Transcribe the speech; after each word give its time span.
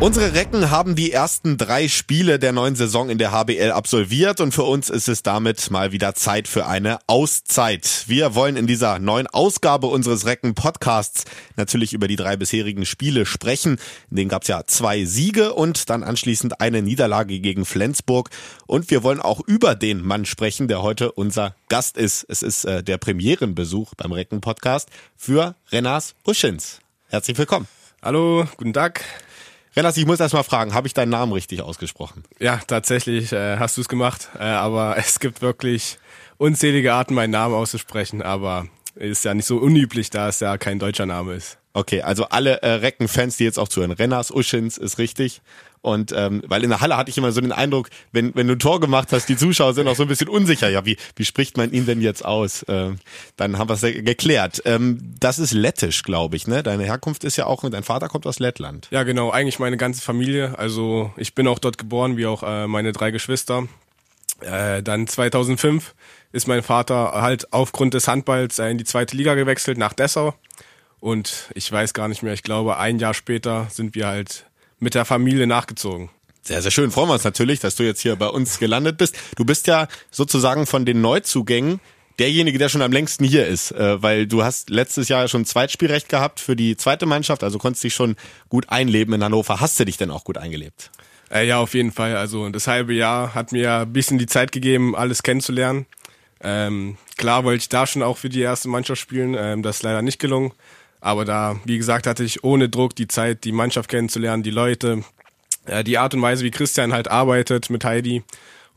Unsere 0.00 0.32
Recken 0.32 0.70
haben 0.70 0.94
die 0.96 1.12
ersten 1.12 1.58
drei 1.58 1.86
Spiele 1.86 2.38
der 2.38 2.52
neuen 2.52 2.74
Saison 2.74 3.10
in 3.10 3.18
der 3.18 3.32
HBL 3.32 3.70
absolviert 3.70 4.40
und 4.40 4.52
für 4.52 4.62
uns 4.62 4.88
ist 4.88 5.08
es 5.08 5.22
damit 5.22 5.70
mal 5.70 5.92
wieder 5.92 6.14
Zeit 6.14 6.48
für 6.48 6.66
eine 6.66 7.00
Auszeit. 7.06 8.04
Wir 8.06 8.34
wollen 8.34 8.56
in 8.56 8.66
dieser 8.66 8.98
neuen 8.98 9.26
Ausgabe 9.26 9.88
unseres 9.88 10.24
Recken 10.24 10.54
Podcasts 10.54 11.26
natürlich 11.56 11.92
über 11.92 12.08
die 12.08 12.16
drei 12.16 12.38
bisherigen 12.38 12.86
Spiele 12.86 13.26
sprechen. 13.26 13.76
In 14.10 14.16
denen 14.16 14.30
gab 14.30 14.40
es 14.40 14.48
ja 14.48 14.64
zwei 14.66 15.04
Siege 15.04 15.52
und 15.52 15.90
dann 15.90 16.02
anschließend 16.02 16.62
eine 16.62 16.80
Niederlage 16.80 17.38
gegen 17.38 17.66
Flensburg. 17.66 18.30
Und 18.66 18.90
wir 18.90 19.02
wollen 19.02 19.20
auch 19.20 19.42
über 19.46 19.74
den 19.74 20.00
Mann 20.00 20.24
sprechen, 20.24 20.66
der 20.66 20.80
heute 20.80 21.12
unser 21.12 21.54
Gast 21.68 21.98
ist. 21.98 22.24
Es 22.26 22.42
ist 22.42 22.64
äh, 22.64 22.82
der 22.82 22.96
Premierenbesuch 22.96 23.94
beim 23.96 24.12
Recken 24.12 24.40
Podcast 24.40 24.88
für 25.14 25.56
Renas 25.70 26.14
Uschins. 26.24 26.80
Herzlich 27.08 27.36
willkommen. 27.36 27.68
Hallo, 28.00 28.46
guten 28.56 28.72
Tag. 28.72 29.04
Renas, 29.80 29.96
ich 29.96 30.04
muss 30.04 30.20
erst 30.20 30.34
mal 30.34 30.42
fragen, 30.42 30.74
habe 30.74 30.86
ich 30.88 30.92
deinen 30.92 31.08
Namen 31.08 31.32
richtig 31.32 31.62
ausgesprochen? 31.62 32.22
Ja, 32.38 32.60
tatsächlich 32.66 33.32
äh, 33.32 33.56
hast 33.56 33.78
du 33.78 33.80
es 33.80 33.88
gemacht, 33.88 34.28
äh, 34.38 34.42
aber 34.42 34.96
es 34.98 35.20
gibt 35.20 35.40
wirklich 35.40 35.96
unzählige 36.36 36.92
Arten, 36.92 37.14
meinen 37.14 37.30
Namen 37.30 37.54
auszusprechen, 37.54 38.20
aber 38.20 38.66
ist 38.94 39.24
ja 39.24 39.32
nicht 39.32 39.46
so 39.46 39.56
unüblich, 39.56 40.10
da 40.10 40.28
es 40.28 40.38
ja 40.40 40.58
kein 40.58 40.78
deutscher 40.78 41.06
Name 41.06 41.32
ist. 41.32 41.56
Okay, 41.72 42.02
also 42.02 42.24
alle 42.24 42.60
äh, 42.60 42.72
Recken-Fans, 42.72 43.38
die 43.38 43.44
jetzt 43.44 43.58
auch 43.58 43.68
zuhören, 43.68 43.92
Renners, 43.92 44.30
Uschins 44.30 44.76
ist 44.76 44.98
richtig. 44.98 45.40
Und 45.82 46.12
ähm, 46.12 46.42
weil 46.46 46.62
in 46.62 46.68
der 46.68 46.80
Halle 46.80 46.96
hatte 46.96 47.10
ich 47.10 47.16
immer 47.16 47.32
so 47.32 47.40
den 47.40 47.52
Eindruck, 47.52 47.88
wenn, 48.12 48.34
wenn 48.34 48.46
du 48.46 48.54
ein 48.54 48.58
Tor 48.58 48.80
gemacht 48.80 49.08
hast, 49.12 49.28
die 49.28 49.36
Zuschauer 49.36 49.72
sind 49.72 49.88
auch 49.88 49.96
so 49.96 50.02
ein 50.02 50.08
bisschen 50.08 50.28
unsicher. 50.28 50.68
Ja, 50.68 50.84
wie, 50.84 50.98
wie 51.16 51.24
spricht 51.24 51.56
man 51.56 51.72
ihn 51.72 51.86
denn 51.86 52.02
jetzt 52.02 52.24
aus? 52.24 52.64
Ähm, 52.68 52.98
dann 53.36 53.56
haben 53.56 53.70
wir 53.70 53.74
es 53.74 53.80
geklärt. 53.80 54.60
Ähm, 54.66 55.14
das 55.18 55.38
ist 55.38 55.52
lettisch, 55.52 56.02
glaube 56.02 56.36
ich, 56.36 56.46
ne? 56.46 56.62
Deine 56.62 56.84
Herkunft 56.84 57.24
ist 57.24 57.36
ja 57.36 57.46
auch, 57.46 57.68
dein 57.68 57.82
Vater 57.82 58.08
kommt 58.08 58.26
aus 58.26 58.38
Lettland. 58.38 58.88
Ja, 58.90 59.04
genau, 59.04 59.30
eigentlich 59.30 59.58
meine 59.58 59.78
ganze 59.78 60.02
Familie. 60.02 60.58
Also 60.58 61.12
ich 61.16 61.34
bin 61.34 61.48
auch 61.48 61.58
dort 61.58 61.78
geboren, 61.78 62.18
wie 62.18 62.26
auch 62.26 62.42
äh, 62.42 62.66
meine 62.66 62.92
drei 62.92 63.10
Geschwister. 63.10 63.66
Äh, 64.40 64.82
dann 64.82 65.06
2005 65.06 65.94
ist 66.32 66.46
mein 66.46 66.62
Vater 66.62 67.12
halt 67.12 67.52
aufgrund 67.52 67.94
des 67.94 68.06
Handballs 68.06 68.58
äh, 68.58 68.68
in 68.68 68.78
die 68.78 68.84
zweite 68.84 69.16
Liga 69.16 69.34
gewechselt 69.34 69.78
nach 69.78 69.94
Dessau. 69.94 70.34
Und 71.00 71.50
ich 71.54 71.70
weiß 71.72 71.94
gar 71.94 72.08
nicht 72.08 72.22
mehr, 72.22 72.34
ich 72.34 72.42
glaube, 72.42 72.76
ein 72.76 72.98
Jahr 72.98 73.14
später 73.14 73.68
sind 73.70 73.94
wir 73.94 74.06
halt 74.06 74.44
mit 74.80 74.94
der 74.94 75.04
Familie 75.04 75.46
nachgezogen. 75.46 76.10
Sehr, 76.42 76.62
sehr 76.62 76.70
schön. 76.70 76.90
Freuen 76.90 77.08
wir 77.08 77.14
uns 77.14 77.24
natürlich, 77.24 77.60
dass 77.60 77.76
du 77.76 77.84
jetzt 77.84 78.00
hier 78.00 78.16
bei 78.16 78.26
uns 78.26 78.58
gelandet 78.58 78.98
bist. 78.98 79.16
Du 79.36 79.44
bist 79.44 79.66
ja 79.66 79.88
sozusagen 80.10 80.66
von 80.66 80.84
den 80.84 81.00
Neuzugängen 81.00 81.80
derjenige, 82.18 82.58
der 82.58 82.68
schon 82.68 82.82
am 82.82 82.92
längsten 82.92 83.24
hier 83.24 83.46
ist, 83.46 83.72
äh, 83.72 84.02
weil 84.02 84.26
du 84.26 84.42
hast 84.42 84.70
letztes 84.70 85.08
Jahr 85.08 85.26
schon 85.28 85.44
Zweitspielrecht 85.44 86.08
gehabt 86.08 86.40
für 86.40 86.56
die 86.56 86.76
zweite 86.76 87.06
Mannschaft, 87.06 87.42
also 87.42 87.58
konntest 87.58 87.84
dich 87.84 87.94
schon 87.94 88.16
gut 88.48 88.68
einleben 88.68 89.14
in 89.14 89.24
Hannover. 89.24 89.60
Hast 89.60 89.80
du 89.80 89.84
dich 89.84 89.96
denn 89.96 90.10
auch 90.10 90.24
gut 90.24 90.36
eingelebt? 90.36 90.90
Äh, 91.30 91.46
ja, 91.46 91.58
auf 91.58 91.74
jeden 91.74 91.92
Fall. 91.92 92.16
Also 92.16 92.48
das 92.50 92.66
halbe 92.66 92.92
Jahr 92.92 93.34
hat 93.34 93.52
mir 93.52 93.72
ein 93.80 93.92
bisschen 93.92 94.18
die 94.18 94.26
Zeit 94.26 94.52
gegeben, 94.52 94.94
alles 94.96 95.22
kennenzulernen. 95.22 95.86
Ähm, 96.42 96.96
klar 97.16 97.44
wollte 97.44 97.62
ich 97.62 97.68
da 97.68 97.86
schon 97.86 98.02
auch 98.02 98.16
für 98.16 98.28
die 98.28 98.40
erste 98.40 98.68
Mannschaft 98.68 99.00
spielen, 99.00 99.34
ähm, 99.38 99.62
das 99.62 99.76
ist 99.76 99.82
leider 99.82 100.02
nicht 100.02 100.18
gelungen. 100.18 100.52
Aber 101.00 101.24
da, 101.24 101.58
wie 101.64 101.78
gesagt, 101.78 102.06
hatte 102.06 102.24
ich 102.24 102.44
ohne 102.44 102.68
Druck 102.68 102.94
die 102.94 103.08
Zeit, 103.08 103.44
die 103.44 103.52
Mannschaft 103.52 103.88
kennenzulernen, 103.88 104.42
die 104.42 104.50
Leute, 104.50 105.02
äh, 105.66 105.84
die 105.84 105.98
Art 105.98 106.14
und 106.14 106.22
Weise, 106.22 106.44
wie 106.44 106.50
Christian 106.50 106.92
halt 106.92 107.08
arbeitet 107.08 107.70
mit 107.70 107.84
Heidi 107.84 108.22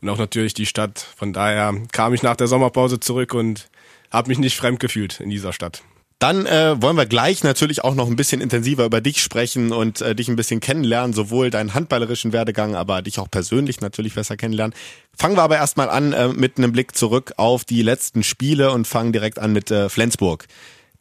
und 0.00 0.08
auch 0.08 0.18
natürlich 0.18 0.54
die 0.54 0.66
Stadt. 0.66 1.06
Von 1.16 1.32
daher 1.32 1.74
kam 1.92 2.14
ich 2.14 2.22
nach 2.22 2.36
der 2.36 2.46
Sommerpause 2.46 3.00
zurück 3.00 3.34
und 3.34 3.68
habe 4.10 4.28
mich 4.28 4.38
nicht 4.38 4.56
fremd 4.56 4.80
gefühlt 4.80 5.20
in 5.20 5.30
dieser 5.30 5.52
Stadt. 5.52 5.82
Dann 6.20 6.46
äh, 6.46 6.80
wollen 6.80 6.96
wir 6.96 7.06
gleich 7.06 7.42
natürlich 7.42 7.84
auch 7.84 7.94
noch 7.94 8.06
ein 8.06 8.16
bisschen 8.16 8.40
intensiver 8.40 8.86
über 8.86 9.00
dich 9.00 9.20
sprechen 9.20 9.72
und 9.72 10.00
äh, 10.00 10.14
dich 10.14 10.28
ein 10.28 10.36
bisschen 10.36 10.60
kennenlernen, 10.60 11.12
sowohl 11.12 11.50
deinen 11.50 11.74
handballerischen 11.74 12.32
Werdegang, 12.32 12.76
aber 12.76 13.02
dich 13.02 13.18
auch 13.18 13.30
persönlich 13.30 13.80
natürlich 13.80 14.14
besser 14.14 14.36
kennenlernen. 14.36 14.74
Fangen 15.14 15.36
wir 15.36 15.42
aber 15.42 15.56
erstmal 15.56 15.90
an 15.90 16.12
äh, 16.12 16.28
mit 16.28 16.56
einem 16.56 16.72
Blick 16.72 16.96
zurück 16.96 17.34
auf 17.36 17.64
die 17.64 17.82
letzten 17.82 18.22
Spiele 18.22 18.70
und 18.70 18.86
fangen 18.86 19.12
direkt 19.12 19.38
an 19.38 19.52
mit 19.52 19.70
äh, 19.70 19.88
Flensburg. 19.88 20.46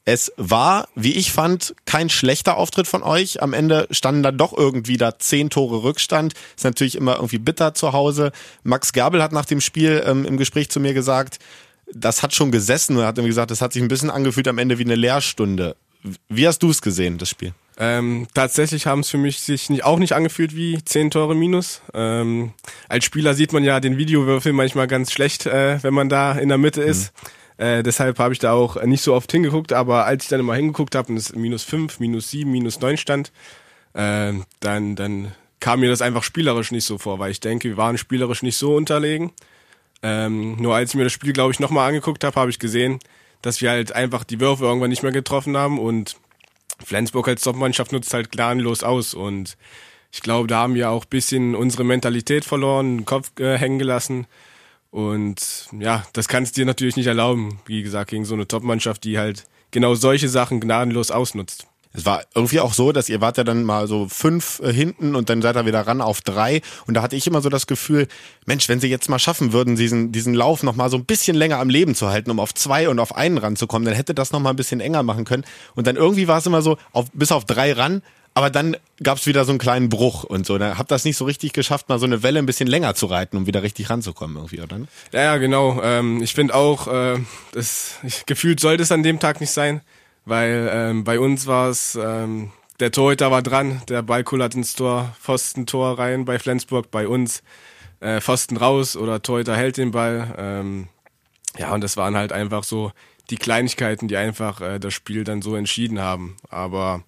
Es 0.05 0.33
war, 0.35 0.89
wie 0.95 1.13
ich 1.13 1.31
fand, 1.31 1.75
kein 1.85 2.09
schlechter 2.09 2.57
Auftritt 2.57 2.87
von 2.87 3.03
euch. 3.03 3.41
Am 3.41 3.53
Ende 3.53 3.87
standen 3.89 4.21
dann 4.21 4.37
doch 4.37 4.55
irgendwie 4.55 4.97
da 4.97 5.17
zehn 5.17 5.49
Tore 5.49 5.83
Rückstand. 5.83 6.33
Ist 6.57 6.65
natürlich 6.65 6.95
immer 6.95 7.15
irgendwie 7.15 7.37
bitter 7.37 7.73
zu 7.73 7.93
Hause. 7.93 8.33
Max 8.63 8.91
Gerbel 8.91 9.23
hat 9.23 9.31
nach 9.31 9.45
dem 9.45 9.61
Spiel 9.61 10.03
ähm, 10.05 10.25
im 10.25 10.37
Gespräch 10.37 10.69
zu 10.69 10.81
mir 10.81 10.93
gesagt, 10.93 11.39
das 11.93 12.21
hat 12.21 12.33
schon 12.33 12.51
gesessen 12.51 12.97
und 12.97 13.03
hat 13.03 13.17
irgendwie 13.17 13.29
gesagt, 13.29 13.51
das 13.51 13.61
hat 13.61 13.71
sich 13.71 13.81
ein 13.81 13.87
bisschen 13.87 14.09
angefühlt 14.09 14.47
am 14.47 14.57
Ende 14.57 14.77
wie 14.77 14.83
eine 14.83 14.95
Lehrstunde. 14.95 15.75
Wie 16.27 16.47
hast 16.47 16.59
du 16.59 16.69
es 16.69 16.81
gesehen, 16.81 17.17
das 17.17 17.29
Spiel? 17.29 17.53
Ähm, 17.77 18.27
tatsächlich 18.33 18.85
haben 18.85 18.99
es 18.99 19.09
für 19.09 19.17
mich 19.17 19.39
sich 19.39 19.69
nicht, 19.69 19.85
auch 19.85 19.99
nicht 19.99 20.13
angefühlt 20.13 20.55
wie 20.55 20.83
zehn 20.83 21.11
Tore 21.11 21.33
minus. 21.33 21.81
Ähm, 21.93 22.51
als 22.89 23.05
Spieler 23.05 23.33
sieht 23.33 23.53
man 23.53 23.63
ja 23.63 23.79
den 23.79 23.97
Videowürfel 23.97 24.51
manchmal 24.51 24.87
ganz 24.87 25.11
schlecht, 25.13 25.45
äh, 25.45 25.81
wenn 25.81 25.93
man 25.93 26.09
da 26.09 26.33
in 26.33 26.49
der 26.49 26.57
Mitte 26.57 26.81
ist. 26.81 27.13
Mhm. 27.13 27.27
Äh, 27.57 27.83
deshalb 27.83 28.19
habe 28.19 28.33
ich 28.33 28.39
da 28.39 28.53
auch 28.53 28.81
nicht 28.83 29.03
so 29.03 29.13
oft 29.13 29.31
hingeguckt, 29.31 29.73
aber 29.73 30.05
als 30.05 30.23
ich 30.23 30.29
dann 30.29 30.39
immer 30.39 30.55
hingeguckt 30.55 30.95
habe 30.95 31.11
und 31.11 31.17
es 31.17 31.33
minus 31.35 31.63
5, 31.63 31.99
minus 31.99 32.31
7, 32.31 32.51
minus 32.51 32.79
9 32.79 32.97
stand, 32.97 33.31
äh, 33.93 34.33
dann, 34.59 34.95
dann 34.95 35.31
kam 35.59 35.79
mir 35.79 35.89
das 35.89 36.01
einfach 36.01 36.23
spielerisch 36.23 36.71
nicht 36.71 36.85
so 36.85 36.97
vor, 36.97 37.19
weil 37.19 37.31
ich 37.31 37.39
denke, 37.39 37.69
wir 37.69 37.77
waren 37.77 37.97
spielerisch 37.97 38.43
nicht 38.43 38.57
so 38.57 38.75
unterlegen. 38.75 39.31
Ähm, 40.01 40.57
nur 40.57 40.75
als 40.75 40.91
ich 40.91 40.95
mir 40.95 41.05
das 41.05 41.13
Spiel, 41.13 41.31
glaube 41.31 41.53
ich, 41.53 41.59
nochmal 41.59 41.87
angeguckt 41.87 42.23
habe, 42.23 42.39
habe 42.39 42.49
ich 42.49 42.59
gesehen, 42.59 42.99
dass 43.41 43.61
wir 43.61 43.69
halt 43.69 43.93
einfach 43.93 44.23
die 44.23 44.39
Würfe 44.39 44.65
irgendwann 44.65 44.89
nicht 44.89 45.03
mehr 45.03 45.11
getroffen 45.11 45.55
haben 45.55 45.79
und 45.79 46.17
Flensburg 46.83 47.27
als 47.27 47.43
Topmannschaft 47.43 47.91
nutzt 47.91 48.13
halt 48.13 48.31
gnadenlos 48.31 48.83
aus 48.83 49.13
und 49.13 49.57
ich 50.11 50.21
glaube, 50.21 50.47
da 50.47 50.59
haben 50.59 50.75
wir 50.75 50.89
auch 50.89 51.05
bisschen 51.05 51.55
unsere 51.55 51.83
Mentalität 51.83 52.45
verloren, 52.45 52.97
den 52.97 53.05
Kopf 53.05 53.31
äh, 53.39 53.57
hängen 53.57 53.79
gelassen 53.79 54.27
und 54.93 55.69
ja, 55.79 56.05
das 56.13 56.27
kannst 56.27 56.55
du 56.55 56.61
dir 56.61 56.65
natürlich 56.67 56.95
nicht 56.95 57.07
erlauben, 57.07 57.57
wie 57.65 57.81
gesagt, 57.81 58.11
gegen 58.11 58.25
so 58.25 58.35
eine 58.35 58.47
Top-Mannschaft, 58.47 59.03
die 59.03 59.17
halt 59.17 59.45
genau 59.71 59.95
solche 59.95 60.29
Sachen 60.29 60.59
gnadenlos 60.59 61.09
ausnutzt. 61.09 61.65
Es 61.93 62.05
war 62.05 62.21
irgendwie 62.35 62.59
auch 62.59 62.75
so, 62.75 62.91
dass 62.91 63.09
ihr 63.09 63.19
wart 63.19 63.37
ja 63.37 63.43
dann 63.43 63.63
mal 63.63 63.87
so 63.87 64.07
fünf 64.07 64.61
äh, 64.63 64.71
hinten 64.71 65.15
und 65.15 65.31
dann 65.31 65.41
seid 65.41 65.55
ihr 65.55 65.65
wieder 65.65 65.81
ran 65.87 65.99
auf 65.99 66.21
drei. 66.21 66.61
Und 66.85 66.93
da 66.93 67.01
hatte 67.01 67.15
ich 67.15 67.25
immer 67.25 67.41
so 67.41 67.49
das 67.49 67.65
Gefühl, 67.65 68.07
Mensch, 68.45 68.69
wenn 68.69 68.79
sie 68.79 68.87
jetzt 68.87 69.09
mal 69.09 69.17
schaffen 69.17 69.51
würden, 69.51 69.75
diesen, 69.77 70.11
diesen 70.11 70.35
Lauf 70.35 70.61
noch 70.61 70.75
mal 70.75 70.91
so 70.91 70.97
ein 70.97 71.05
bisschen 71.05 71.35
länger 71.35 71.57
am 71.57 71.69
Leben 71.69 71.95
zu 71.95 72.09
halten, 72.09 72.29
um 72.29 72.39
auf 72.39 72.53
zwei 72.53 72.87
und 72.87 72.99
auf 72.99 73.15
einen 73.15 73.39
ranzukommen, 73.39 73.87
dann 73.87 73.95
hätte 73.95 74.13
das 74.13 74.31
noch 74.31 74.41
mal 74.41 74.51
ein 74.51 74.55
bisschen 74.55 74.79
enger 74.79 75.01
machen 75.01 75.25
können. 75.25 75.43
Und 75.73 75.87
dann 75.87 75.95
irgendwie 75.95 76.27
war 76.27 76.37
es 76.37 76.45
immer 76.45 76.61
so, 76.61 76.77
auf, 76.91 77.07
bis 77.13 77.31
auf 77.31 77.45
drei 77.45 77.73
ran, 77.73 78.03
aber 78.33 78.49
dann 78.49 78.75
gab 79.01 79.17
es 79.17 79.27
wieder 79.27 79.45
so 79.45 79.51
einen 79.51 79.59
kleinen 79.59 79.89
Bruch 79.89 80.23
und 80.23 80.45
so. 80.45 80.57
Da 80.57 80.77
habt 80.77 80.89
das 80.91 81.05
nicht 81.05 81.17
so 81.17 81.25
richtig 81.25 81.53
geschafft, 81.53 81.89
mal 81.89 81.99
so 81.99 82.05
eine 82.05 82.23
Welle 82.23 82.39
ein 82.39 82.45
bisschen 82.45 82.67
länger 82.67 82.95
zu 82.95 83.05
reiten, 83.05 83.37
um 83.37 83.45
wieder 83.45 83.61
richtig 83.61 83.89
ranzukommen 83.89 84.37
irgendwie, 84.37 84.61
oder? 84.61 84.79
Ja, 85.11 85.21
ja 85.21 85.37
genau. 85.37 85.81
Ähm, 85.83 86.21
ich 86.21 86.33
finde 86.33 86.55
auch, 86.55 86.87
äh, 86.87 87.19
das 87.51 87.99
ich, 88.03 88.25
gefühlt 88.25 88.59
sollte 88.59 88.83
es 88.83 88.91
an 88.91 89.03
dem 89.03 89.19
Tag 89.19 89.39
nicht 89.39 89.51
sein, 89.51 89.81
weil 90.25 90.69
ähm, 90.73 91.03
bei 91.03 91.19
uns 91.19 91.45
war 91.45 91.69
es, 91.69 91.95
ähm, 91.95 92.51
der 92.79 92.91
Torhüter 92.91 93.29
war 93.29 93.43
dran, 93.43 93.81
der 93.87 94.01
Ball 94.01 94.23
kullert 94.23 94.55
ins 94.55 94.73
Tor, 94.73 95.15
Pfosten-Tor 95.21 95.99
rein 95.99 96.25
bei 96.25 96.39
Flensburg, 96.39 96.89
bei 96.89 97.07
uns 97.07 97.43
äh, 97.99 98.19
Pfosten 98.19 98.57
raus 98.57 98.97
oder 98.97 99.21
Torhüter 99.21 99.55
hält 99.55 99.77
den 99.77 99.91
Ball. 99.91 100.33
Ähm, 100.37 100.87
ja, 101.57 101.71
und 101.73 101.81
das 101.81 101.97
waren 101.97 102.15
halt 102.15 102.31
einfach 102.31 102.63
so 102.63 102.91
die 103.29 103.37
Kleinigkeiten, 103.37 104.07
die 104.07 104.17
einfach 104.17 104.59
äh, 104.59 104.79
das 104.79 104.93
Spiel 104.93 105.23
dann 105.23 105.41
so 105.41 105.55
entschieden 105.55 105.99
haben. 105.99 106.35
Aber 106.49 107.03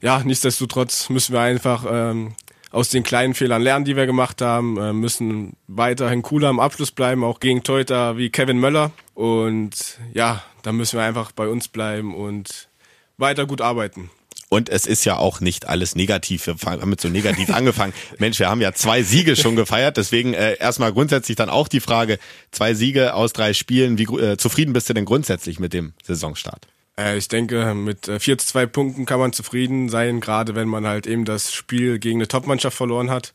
ja, 0.00 0.22
nichtsdestotrotz 0.24 1.08
müssen 1.08 1.32
wir 1.32 1.40
einfach 1.40 1.84
ähm, 1.88 2.34
aus 2.70 2.90
den 2.90 3.02
kleinen 3.02 3.34
Fehlern 3.34 3.62
lernen, 3.62 3.84
die 3.84 3.96
wir 3.96 4.06
gemacht 4.06 4.42
haben, 4.42 4.76
äh, 4.76 4.92
müssen 4.92 5.56
weiterhin 5.66 6.22
cooler 6.22 6.48
am 6.48 6.60
Abschluss 6.60 6.90
bleiben, 6.90 7.24
auch 7.24 7.40
gegen 7.40 7.62
Teuter 7.62 8.16
wie 8.16 8.30
Kevin 8.30 8.58
Möller. 8.58 8.92
Und 9.14 9.98
ja, 10.12 10.42
da 10.62 10.72
müssen 10.72 10.98
wir 10.98 11.04
einfach 11.04 11.32
bei 11.32 11.48
uns 11.48 11.68
bleiben 11.68 12.14
und 12.14 12.68
weiter 13.16 13.46
gut 13.46 13.60
arbeiten. 13.60 14.10
Und 14.50 14.70
es 14.70 14.86
ist 14.86 15.04
ja 15.04 15.16
auch 15.16 15.40
nicht 15.40 15.68
alles 15.68 15.94
negativ. 15.94 16.46
Wir 16.46 16.56
haben 16.64 16.88
mit 16.88 17.00
so 17.00 17.08
negativ 17.08 17.50
angefangen. 17.54 17.92
Mensch, 18.18 18.38
wir 18.38 18.48
haben 18.48 18.60
ja 18.60 18.72
zwei 18.72 19.02
Siege 19.02 19.36
schon 19.36 19.56
gefeiert. 19.56 19.96
Deswegen 19.96 20.32
äh, 20.32 20.56
erstmal 20.58 20.92
grundsätzlich 20.92 21.36
dann 21.36 21.50
auch 21.50 21.68
die 21.68 21.80
Frage, 21.80 22.18
zwei 22.50 22.72
Siege 22.74 23.14
aus 23.14 23.32
drei 23.32 23.52
Spielen. 23.52 23.98
Wie 23.98 24.04
äh, 24.04 24.36
zufrieden 24.38 24.72
bist 24.72 24.88
du 24.88 24.94
denn 24.94 25.04
grundsätzlich 25.04 25.58
mit 25.58 25.74
dem 25.74 25.92
Saisonstart? 26.02 26.66
Äh, 26.98 27.16
ich 27.16 27.28
denke, 27.28 27.74
mit 27.74 28.08
äh, 28.08 28.18
4 28.18 28.38
zu 28.38 28.48
2 28.48 28.66
Punkten 28.66 29.06
kann 29.06 29.20
man 29.20 29.32
zufrieden 29.32 29.88
sein, 29.88 30.20
gerade 30.20 30.54
wenn 30.54 30.68
man 30.68 30.86
halt 30.86 31.06
eben 31.06 31.24
das 31.24 31.52
Spiel 31.52 31.98
gegen 31.98 32.18
eine 32.18 32.28
Topmannschaft 32.28 32.76
verloren 32.76 33.10
hat. 33.10 33.32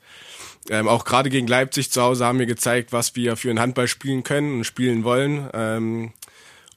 Ähm, 0.69 0.87
auch 0.87 1.05
gerade 1.05 1.29
gegen 1.29 1.47
Leipzig 1.47 1.91
zu 1.91 2.01
Hause 2.01 2.25
haben 2.25 2.39
wir 2.39 2.45
gezeigt, 2.45 2.93
was 2.93 3.15
wir 3.15 3.35
für 3.35 3.49
ein 3.49 3.59
Handball 3.59 3.87
spielen 3.87 4.23
können 4.23 4.57
und 4.57 4.63
spielen 4.65 5.03
wollen. 5.03 5.49
Ähm, 5.53 6.11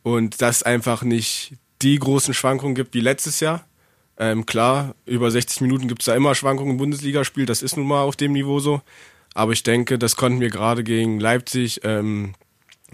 und 0.02 0.40
dass 0.40 0.62
einfach 0.62 1.02
nicht 1.02 1.54
die 1.82 1.98
großen 1.98 2.32
Schwankungen 2.32 2.74
gibt 2.74 2.94
wie 2.94 3.00
letztes 3.00 3.40
Jahr. 3.40 3.66
Ähm, 4.18 4.46
klar, 4.46 4.94
über 5.04 5.30
60 5.30 5.60
Minuten 5.60 5.88
gibt 5.88 6.02
es 6.02 6.06
da 6.06 6.14
immer 6.14 6.34
Schwankungen 6.34 6.72
im 6.72 6.76
Bundesligaspiel, 6.78 7.44
das 7.44 7.62
ist 7.62 7.76
nun 7.76 7.86
mal 7.86 8.02
auf 8.02 8.16
dem 8.16 8.32
Niveau 8.32 8.60
so. 8.60 8.80
Aber 9.34 9.52
ich 9.52 9.62
denke, 9.62 9.98
das 9.98 10.16
konnten 10.16 10.40
wir 10.40 10.48
gerade 10.48 10.82
gegen 10.82 11.20
Leipzig 11.20 11.80
ähm, 11.84 12.34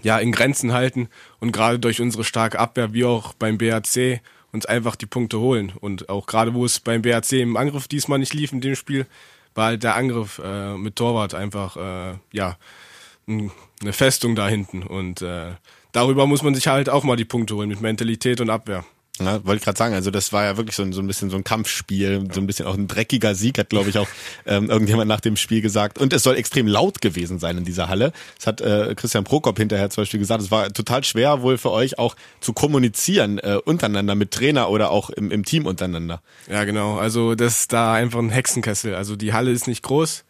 ja, 0.03 0.17
in 0.19 0.31
Grenzen 0.31 0.73
halten 0.73 1.09
und 1.39 1.51
gerade 1.51 1.79
durch 1.79 2.01
unsere 2.01 2.23
starke 2.23 2.59
Abwehr, 2.59 2.93
wie 2.93 3.05
auch 3.05 3.33
beim 3.33 3.57
BAC, 3.57 4.21
uns 4.51 4.65
einfach 4.65 4.95
die 4.95 5.05
Punkte 5.05 5.39
holen. 5.39 5.73
Und 5.79 6.09
auch 6.09 6.27
gerade 6.27 6.53
wo 6.53 6.63
es 6.65 6.79
beim 6.79 7.01
BAC 7.01 7.33
im 7.33 7.57
Angriff 7.57 7.87
diesmal 7.87 8.19
nicht 8.19 8.33
lief 8.33 8.51
in 8.51 8.61
dem 8.61 8.75
Spiel, 8.75 9.07
war 9.55 9.67
halt 9.67 9.83
der 9.83 9.95
Angriff 9.95 10.39
äh, 10.43 10.75
mit 10.75 10.95
Torwart 10.95 11.33
einfach, 11.33 11.77
äh, 11.77 12.15
ja, 12.31 12.57
eine 13.27 13.93
Festung 13.93 14.35
da 14.35 14.47
hinten. 14.47 14.83
Und 14.83 15.21
äh, 15.21 15.51
darüber 15.91 16.27
muss 16.27 16.43
man 16.43 16.55
sich 16.55 16.67
halt 16.67 16.89
auch 16.89 17.03
mal 17.03 17.15
die 17.15 17.25
Punkte 17.25 17.55
holen 17.55 17.69
mit 17.69 17.81
Mentalität 17.81 18.41
und 18.41 18.49
Abwehr. 18.49 18.85
Ja, 19.19 19.45
wollte 19.45 19.57
ich 19.57 19.63
gerade 19.63 19.77
sagen, 19.77 19.93
also 19.93 20.09
das 20.09 20.33
war 20.33 20.43
ja 20.43 20.57
wirklich 20.57 20.75
so 20.75 20.81
ein, 20.81 20.91
so 20.91 20.99
ein 20.99 21.05
bisschen 21.05 21.29
so 21.29 21.37
ein 21.37 21.43
Kampfspiel, 21.43 22.27
so 22.33 22.41
ein 22.41 22.47
bisschen 22.47 22.65
auch 22.65 22.73
ein 22.73 22.87
dreckiger 22.87 23.35
Sieg, 23.35 23.59
hat 23.59 23.69
glaube 23.69 23.91
ich 23.91 23.99
auch 23.99 24.07
ähm, 24.47 24.71
irgendjemand 24.71 25.07
nach 25.07 25.19
dem 25.19 25.37
Spiel 25.37 25.61
gesagt. 25.61 25.99
Und 25.99 26.13
es 26.13 26.23
soll 26.23 26.35
extrem 26.35 26.65
laut 26.65 26.99
gewesen 26.99 27.37
sein 27.37 27.59
in 27.59 27.63
dieser 27.63 27.89
Halle. 27.89 28.11
Das 28.37 28.47
hat 28.47 28.61
äh, 28.61 28.95
Christian 28.95 29.23
Prokop 29.23 29.59
hinterher 29.59 29.91
zum 29.91 30.01
Beispiel 30.01 30.19
gesagt. 30.19 30.41
Es 30.41 30.49
war 30.49 30.73
total 30.73 31.03
schwer 31.03 31.43
wohl 31.43 31.59
für 31.59 31.69
euch 31.69 31.99
auch 31.99 32.15
zu 32.41 32.53
kommunizieren 32.53 33.37
äh, 33.37 33.59
untereinander 33.63 34.15
mit 34.15 34.31
Trainer 34.31 34.71
oder 34.71 34.89
auch 34.89 35.11
im, 35.11 35.29
im 35.29 35.45
Team 35.45 35.67
untereinander. 35.67 36.23
Ja, 36.49 36.63
genau. 36.63 36.97
Also 36.97 37.35
das 37.35 37.59
ist 37.59 37.73
da 37.73 37.93
einfach 37.93 38.19
ein 38.19 38.31
Hexenkessel. 38.31 38.95
Also 38.95 39.15
die 39.15 39.31
Halle 39.31 39.51
ist 39.51 39.67
nicht 39.67 39.83
groß. 39.83 40.23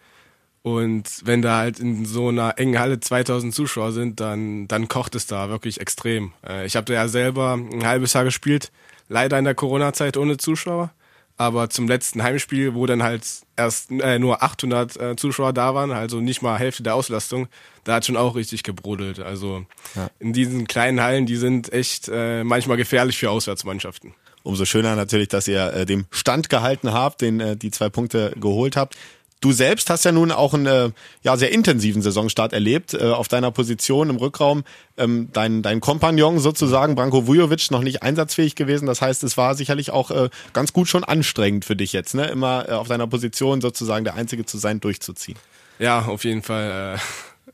Und 0.63 1.03
wenn 1.25 1.41
da 1.41 1.57
halt 1.57 1.79
in 1.79 2.05
so 2.05 2.29
einer 2.29 2.57
engen 2.57 2.79
Halle 2.79 2.99
2000 2.99 3.53
Zuschauer 3.53 3.91
sind, 3.91 4.21
dann, 4.21 4.67
dann 4.69 4.87
kocht 4.87 5.13
es 5.13 5.27
da 5.27 5.49
wirklich 5.49 5.81
extrem. 5.81 6.31
Äh, 6.47 6.65
ich 6.65 6.77
habe 6.77 6.85
da 6.85 6.93
ja 6.93 7.07
selber 7.09 7.53
ein 7.53 7.85
halbes 7.85 8.13
Jahr 8.13 8.23
gespielt, 8.23 8.71
leider 9.09 9.37
in 9.37 9.43
der 9.43 9.55
Corona-Zeit 9.55 10.15
ohne 10.15 10.37
Zuschauer. 10.37 10.91
Aber 11.35 11.69
zum 11.69 11.87
letzten 11.87 12.23
Heimspiel, 12.23 12.75
wo 12.75 12.85
dann 12.85 13.03
halt 13.03 13.23
erst 13.57 13.91
äh, 13.91 14.19
nur 14.19 14.41
800 14.41 14.97
äh, 14.97 15.15
Zuschauer 15.17 15.51
da 15.51 15.75
waren, 15.75 15.91
also 15.91 16.21
nicht 16.21 16.41
mal 16.41 16.57
Hälfte 16.57 16.83
der 16.83 16.95
Auslastung, 16.95 17.47
da 17.83 17.95
hat 17.95 18.05
schon 18.05 18.15
auch 18.15 18.35
richtig 18.35 18.63
gebrodelt. 18.63 19.19
Also 19.19 19.65
ja. 19.95 20.09
in 20.19 20.31
diesen 20.31 20.67
kleinen 20.67 21.01
Hallen, 21.01 21.25
die 21.25 21.35
sind 21.35 21.73
echt 21.73 22.07
äh, 22.07 22.45
manchmal 22.45 22.77
gefährlich 22.77 23.17
für 23.17 23.31
Auswärtsmannschaften. 23.31 24.13
Umso 24.43 24.63
schöner 24.65 24.95
natürlich, 24.95 25.29
dass 25.29 25.47
ihr 25.47 25.73
äh, 25.73 25.85
dem 25.85 26.05
Stand 26.11 26.49
gehalten 26.49 26.93
habt, 26.93 27.21
den 27.21 27.39
äh, 27.39 27.57
die 27.57 27.71
zwei 27.71 27.89
Punkte 27.89 28.33
geholt 28.39 28.77
habt. 28.77 28.95
Du 29.43 29.51
selbst 29.51 29.89
hast 29.89 30.05
ja 30.05 30.13
nun 30.13 30.31
auch 30.31 30.53
einen 30.53 30.65
äh, 30.67 30.91
ja, 31.21 31.35
sehr 31.35 31.51
intensiven 31.51 32.01
Saisonstart 32.01 32.53
erlebt 32.53 32.93
äh, 32.93 33.09
auf 33.09 33.27
deiner 33.27 33.51
Position 33.51 34.09
im 34.09 34.15
Rückraum. 34.15 34.63
Ähm, 34.95 35.27
dein, 35.33 35.61
dein 35.61 35.81
Kompagnon 35.81 36.39
sozusagen, 36.39 36.95
Branko 36.95 37.27
Vujovic, 37.27 37.69
noch 37.69 37.81
nicht 37.81 38.03
einsatzfähig 38.03 38.55
gewesen. 38.55 38.85
Das 38.85 39.01
heißt, 39.01 39.21
es 39.23 39.35
war 39.35 39.55
sicherlich 39.55 39.91
auch 39.91 40.11
äh, 40.11 40.29
ganz 40.53 40.71
gut 40.71 40.87
schon 40.87 41.03
anstrengend 41.03 41.65
für 41.65 41.75
dich 41.75 41.91
jetzt, 41.91 42.15
ne? 42.15 42.27
immer 42.27 42.69
äh, 42.69 42.71
auf 42.71 42.87
deiner 42.87 43.05
Position 43.05 43.59
sozusagen 43.59 44.05
der 44.05 44.13
Einzige 44.13 44.45
zu 44.45 44.57
sein, 44.57 44.79
durchzuziehen. 44.79 45.37
Ja, 45.77 46.05
auf 46.05 46.23
jeden 46.23 46.41
Fall. 46.41 46.97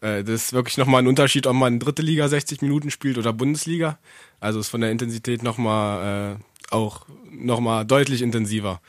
Äh, 0.04 0.20
äh 0.20 0.24
das 0.24 0.44
ist 0.44 0.54
wirklich 0.54 0.78
nochmal 0.78 1.02
ein 1.02 1.08
Unterschied, 1.08 1.48
ob 1.48 1.56
man 1.56 1.80
dritte 1.80 2.04
Liga 2.04 2.28
60 2.28 2.62
Minuten 2.62 2.92
spielt 2.92 3.18
oder 3.18 3.34
Bundesliga. 3.34 3.98
Also 4.40 4.60
ist 4.60 4.70
von 4.70 4.82
der 4.82 4.92
Intensität 4.92 5.42
nochmal 5.42 6.36
äh, 6.36 6.72
auch 6.72 7.08
nochmal 7.32 7.84
deutlich 7.84 8.22
intensiver. 8.22 8.80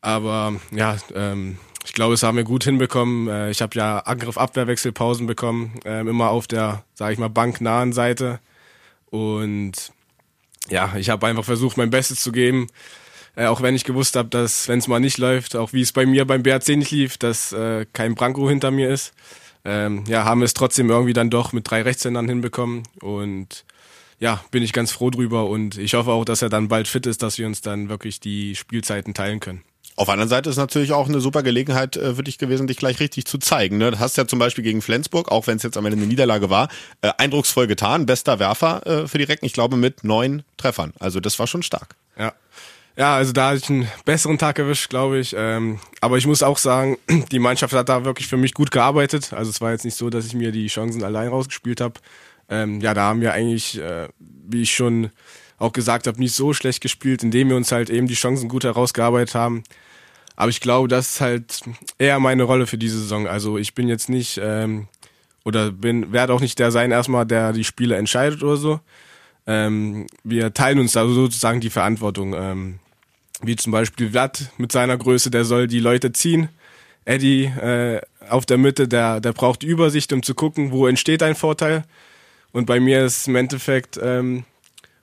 Aber 0.00 0.54
ja, 0.72 0.96
ähm, 1.14 1.58
ich 1.88 1.94
glaube, 1.94 2.12
es 2.12 2.22
haben 2.22 2.36
wir 2.36 2.44
gut 2.44 2.64
hinbekommen. 2.64 3.28
Äh, 3.28 3.50
ich 3.50 3.62
habe 3.62 3.74
ja 3.74 4.00
Angriff-Abwehrwechselpausen 4.00 5.26
bekommen, 5.26 5.80
ähm, 5.86 6.06
immer 6.06 6.28
auf 6.28 6.46
der, 6.46 6.84
sage 6.92 7.14
ich 7.14 7.18
mal, 7.18 7.30
banknahen 7.30 7.94
Seite. 7.94 8.40
Und 9.06 9.72
ja, 10.68 10.94
ich 10.96 11.08
habe 11.08 11.26
einfach 11.26 11.46
versucht, 11.46 11.78
mein 11.78 11.88
Bestes 11.88 12.20
zu 12.20 12.30
geben. 12.30 12.66
Äh, 13.36 13.46
auch 13.46 13.62
wenn 13.62 13.74
ich 13.74 13.84
gewusst 13.84 14.16
habe, 14.16 14.28
dass, 14.28 14.68
wenn 14.68 14.80
es 14.80 14.86
mal 14.86 15.00
nicht 15.00 15.16
läuft, 15.16 15.56
auch 15.56 15.72
wie 15.72 15.80
es 15.80 15.92
bei 15.92 16.04
mir 16.04 16.26
beim 16.26 16.42
BRC 16.42 16.76
nicht 16.76 16.90
lief, 16.90 17.16
dass 17.16 17.54
äh, 17.54 17.86
kein 17.94 18.14
Branko 18.14 18.50
hinter 18.50 18.70
mir 18.70 18.90
ist. 18.90 19.14
Ähm, 19.64 20.04
ja, 20.06 20.24
haben 20.24 20.42
wir 20.42 20.44
es 20.44 20.54
trotzdem 20.54 20.90
irgendwie 20.90 21.14
dann 21.14 21.30
doch 21.30 21.54
mit 21.54 21.70
drei 21.70 21.80
Rechtshändern 21.80 22.28
hinbekommen. 22.28 22.82
Und 23.00 23.64
ja, 24.18 24.44
bin 24.50 24.62
ich 24.62 24.74
ganz 24.74 24.92
froh 24.92 25.08
drüber. 25.08 25.48
Und 25.48 25.78
ich 25.78 25.94
hoffe 25.94 26.10
auch, 26.10 26.26
dass 26.26 26.42
er 26.42 26.50
dann 26.50 26.68
bald 26.68 26.86
fit 26.86 27.06
ist, 27.06 27.22
dass 27.22 27.38
wir 27.38 27.46
uns 27.46 27.62
dann 27.62 27.88
wirklich 27.88 28.20
die 28.20 28.56
Spielzeiten 28.56 29.14
teilen 29.14 29.40
können. 29.40 29.62
Auf 29.98 30.04
der 30.04 30.12
anderen 30.12 30.28
Seite 30.28 30.48
ist 30.48 30.58
natürlich 30.58 30.92
auch 30.92 31.08
eine 31.08 31.20
super 31.20 31.42
Gelegenheit 31.42 31.96
äh, 31.96 32.14
für 32.14 32.22
dich 32.22 32.38
gewesen, 32.38 32.68
dich 32.68 32.76
gleich 32.76 33.00
richtig 33.00 33.24
zu 33.24 33.38
zeigen. 33.38 33.78
Ne? 33.78 33.90
Das 33.90 33.98
hast 33.98 34.16
ja 34.16 34.28
zum 34.28 34.38
Beispiel 34.38 34.62
gegen 34.62 34.80
Flensburg, 34.80 35.28
auch 35.28 35.48
wenn 35.48 35.56
es 35.56 35.64
jetzt 35.64 35.76
am 35.76 35.84
Ende 35.86 35.98
eine 35.98 36.06
Niederlage 36.06 36.50
war, 36.50 36.68
äh, 37.02 37.10
eindrucksvoll 37.18 37.66
getan. 37.66 38.06
Bester 38.06 38.38
Werfer 38.38 38.86
äh, 38.86 39.08
für 39.08 39.18
die 39.18 39.24
Recken, 39.24 39.44
ich 39.44 39.54
glaube 39.54 39.76
mit 39.76 40.04
neun 40.04 40.44
Treffern. 40.56 40.92
Also 41.00 41.18
das 41.18 41.36
war 41.40 41.48
schon 41.48 41.64
stark. 41.64 41.96
Ja. 42.16 42.32
Ja, 42.96 43.16
also 43.16 43.32
da 43.32 43.48
hatte 43.48 43.58
ich 43.58 43.70
einen 43.70 43.88
besseren 44.04 44.38
Tag 44.38 44.60
erwischt, 44.60 44.88
glaube 44.88 45.18
ich. 45.18 45.34
Ähm, 45.36 45.80
aber 46.00 46.16
ich 46.16 46.28
muss 46.28 46.44
auch 46.44 46.58
sagen, 46.58 46.96
die 47.32 47.40
Mannschaft 47.40 47.74
hat 47.74 47.88
da 47.88 48.04
wirklich 48.04 48.28
für 48.28 48.36
mich 48.36 48.54
gut 48.54 48.70
gearbeitet. 48.70 49.32
Also 49.32 49.50
es 49.50 49.60
war 49.60 49.72
jetzt 49.72 49.84
nicht 49.84 49.96
so, 49.96 50.10
dass 50.10 50.26
ich 50.26 50.34
mir 50.34 50.52
die 50.52 50.68
Chancen 50.68 51.02
allein 51.02 51.26
rausgespielt 51.26 51.80
habe. 51.80 51.94
Ähm, 52.48 52.80
ja, 52.80 52.94
da 52.94 53.02
haben 53.02 53.20
wir 53.20 53.32
eigentlich, 53.32 53.80
äh, 53.80 54.06
wie 54.20 54.62
ich 54.62 54.72
schon 54.72 55.10
auch 55.58 55.72
gesagt 55.72 56.06
habe, 56.06 56.20
nicht 56.20 56.36
so 56.36 56.52
schlecht 56.52 56.80
gespielt, 56.80 57.24
indem 57.24 57.48
wir 57.48 57.56
uns 57.56 57.72
halt 57.72 57.90
eben 57.90 58.06
die 58.06 58.14
Chancen 58.14 58.48
gut 58.48 58.62
herausgearbeitet 58.62 59.34
haben. 59.34 59.64
Aber 60.38 60.50
ich 60.50 60.60
glaube, 60.60 60.86
das 60.86 61.14
ist 61.14 61.20
halt 61.20 61.62
eher 61.98 62.20
meine 62.20 62.44
Rolle 62.44 62.68
für 62.68 62.78
diese 62.78 63.00
Saison. 63.00 63.26
Also 63.26 63.58
ich 63.58 63.74
bin 63.74 63.88
jetzt 63.88 64.08
nicht 64.08 64.38
ähm, 64.40 64.86
oder 65.44 65.72
bin 65.72 66.12
werde 66.12 66.32
auch 66.32 66.40
nicht 66.40 66.60
der 66.60 66.70
sein 66.70 66.92
erstmal, 66.92 67.26
der 67.26 67.52
die 67.52 67.64
Spiele 67.64 67.96
entscheidet 67.96 68.44
oder 68.44 68.56
so. 68.56 68.80
Ähm, 69.48 70.06
wir 70.22 70.54
teilen 70.54 70.78
uns 70.78 70.92
da 70.92 71.04
sozusagen 71.08 71.58
die 71.58 71.70
Verantwortung. 71.70 72.34
Ähm, 72.34 72.78
wie 73.42 73.56
zum 73.56 73.72
Beispiel 73.72 74.10
Vlad 74.10 74.52
mit 74.58 74.70
seiner 74.70 74.96
Größe, 74.96 75.32
der 75.32 75.44
soll 75.44 75.66
die 75.66 75.80
Leute 75.80 76.12
ziehen. 76.12 76.50
Eddie 77.04 77.46
äh, 77.46 78.00
auf 78.30 78.46
der 78.46 78.58
Mitte, 78.58 78.86
der, 78.86 79.20
der 79.20 79.32
braucht 79.32 79.64
Übersicht, 79.64 80.12
um 80.12 80.22
zu 80.22 80.36
gucken, 80.36 80.70
wo 80.70 80.86
entsteht 80.86 81.24
ein 81.24 81.34
Vorteil. 81.34 81.82
Und 82.52 82.66
bei 82.66 82.78
mir 82.78 83.04
ist 83.04 83.26
im 83.26 83.34
Endeffekt 83.34 83.98
ähm, 84.00 84.44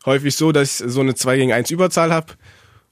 häufig 0.05 0.33
so, 0.37 0.53
dass 0.53 0.79
ich 0.79 0.89
so 0.89 1.01
eine 1.01 1.13
2 1.13 1.35
gegen 1.35 1.51
1 1.51 1.71
Überzahl 1.71 2.13
habe 2.13 2.35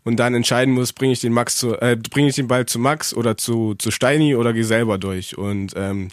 und 0.04 0.18
dann 0.18 0.36
entscheiden 0.36 0.74
muss, 0.74 0.94
bringe 0.94 1.14
ich 1.14 1.22
den 1.22 1.34
Max 1.34 1.58
zu, 1.58 1.80
äh, 1.80 1.96
bringe 1.96 2.30
ich 2.30 2.36
den 2.36 2.48
Ball 2.48 2.66
zu 2.66 2.80
Max 2.80 3.14
oder 3.14 3.38
zu, 3.38 3.76
zu 3.76 3.92
Steini 3.92 4.36
oder 4.36 4.54
gehe 4.54 4.66
selber 4.66 4.98
durch. 4.98 5.38
Und 5.38 5.74
ähm, 5.76 6.10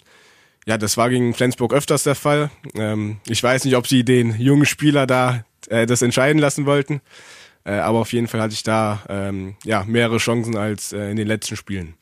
ja, 0.65 0.77
das 0.77 0.97
war 0.97 1.09
gegen 1.09 1.33
Flensburg 1.33 1.73
öfters 1.73 2.03
der 2.03 2.15
Fall. 2.15 2.51
Ähm, 2.75 3.17
ich 3.27 3.41
weiß 3.41 3.65
nicht, 3.65 3.75
ob 3.75 3.87
sie 3.87 4.03
den 4.03 4.39
jungen 4.39 4.65
Spieler 4.65 5.07
da 5.07 5.43
äh, 5.69 5.85
das 5.85 6.01
entscheiden 6.01 6.39
lassen 6.39 6.65
wollten. 6.65 7.01
Äh, 7.63 7.73
aber 7.73 7.99
auf 7.99 8.13
jeden 8.13 8.27
Fall 8.27 8.41
hatte 8.41 8.53
ich 8.53 8.63
da 8.63 9.03
ähm, 9.09 9.55
ja, 9.63 9.83
mehrere 9.85 10.17
Chancen 10.17 10.57
als 10.57 10.93
äh, 10.93 11.09
in 11.11 11.17
den 11.17 11.27
letzten 11.27 11.55
Spielen. 11.55 11.95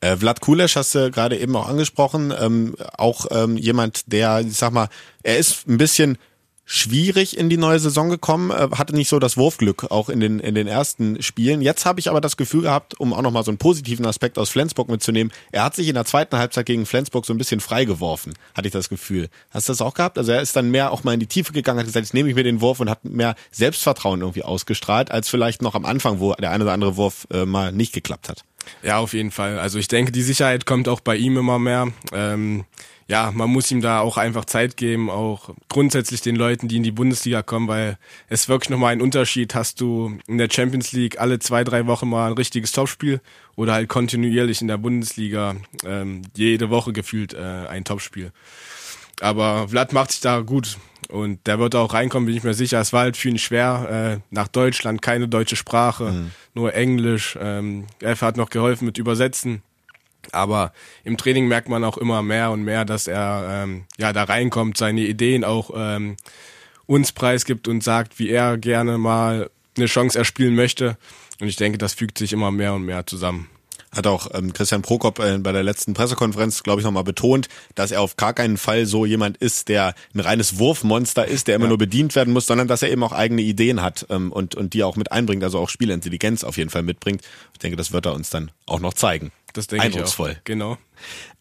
Äh, 0.00 0.16
Vlad 0.16 0.40
Kulesch 0.40 0.76
hast 0.76 0.94
du 0.94 1.10
gerade 1.10 1.38
eben 1.38 1.56
auch 1.56 1.68
angesprochen. 1.68 2.32
Ähm, 2.38 2.76
auch 2.96 3.26
ähm, 3.30 3.56
jemand, 3.56 4.12
der, 4.12 4.40
ich 4.40 4.56
sag 4.56 4.72
mal, 4.72 4.88
er 5.22 5.38
ist 5.38 5.66
ein 5.66 5.78
bisschen 5.78 6.18
schwierig 6.64 7.36
in 7.36 7.50
die 7.50 7.56
neue 7.56 7.78
Saison 7.78 8.08
gekommen, 8.08 8.50
äh, 8.50 8.68
hatte 8.76 8.94
nicht 8.94 9.08
so 9.08 9.18
das 9.18 9.36
Wurfglück 9.36 9.90
auch 9.90 10.08
in 10.08 10.20
den 10.20 10.40
in 10.40 10.54
den 10.54 10.66
ersten 10.66 11.22
Spielen. 11.22 11.62
Jetzt 11.62 11.84
habe 11.84 12.00
ich 12.00 12.08
aber 12.08 12.20
das 12.20 12.36
Gefühl 12.36 12.62
gehabt, 12.62 12.98
um 12.98 13.12
auch 13.12 13.22
noch 13.22 13.30
mal 13.30 13.44
so 13.44 13.50
einen 13.50 13.58
positiven 13.58 14.06
Aspekt 14.06 14.38
aus 14.38 14.50
Flensburg 14.50 14.88
mitzunehmen, 14.88 15.32
er 15.52 15.64
hat 15.64 15.74
sich 15.74 15.88
in 15.88 15.94
der 15.94 16.04
zweiten 16.04 16.36
Halbzeit 16.36 16.66
gegen 16.66 16.86
Flensburg 16.86 17.26
so 17.26 17.34
ein 17.34 17.38
bisschen 17.38 17.60
freigeworfen, 17.60 18.34
hatte 18.54 18.68
ich 18.68 18.72
das 18.72 18.88
Gefühl. 18.88 19.28
Hast 19.50 19.68
du 19.68 19.72
das 19.72 19.80
auch 19.80 19.94
gehabt? 19.94 20.18
Also 20.18 20.32
er 20.32 20.40
ist 20.40 20.56
dann 20.56 20.70
mehr 20.70 20.90
auch 20.92 21.04
mal 21.04 21.14
in 21.14 21.20
die 21.20 21.26
Tiefe 21.26 21.52
gegangen, 21.52 21.78
hat 21.78 21.86
gesagt, 21.86 22.06
jetzt 22.06 22.14
nehme 22.14 22.28
ich 22.28 22.34
mir 22.34 22.44
den 22.44 22.60
Wurf 22.60 22.80
und 22.80 22.88
hat 22.88 23.04
mehr 23.04 23.34
Selbstvertrauen 23.50 24.20
irgendwie 24.20 24.42
ausgestrahlt, 24.42 25.10
als 25.10 25.28
vielleicht 25.28 25.62
noch 25.62 25.74
am 25.74 25.84
Anfang, 25.84 26.20
wo 26.20 26.32
der 26.34 26.50
eine 26.50 26.64
oder 26.64 26.72
andere 26.72 26.96
Wurf 26.96 27.26
äh, 27.30 27.44
mal 27.44 27.72
nicht 27.72 27.92
geklappt 27.92 28.28
hat. 28.28 28.44
Ja, 28.82 28.98
auf 28.98 29.12
jeden 29.12 29.30
Fall. 29.30 29.58
Also 29.58 29.78
ich 29.78 29.88
denke, 29.88 30.12
die 30.12 30.22
Sicherheit 30.22 30.64
kommt 30.64 30.88
auch 30.88 31.00
bei 31.00 31.16
ihm 31.16 31.36
immer 31.36 31.58
mehr. 31.58 31.88
Ähm 32.12 32.64
ja, 33.06 33.30
man 33.34 33.50
muss 33.50 33.70
ihm 33.70 33.82
da 33.82 34.00
auch 34.00 34.16
einfach 34.16 34.46
Zeit 34.46 34.76
geben, 34.76 35.10
auch 35.10 35.50
grundsätzlich 35.68 36.22
den 36.22 36.36
Leuten, 36.36 36.68
die 36.68 36.78
in 36.78 36.82
die 36.82 36.90
Bundesliga 36.90 37.42
kommen, 37.42 37.68
weil 37.68 37.98
es 38.28 38.48
wirklich 38.48 38.70
nochmal 38.70 38.92
ein 38.92 39.02
Unterschied. 39.02 39.54
Hast 39.54 39.80
du 39.80 40.18
in 40.26 40.38
der 40.38 40.48
Champions 40.50 40.92
League 40.92 41.20
alle 41.20 41.38
zwei, 41.38 41.64
drei 41.64 41.86
Wochen 41.86 42.08
mal 42.08 42.28
ein 42.28 42.32
richtiges 42.32 42.72
Topspiel 42.72 43.20
oder 43.56 43.74
halt 43.74 43.88
kontinuierlich 43.88 44.62
in 44.62 44.68
der 44.68 44.78
Bundesliga 44.78 45.56
ähm, 45.84 46.22
jede 46.34 46.70
Woche 46.70 46.92
gefühlt 46.92 47.34
äh, 47.34 47.66
ein 47.68 47.84
Topspiel. 47.84 48.32
Aber 49.20 49.68
Vlad 49.68 49.92
macht 49.92 50.10
sich 50.10 50.20
da 50.20 50.40
gut 50.40 50.78
und 51.08 51.46
der 51.46 51.58
wird 51.58 51.74
auch 51.74 51.92
reinkommen, 51.92 52.26
bin 52.26 52.36
ich 52.36 52.42
mir 52.42 52.54
sicher. 52.54 52.80
Es 52.80 52.92
war 52.92 53.02
halt 53.02 53.16
für 53.16 53.28
ihn 53.28 53.38
schwer, 53.38 54.18
äh, 54.18 54.20
nach 54.30 54.48
Deutschland, 54.48 55.02
keine 55.02 55.28
deutsche 55.28 55.56
Sprache, 55.56 56.04
mhm. 56.04 56.30
nur 56.54 56.74
Englisch. 56.74 57.38
Ähm, 57.40 57.86
er 58.00 58.18
hat 58.20 58.36
noch 58.36 58.50
geholfen 58.50 58.86
mit 58.86 58.98
Übersetzen. 58.98 59.62
Aber 60.32 60.72
im 61.04 61.16
Training 61.16 61.48
merkt 61.48 61.68
man 61.68 61.84
auch 61.84 61.98
immer 61.98 62.22
mehr 62.22 62.50
und 62.50 62.64
mehr, 62.64 62.84
dass 62.84 63.06
er 63.06 63.64
ähm, 63.64 63.84
ja 63.98 64.12
da 64.12 64.24
reinkommt, 64.24 64.76
seine 64.76 65.02
Ideen 65.02 65.44
auch 65.44 65.70
ähm, 65.74 66.16
uns 66.86 67.12
preisgibt 67.12 67.68
und 67.68 67.82
sagt, 67.82 68.18
wie 68.18 68.30
er 68.30 68.58
gerne 68.58 68.98
mal 68.98 69.50
eine 69.76 69.86
Chance 69.86 70.18
erspielen 70.18 70.54
möchte. 70.54 70.96
Und 71.40 71.48
ich 71.48 71.56
denke, 71.56 71.78
das 71.78 71.94
fügt 71.94 72.18
sich 72.18 72.32
immer 72.32 72.50
mehr 72.50 72.74
und 72.74 72.84
mehr 72.84 73.06
zusammen. 73.06 73.48
Hat 73.94 74.06
auch 74.08 74.28
ähm, 74.34 74.52
Christian 74.52 74.82
Prokop 74.82 75.20
äh, 75.20 75.38
bei 75.38 75.52
der 75.52 75.62
letzten 75.62 75.94
Pressekonferenz, 75.94 76.64
glaube 76.64 76.80
ich, 76.80 76.84
nochmal 76.84 77.04
betont, 77.04 77.48
dass 77.76 77.92
er 77.92 78.00
auf 78.00 78.16
gar 78.16 78.32
keinen 78.32 78.56
Fall 78.56 78.86
so 78.86 79.06
jemand 79.06 79.36
ist, 79.36 79.68
der 79.68 79.94
ein 80.14 80.20
reines 80.20 80.58
Wurfmonster 80.58 81.26
ist, 81.26 81.46
der 81.46 81.56
immer 81.56 81.66
ja. 81.66 81.68
nur 81.70 81.78
bedient 81.78 82.16
werden 82.16 82.34
muss, 82.34 82.46
sondern 82.46 82.66
dass 82.66 82.82
er 82.82 82.90
eben 82.90 83.04
auch 83.04 83.12
eigene 83.12 83.42
Ideen 83.42 83.82
hat 83.82 84.06
ähm, 84.10 84.32
und, 84.32 84.56
und 84.56 84.74
die 84.74 84.82
auch 84.82 84.96
mit 84.96 85.12
einbringt, 85.12 85.44
also 85.44 85.60
auch 85.60 85.68
Spielintelligenz 85.68 86.42
auf 86.42 86.56
jeden 86.56 86.70
Fall 86.70 86.82
mitbringt. 86.82 87.22
Ich 87.52 87.60
denke, 87.60 87.76
das 87.76 87.92
wird 87.92 88.06
er 88.06 88.14
uns 88.14 88.30
dann 88.30 88.50
auch 88.66 88.80
noch 88.80 88.94
zeigen. 88.94 89.30
Das 89.54 89.66
denke 89.66 89.86
ich 89.86 89.92
auch. 89.92 89.96
Eindrucksvoll. 89.96 90.36
Genau. 90.44 90.78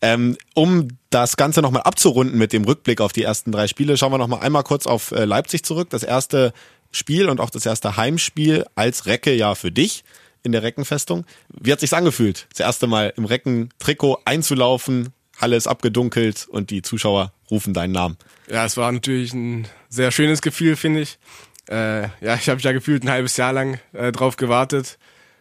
Ähm, 0.02 0.38
um 0.54 0.88
das 1.10 1.38
Ganze 1.38 1.62
nochmal 1.62 1.84
abzurunden 1.84 2.38
mit 2.38 2.54
dem 2.54 2.64
Rückblick 2.64 3.02
auf 3.02 3.14
die 3.14 3.24
ersten 3.24 3.52
drei 3.52 3.68
Spiele, 3.68 3.98
schauen 3.98 4.12
wir 4.12 4.18
nochmal 4.18 4.42
einmal 4.42 4.64
kurz 4.64 4.88
auf 4.88 5.12
äh, 5.12 5.26
Leipzig 5.26 5.64
zurück. 5.64 5.90
Das 5.90 6.04
erste 6.04 6.54
Spiel 6.92 7.30
und 7.30 7.40
auch 7.40 7.50
das 7.50 7.66
erste 7.66 7.98
Heimspiel 7.98 8.66
als 8.76 9.06
Recke 9.06 9.34
ja 9.34 9.56
für 9.56 9.72
dich 9.72 10.04
in 10.44 10.52
der 10.52 10.64
Reckenfestung. 10.64 11.26
Wie 11.50 11.72
hat 11.72 11.80
sich's 11.80 11.94
angefühlt, 11.94 12.48
das 12.52 12.60
erste 12.60 12.88
Mal 12.88 13.14
im 13.18 13.26
Reckentrikot 13.26 14.20
einzulaufen, 14.26 15.10
Halle 15.40 15.56
ist 15.56 15.68
abgedunkelt 15.68 16.48
und 16.50 16.70
die 16.70 16.82
Zuschauer 16.82 17.34
rufen 17.50 17.74
deinen 17.74 17.92
Namen? 17.92 18.18
Ja, 18.50 18.66
es 18.66 18.78
war 18.78 18.92
natürlich 18.92 19.34
ein 19.34 19.68
sehr 19.90 20.12
schönes 20.12 20.42
Gefühl, 20.42 20.76
finde 20.76 21.02
ich. 21.02 21.18
Äh, 21.70 22.04
ja, 22.22 22.36
ich 22.36 22.50
habe 22.50 22.56
mich 22.56 22.66
ja 22.66 22.72
gefühlt 22.72 23.04
ein 23.04 23.10
halbes 23.10 23.38
Jahr 23.38 23.54
lang 23.54 23.80
äh, 23.94 24.12
drauf 24.12 24.36
gewartet. 24.36 25.00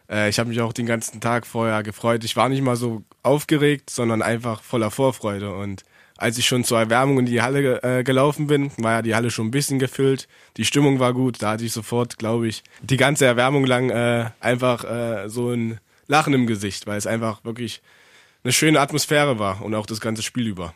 Äh, 0.09 0.29
ich 0.29 0.39
habe 0.39 0.49
mich 0.49 0.61
auch 0.61 0.73
den 0.73 0.85
ganzen 0.85 1.21
Tag 1.21 1.45
vorher 1.45 1.83
gefreut. 1.83 2.23
Ich 2.23 2.35
war 2.35 2.49
nicht 2.49 2.61
mal 2.61 2.75
so 2.75 3.03
aufgeregt, 3.23 3.89
sondern 3.89 4.21
einfach 4.21 4.61
voller 4.61 4.91
Vorfreude. 4.91 5.53
Und 5.53 5.83
als 6.17 6.37
ich 6.37 6.45
schon 6.45 6.63
zur 6.63 6.79
Erwärmung 6.79 7.19
in 7.19 7.25
die 7.25 7.41
Halle 7.41 7.81
äh, 7.83 8.03
gelaufen 8.03 8.47
bin, 8.47 8.71
war 8.77 8.93
ja 8.93 9.01
die 9.01 9.15
Halle 9.15 9.31
schon 9.31 9.47
ein 9.47 9.51
bisschen 9.51 9.79
gefüllt. 9.79 10.27
Die 10.57 10.65
Stimmung 10.65 10.99
war 10.99 11.13
gut. 11.13 11.41
Da 11.41 11.51
hatte 11.51 11.65
ich 11.65 11.71
sofort, 11.71 12.17
glaube 12.17 12.47
ich, 12.47 12.63
die 12.81 12.97
ganze 12.97 13.25
Erwärmung 13.25 13.65
lang 13.65 13.89
äh, 13.89 14.29
einfach 14.39 14.83
äh, 14.83 15.29
so 15.29 15.51
ein 15.51 15.79
Lachen 16.07 16.33
im 16.33 16.47
Gesicht, 16.47 16.87
weil 16.87 16.97
es 16.97 17.07
einfach 17.07 17.43
wirklich 17.43 17.81
eine 18.43 18.53
schöne 18.53 18.79
Atmosphäre 18.79 19.39
war 19.39 19.61
und 19.63 19.73
auch 19.73 19.85
das 19.85 20.01
ganze 20.01 20.21
Spiel 20.21 20.47
über. 20.47 20.73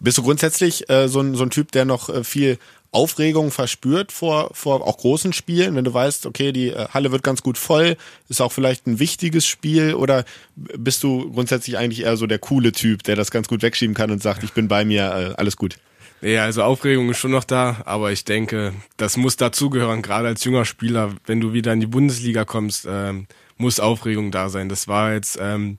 Bist 0.00 0.18
du 0.18 0.22
grundsätzlich 0.22 0.90
äh, 0.90 1.08
so, 1.08 1.20
ein, 1.20 1.34
so 1.36 1.44
ein 1.44 1.50
Typ, 1.50 1.70
der 1.72 1.84
noch 1.84 2.08
äh, 2.08 2.24
viel 2.24 2.58
Aufregung 2.92 3.50
verspürt 3.50 4.12
vor, 4.12 4.50
vor 4.52 4.86
auch 4.86 4.98
großen 4.98 5.32
Spielen, 5.32 5.74
wenn 5.74 5.84
du 5.84 5.94
weißt, 5.94 6.26
okay, 6.26 6.52
die 6.52 6.68
äh, 6.68 6.88
Halle 6.88 7.10
wird 7.10 7.22
ganz 7.22 7.42
gut 7.42 7.56
voll, 7.56 7.96
ist 8.28 8.42
auch 8.42 8.52
vielleicht 8.52 8.86
ein 8.86 8.98
wichtiges 8.98 9.46
Spiel 9.46 9.94
oder 9.94 10.24
bist 10.54 11.02
du 11.02 11.32
grundsätzlich 11.32 11.78
eigentlich 11.78 12.02
eher 12.02 12.18
so 12.18 12.26
der 12.26 12.38
coole 12.38 12.72
Typ, 12.72 13.02
der 13.02 13.16
das 13.16 13.30
ganz 13.30 13.48
gut 13.48 13.62
wegschieben 13.62 13.94
kann 13.94 14.10
und 14.10 14.22
sagt, 14.22 14.44
ich 14.44 14.52
bin 14.52 14.68
bei 14.68 14.84
mir, 14.84 15.04
äh, 15.04 15.34
alles 15.40 15.56
gut? 15.56 15.78
Ja, 16.20 16.44
also 16.44 16.62
Aufregung 16.62 17.10
ist 17.10 17.18
schon 17.18 17.32
noch 17.32 17.44
da, 17.44 17.82
aber 17.86 18.12
ich 18.12 18.24
denke, 18.24 18.74
das 18.98 19.16
muss 19.16 19.36
dazugehören, 19.36 20.02
gerade 20.02 20.28
als 20.28 20.44
junger 20.44 20.66
Spieler, 20.66 21.14
wenn 21.26 21.40
du 21.40 21.54
wieder 21.54 21.72
in 21.72 21.80
die 21.80 21.86
Bundesliga 21.86 22.44
kommst, 22.44 22.86
ähm, 22.88 23.26
muss 23.56 23.80
Aufregung 23.80 24.30
da 24.30 24.50
sein. 24.50 24.68
Das 24.68 24.86
war 24.86 25.14
jetzt 25.14 25.38
ähm, 25.40 25.78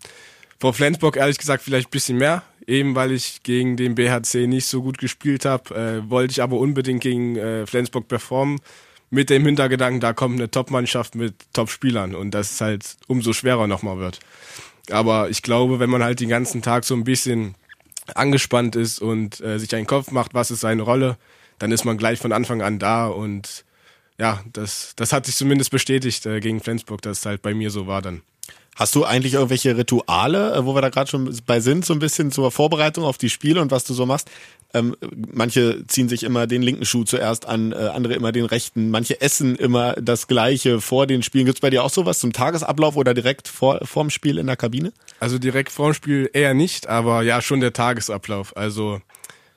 vor 0.60 0.74
Flensburg 0.74 1.15
ehrlich 1.15 1.38
gesagt 1.38 1.63
vielleicht 1.63 1.89
ein 1.89 1.91
bisschen 1.91 2.17
mehr, 2.17 2.43
eben 2.67 2.96
weil 2.96 3.12
ich 3.12 3.43
gegen 3.43 3.77
den 3.77 3.96
BHC 3.96 4.48
nicht 4.48 4.65
so 4.65 4.82
gut 4.82 4.98
gespielt 4.98 5.46
habe, 5.46 5.75
äh, 5.75 6.10
wollte 6.10 6.32
ich 6.32 6.41
aber 6.41 6.58
unbedingt 6.58 7.01
gegen 7.01 7.36
äh, 7.36 7.65
Flensburg 7.65 8.08
performen. 8.08 8.60
Mit 9.10 9.29
dem 9.29 9.46
Hintergedanken, 9.46 10.00
da 10.00 10.13
kommt 10.13 10.39
eine 10.39 10.50
Top-Mannschaft 10.50 11.13
mit 11.13 11.36
Top-Spielern 11.53 12.15
und 12.15 12.32
das 12.32 12.60
halt 12.60 12.98
umso 13.08 13.32
schwerer 13.32 13.67
nochmal 13.67 14.00
wird. 14.00 14.20
Aber 14.89 15.29
ich 15.29 15.43
glaube, 15.43 15.79
wenn 15.79 15.89
man 15.89 16.03
halt 16.03 16.20
den 16.20 16.29
ganzen 16.29 16.62
Tag 16.63 16.84
so 16.84 16.96
ein 16.96 17.03
bisschen 17.03 17.55
angespannt 18.15 18.75
ist 18.75 19.00
und 19.00 19.39
äh, 19.41 19.60
sich 19.60 19.74
einen 19.75 19.88
Kopf 19.88 20.12
macht, 20.12 20.34
was 20.34 20.51
ist 20.51 20.62
seine 20.62 20.82
Rolle, 20.82 21.17
dann 21.60 21.72
ist 21.72 21.86
man 21.86 21.98
gleich 21.98 22.20
von 22.20 22.32
Anfang 22.32 22.62
an 22.62 22.79
da 22.79 23.08
und 23.08 23.65
ja, 24.20 24.43
das, 24.51 24.93
das 24.96 25.13
hat 25.13 25.25
sich 25.25 25.36
zumindest 25.36 25.72
bestätigt 25.72 26.25
äh, 26.25 26.39
gegen 26.39 26.60
Flensburg, 26.60 27.01
dass 27.01 27.20
es 27.20 27.25
halt 27.25 27.41
bei 27.41 27.53
mir 27.53 27.72
so 27.72 27.88
war 27.88 28.01
dann. 28.01 28.22
Hast 28.75 28.96
du 28.96 29.06
eigentlich 29.06 29.36
irgendwelche 29.36 29.77
Rituale, 29.77 30.56
äh, 30.56 30.65
wo 30.65 30.75
wir 30.75 30.82
da 30.82 30.89
gerade 30.89 31.10
schon 31.10 31.36
bei 31.46 31.60
sind, 31.60 31.86
so 31.86 31.94
ein 31.94 32.00
bisschen 32.00 32.32
zur 32.32 32.51
Vorbereitung 32.51 33.03
auf 33.03 33.18
die 33.18 33.30
Spiele 33.30 33.62
und 33.62 33.72
was 33.72 33.84
du 33.84 33.94
so 33.94 34.06
machst? 34.06 34.30
Ähm, 34.74 34.96
manche 35.32 35.86
ziehen 35.86 36.10
sich 36.10 36.24
immer 36.24 36.48
den 36.48 36.63
linken 36.63 36.86
Schuh 36.86 37.03
zuerst 37.03 37.46
an, 37.46 37.72
äh, 37.74 37.75
andere 37.75 38.15
immer 38.15 38.32
den 38.32 38.46
rechten. 38.46 38.89
Manche 38.89 39.22
essen 39.22 39.56
immer 39.56 39.94
das 39.94 40.27
Gleiche 40.27 40.82
vor 40.82 41.06
den 41.06 41.22
Spielen. 41.22 41.46
Gibt's 41.46 41.62
bei 41.62 41.70
dir 41.70 41.84
auch 41.84 41.92
sowas 41.92 42.18
zum 42.18 42.34
Tagesablauf 42.34 42.96
oder 42.96 43.13
direkt 43.13 43.48
vor 43.48 43.80
vorm 43.84 44.10
Spiel 44.10 44.39
in 44.39 44.48
der 44.48 44.56
Kabine? 44.56 44.92
Also 45.20 45.38
direkt 45.38 45.72
vorm 45.72 45.94
Spiel 45.94 46.30
eher 46.34 46.56
nicht, 46.56 46.88
aber 46.88 47.22
ja 47.22 47.42
schon 47.42 47.60
der 47.60 47.74
Tagesablauf. 47.74 48.58
Also 48.58 49.00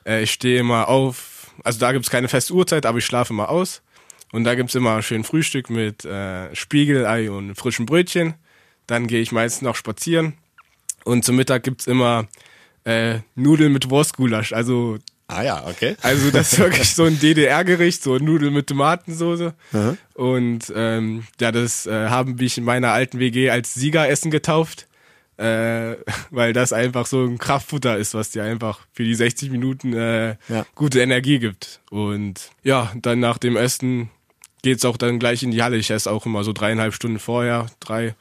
äh, 0.05 0.21
ich 0.21 0.31
stehe 0.31 0.59
immer 0.59 0.87
auf. 0.87 1.51
Also 1.63 1.79
da 1.79 1.91
gibt's 1.91 2.11
keine 2.11 2.27
feste 2.27 2.53
Uhrzeit, 2.53 2.85
aber 2.85 2.99
ich 2.99 3.05
schlafe 3.05 3.33
immer 3.33 3.49
aus. 3.49 3.81
Und 4.31 4.43
da 4.43 4.53
gibt's 4.53 4.75
immer 4.75 5.01
schön 5.01 5.23
Frühstück 5.23 5.71
mit 5.71 6.05
äh, 6.05 6.53
Spiegelei 6.55 7.31
und 7.31 7.55
frischen 7.55 7.87
Brötchen. 7.87 8.35
Dann 8.87 9.07
gehe 9.07 9.21
ich 9.21 9.31
meistens 9.31 9.61
noch 9.61 9.75
spazieren. 9.75 10.33
Und 11.03 11.23
zum 11.23 11.35
Mittag 11.35 11.63
gibt's 11.63 11.87
immer 11.87 12.27
äh, 12.83 13.19
Nudeln 13.35 13.71
mit 13.73 13.89
Wurstgulasch. 13.89 14.53
Also 14.53 14.97
Ah 15.29 15.41
ja, 15.43 15.67
okay. 15.67 15.97
also 16.03 16.31
das 16.31 16.53
ist 16.53 16.59
wirklich 16.59 16.95
so 16.95 17.03
ein 17.03 17.19
DDR-Gericht, 17.21 18.01
so 18.01 18.17
Nudeln 18.17 18.53
mit 18.53 18.67
Tomatensoße. 18.67 19.53
Mhm. 19.73 19.97
Und 20.13 20.73
ähm, 20.73 21.23
ja, 21.41 21.51
das 21.51 21.85
äh, 21.85 22.07
haben 22.07 22.39
wir 22.39 22.49
in 22.57 22.63
meiner 22.63 22.91
alten 22.93 23.19
WG 23.19 23.49
als 23.49 23.73
Siegeressen 23.73 24.31
getauft, 24.31 24.87
äh, 25.35 25.95
weil 26.31 26.53
das 26.53 26.71
einfach 26.71 27.05
so 27.07 27.25
ein 27.25 27.37
Kraftfutter 27.39 27.97
ist, 27.97 28.13
was 28.13 28.31
dir 28.31 28.43
einfach 28.43 28.79
für 28.93 29.03
die 29.03 29.15
60 29.15 29.51
Minuten 29.51 29.91
äh, 29.93 30.37
Ja. 30.47 30.65
gute 30.75 31.01
Energie 31.01 31.39
gibt. 31.39 31.81
Und 31.89 32.51
ja, 32.63 32.93
dann 33.01 33.19
nach 33.19 33.37
dem 33.37 33.57
Essen 33.57 34.09
geht's 34.61 34.85
auch 34.85 34.95
dann 34.95 35.19
gleich 35.19 35.43
in 35.43 35.51
die 35.51 35.61
Halle. 35.61 35.75
Ich 35.75 35.91
esse 35.91 36.09
auch 36.09 36.25
immer 36.25 36.45
so 36.45 36.53
dreieinhalb 36.53 36.93
Stunden 36.93 37.19
vorher, 37.19 37.67
drei. 37.81 38.15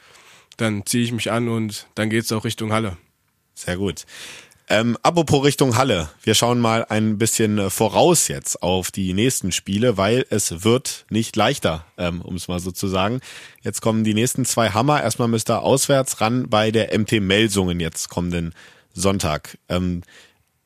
Dann 0.56 0.86
ziehe 0.86 1.04
ich 1.04 1.12
mich 1.12 1.30
an 1.30 1.48
und 1.48 1.86
dann 1.94 2.10
geht's 2.10 2.32
auch 2.32 2.44
Richtung 2.44 2.72
Halle. 2.72 2.96
Sehr 3.54 3.76
gut. 3.76 4.04
Ähm, 4.68 4.98
apropos 5.02 5.44
Richtung 5.44 5.76
Halle. 5.76 6.08
Wir 6.24 6.34
schauen 6.34 6.58
mal 6.58 6.84
ein 6.88 7.18
bisschen 7.18 7.58
äh, 7.58 7.70
voraus 7.70 8.26
jetzt 8.26 8.62
auf 8.62 8.90
die 8.90 9.14
nächsten 9.14 9.52
Spiele, 9.52 9.96
weil 9.96 10.26
es 10.28 10.64
wird 10.64 11.06
nicht 11.08 11.36
leichter, 11.36 11.84
ähm, 11.96 12.20
um 12.20 12.34
es 12.34 12.48
mal 12.48 12.58
so 12.58 12.72
zu 12.72 12.88
sagen. 12.88 13.20
Jetzt 13.62 13.80
kommen 13.80 14.02
die 14.02 14.14
nächsten 14.14 14.44
zwei 14.44 14.70
Hammer. 14.70 15.02
Erstmal 15.02 15.28
müsst 15.28 15.50
ihr 15.50 15.62
auswärts 15.62 16.20
ran 16.20 16.48
bei 16.48 16.72
der 16.72 16.98
MT 16.98 17.20
Melsungen 17.20 17.78
jetzt 17.78 18.08
kommenden 18.08 18.54
Sonntag. 18.92 19.56
Ähm, 19.68 20.02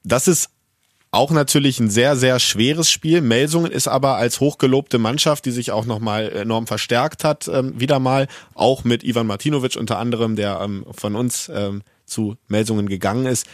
das 0.02 0.28
ist 0.28 0.48
auch 1.12 1.30
natürlich 1.32 1.80
ein 1.80 1.90
sehr, 1.90 2.16
sehr 2.16 2.38
schweres 2.38 2.90
Spiel. 2.90 3.20
Melsungen 3.20 3.72
ist 3.72 3.88
aber 3.88 4.16
als 4.16 4.40
hochgelobte 4.40 4.98
Mannschaft, 4.98 5.44
die 5.44 5.50
sich 5.50 5.72
auch 5.72 5.84
nochmal 5.84 6.30
enorm 6.30 6.66
verstärkt 6.66 7.24
hat, 7.24 7.48
ähm, 7.48 7.78
wieder 7.80 7.98
mal, 7.98 8.28
auch 8.54 8.84
mit 8.84 9.02
Ivan 9.02 9.26
Martinovic 9.26 9.76
unter 9.76 9.98
anderem, 9.98 10.36
der 10.36 10.60
ähm, 10.60 10.86
von 10.92 11.16
uns 11.16 11.50
ähm, 11.52 11.82
zu 12.06 12.36
Melsungen 12.48 12.88
gegangen 12.88 13.26
ist. 13.26 13.46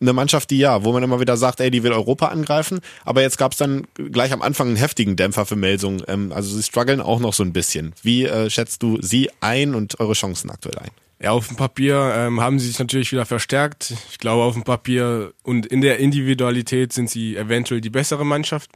Eine 0.00 0.14
Mannschaft, 0.14 0.50
die 0.50 0.58
ja, 0.58 0.82
wo 0.82 0.92
man 0.92 1.02
immer 1.02 1.20
wieder 1.20 1.36
sagt, 1.36 1.60
ey, 1.60 1.70
die 1.70 1.82
will 1.82 1.92
Europa 1.92 2.28
angreifen, 2.28 2.80
aber 3.04 3.20
jetzt 3.20 3.36
gab's 3.36 3.58
dann 3.58 3.86
gleich 3.94 4.32
am 4.32 4.40
Anfang 4.40 4.68
einen 4.68 4.76
heftigen 4.76 5.14
Dämpfer 5.14 5.44
für 5.44 5.56
Melsungen. 5.56 6.02
Ähm, 6.08 6.32
also 6.32 6.56
sie 6.56 6.62
strugglen 6.62 7.02
auch 7.02 7.20
noch 7.20 7.34
so 7.34 7.42
ein 7.42 7.52
bisschen. 7.52 7.92
Wie 8.02 8.24
äh, 8.24 8.48
schätzt 8.48 8.82
du 8.82 8.98
sie 9.02 9.30
ein 9.40 9.74
und 9.74 10.00
eure 10.00 10.14
Chancen 10.14 10.48
aktuell 10.48 10.78
ein? 10.78 11.03
Ja, 11.20 11.30
auf 11.30 11.48
dem 11.48 11.56
Papier 11.56 12.12
ähm, 12.16 12.40
haben 12.40 12.58
sie 12.58 12.66
sich 12.66 12.78
natürlich 12.78 13.12
wieder 13.12 13.24
verstärkt. 13.24 13.94
Ich 14.10 14.18
glaube, 14.18 14.42
auf 14.42 14.54
dem 14.54 14.64
Papier 14.64 15.32
und 15.42 15.64
in 15.66 15.80
der 15.80 15.98
Individualität 15.98 16.92
sind 16.92 17.08
sie 17.08 17.36
eventuell 17.36 17.80
die 17.80 17.90
bessere 17.90 18.26
Mannschaft. 18.26 18.70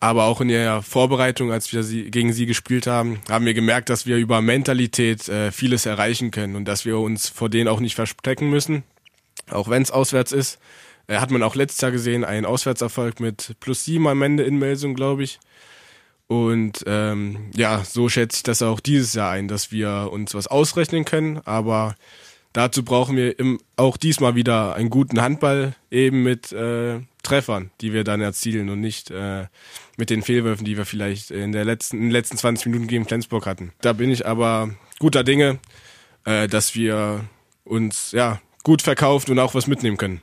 Aber 0.00 0.24
auch 0.24 0.40
in 0.40 0.48
der 0.48 0.82
Vorbereitung, 0.82 1.52
als 1.52 1.72
wir 1.72 1.84
sie, 1.84 2.10
gegen 2.10 2.32
sie 2.32 2.46
gespielt 2.46 2.88
haben, 2.88 3.20
haben 3.28 3.44
wir 3.44 3.54
gemerkt, 3.54 3.88
dass 3.88 4.04
wir 4.04 4.16
über 4.16 4.40
Mentalität 4.40 5.28
äh, 5.28 5.52
vieles 5.52 5.86
erreichen 5.86 6.32
können 6.32 6.56
und 6.56 6.64
dass 6.64 6.84
wir 6.84 6.98
uns 6.98 7.28
vor 7.28 7.48
denen 7.48 7.68
auch 7.68 7.78
nicht 7.78 7.94
verstecken 7.94 8.50
müssen. 8.50 8.82
Auch 9.48 9.68
wenn 9.68 9.82
es 9.82 9.92
auswärts 9.92 10.32
ist. 10.32 10.58
Äh, 11.06 11.18
hat 11.18 11.30
man 11.30 11.42
auch 11.44 11.54
letztes 11.54 11.80
Jahr 11.80 11.92
gesehen, 11.92 12.24
einen 12.24 12.46
Auswärtserfolg 12.46 13.20
mit 13.20 13.54
plus 13.60 13.84
sieben 13.84 14.08
am 14.08 14.22
Ende 14.22 14.42
in 14.42 14.58
Melsung, 14.58 14.94
glaube 14.94 15.22
ich. 15.22 15.38
Und 16.26 16.84
ähm, 16.86 17.50
ja, 17.54 17.84
so 17.84 18.08
schätze 18.08 18.38
ich 18.38 18.42
das 18.42 18.62
auch 18.62 18.80
dieses 18.80 19.14
Jahr 19.14 19.30
ein, 19.30 19.48
dass 19.48 19.70
wir 19.70 20.08
uns 20.10 20.34
was 20.34 20.46
ausrechnen 20.46 21.04
können. 21.04 21.40
Aber 21.44 21.94
dazu 22.52 22.84
brauchen 22.84 23.16
wir 23.16 23.38
im, 23.38 23.60
auch 23.76 23.96
diesmal 23.96 24.34
wieder 24.34 24.74
einen 24.74 24.90
guten 24.90 25.20
Handball, 25.20 25.74
eben 25.90 26.22
mit 26.22 26.52
äh, 26.52 27.00
Treffern, 27.22 27.70
die 27.80 27.92
wir 27.92 28.04
dann 28.04 28.20
erzielen 28.20 28.70
und 28.70 28.80
nicht 28.80 29.10
äh, 29.10 29.46
mit 29.96 30.10
den 30.10 30.22
Fehlwürfen, 30.22 30.64
die 30.64 30.76
wir 30.76 30.86
vielleicht 30.86 31.30
in, 31.30 31.52
der 31.52 31.64
letzten, 31.64 31.98
in 31.98 32.02
den 32.04 32.10
letzten 32.10 32.36
20 32.36 32.66
Minuten 32.66 32.88
gegen 32.88 33.04
Flensburg 33.04 33.46
hatten. 33.46 33.72
Da 33.80 33.92
bin 33.92 34.10
ich 34.10 34.26
aber 34.26 34.70
guter 34.98 35.24
Dinge, 35.24 35.58
äh, 36.24 36.48
dass 36.48 36.74
wir 36.74 37.24
uns 37.64 38.12
ja 38.12 38.40
gut 38.64 38.82
verkauft 38.82 39.30
und 39.30 39.38
auch 39.38 39.54
was 39.54 39.66
mitnehmen 39.66 39.96
können. 39.96 40.20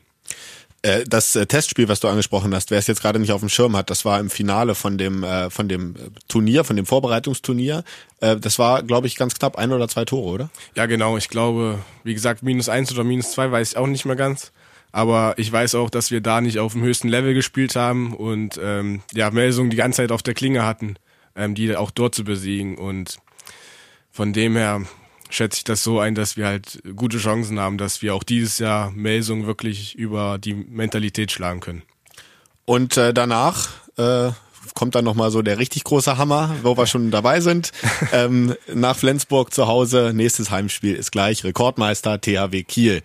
Äh, 0.81 1.03
das 1.05 1.35
äh, 1.35 1.45
Testspiel, 1.45 1.89
was 1.89 1.99
du 1.99 2.07
angesprochen 2.07 2.55
hast, 2.55 2.71
wer 2.71 2.79
es 2.79 2.87
jetzt 2.87 3.01
gerade 3.01 3.19
nicht 3.19 3.31
auf 3.31 3.41
dem 3.41 3.49
Schirm 3.49 3.75
hat, 3.75 3.89
das 3.89 4.05
war 4.05 4.19
im 4.19 4.29
Finale 4.29 4.75
von 4.75 4.97
dem 4.97 5.23
äh, 5.23 5.49
von 5.49 5.67
dem 5.67 5.95
Turnier, 6.27 6.63
von 6.63 6.75
dem 6.75 6.85
Vorbereitungsturnier. 6.85 7.83
Äh, 8.21 8.37
das 8.37 8.59
war, 8.59 8.83
glaube 8.83 9.07
ich, 9.07 9.15
ganz 9.15 9.35
knapp 9.35 9.57
ein 9.57 9.73
oder 9.73 9.87
zwei 9.87 10.05
Tore, 10.05 10.29
oder? 10.29 10.49
Ja, 10.75 10.85
genau. 10.85 11.17
Ich 11.17 11.29
glaube, 11.29 11.79
wie 12.03 12.13
gesagt, 12.13 12.43
minus 12.43 12.69
eins 12.69 12.91
oder 12.93 13.03
minus 13.03 13.31
zwei 13.31 13.51
weiß 13.51 13.71
ich 13.71 13.77
auch 13.77 13.87
nicht 13.87 14.05
mehr 14.05 14.15
ganz. 14.15 14.51
Aber 14.91 15.35
ich 15.37 15.51
weiß 15.51 15.75
auch, 15.75 15.89
dass 15.89 16.09
wir 16.11 16.21
da 16.21 16.41
nicht 16.41 16.59
auf 16.59 16.73
dem 16.73 16.81
höchsten 16.81 17.09
Level 17.09 17.33
gespielt 17.33 17.75
haben 17.75 18.13
und 18.15 18.59
ähm, 18.61 19.01
ja, 19.13 19.29
Melsungen 19.29 19.69
die 19.69 19.77
ganze 19.77 19.97
Zeit 19.97 20.11
auf 20.11 20.23
der 20.23 20.33
Klinge 20.33 20.65
hatten, 20.65 20.95
ähm, 21.35 21.53
die 21.53 21.75
auch 21.75 21.91
dort 21.91 22.15
zu 22.15 22.23
besiegen. 22.23 22.77
Und 22.77 23.17
von 24.09 24.33
dem 24.33 24.55
her 24.55 24.81
schätze 25.29 25.57
ich 25.57 25.63
das 25.63 25.83
so 25.83 25.99
ein, 25.99 26.15
dass 26.15 26.37
wir 26.37 26.47
halt 26.47 26.81
gute 26.95 27.17
Chancen 27.17 27.59
haben, 27.59 27.77
dass 27.77 28.01
wir 28.01 28.15
auch 28.15 28.23
dieses 28.23 28.59
Jahr 28.59 28.91
Melsungen 28.91 29.45
wirklich 29.45 29.95
über 29.95 30.37
die 30.37 30.53
Mentalität 30.53 31.31
schlagen 31.31 31.59
können. 31.59 31.83
Und 32.65 32.97
äh, 32.97 33.13
danach 33.13 33.69
äh, 33.97 34.31
kommt 34.73 34.95
dann 34.95 35.05
nochmal 35.05 35.31
so 35.31 35.41
der 35.41 35.59
richtig 35.59 35.83
große 35.83 36.17
Hammer, 36.17 36.55
wo 36.63 36.77
wir 36.77 36.87
schon 36.87 37.11
dabei 37.11 37.41
sind. 37.41 37.71
ähm, 38.11 38.55
nach 38.73 38.97
Flensburg 38.97 39.53
zu 39.53 39.67
Hause, 39.67 40.11
nächstes 40.13 40.51
Heimspiel 40.51 40.95
ist 40.95 41.11
gleich 41.11 41.43
Rekordmeister 41.43 42.19
THW 42.19 42.63
Kiel. 42.63 43.01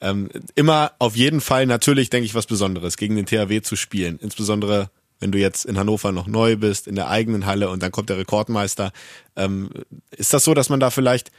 Ähm, 0.00 0.28
immer 0.54 0.92
auf 0.98 1.16
jeden 1.16 1.40
Fall 1.40 1.66
natürlich, 1.66 2.10
denke 2.10 2.26
ich, 2.26 2.34
was 2.34 2.46
Besonderes, 2.46 2.96
gegen 2.96 3.16
den 3.16 3.26
THW 3.26 3.62
zu 3.62 3.76
spielen. 3.76 4.18
Insbesondere 4.20 4.90
wenn 5.20 5.32
du 5.32 5.38
jetzt 5.38 5.64
in 5.64 5.78
Hannover 5.78 6.12
noch 6.12 6.26
neu 6.26 6.56
bist, 6.56 6.86
in 6.86 6.96
der 6.96 7.08
eigenen 7.08 7.46
Halle 7.46 7.70
und 7.70 7.82
dann 7.82 7.90
kommt 7.90 8.10
der 8.10 8.18
Rekordmeister. 8.18 8.92
Ähm, 9.36 9.70
ist 10.10 10.34
das 10.34 10.44
so, 10.44 10.52
dass 10.52 10.68
man 10.68 10.80
da 10.80 10.90
vielleicht 10.90 11.30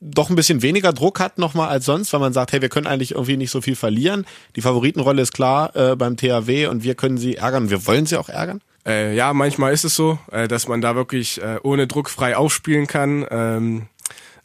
doch 0.00 0.30
ein 0.30 0.36
bisschen 0.36 0.62
weniger 0.62 0.92
Druck 0.92 1.20
hat 1.20 1.38
nochmal 1.38 1.68
als 1.68 1.84
sonst, 1.84 2.12
weil 2.12 2.20
man 2.20 2.32
sagt, 2.32 2.52
hey, 2.52 2.62
wir 2.62 2.70
können 2.70 2.86
eigentlich 2.86 3.12
irgendwie 3.12 3.36
nicht 3.36 3.50
so 3.50 3.60
viel 3.60 3.76
verlieren. 3.76 4.26
Die 4.56 4.62
Favoritenrolle 4.62 5.20
ist 5.20 5.32
klar 5.32 5.76
äh, 5.76 5.94
beim 5.94 6.16
THW 6.16 6.68
und 6.68 6.82
wir 6.82 6.94
können 6.94 7.18
sie 7.18 7.36
ärgern. 7.36 7.68
Wir 7.68 7.86
wollen 7.86 8.06
sie 8.06 8.16
auch 8.16 8.30
ärgern. 8.30 8.62
Äh, 8.86 9.14
ja, 9.14 9.34
manchmal 9.34 9.74
ist 9.74 9.84
es 9.84 9.94
so, 9.94 10.18
äh, 10.32 10.48
dass 10.48 10.68
man 10.68 10.80
da 10.80 10.96
wirklich 10.96 11.40
äh, 11.42 11.58
ohne 11.62 11.86
Druck 11.86 12.08
frei 12.08 12.36
aufspielen 12.36 12.86
kann. 12.86 13.26
Ähm, 13.30 13.86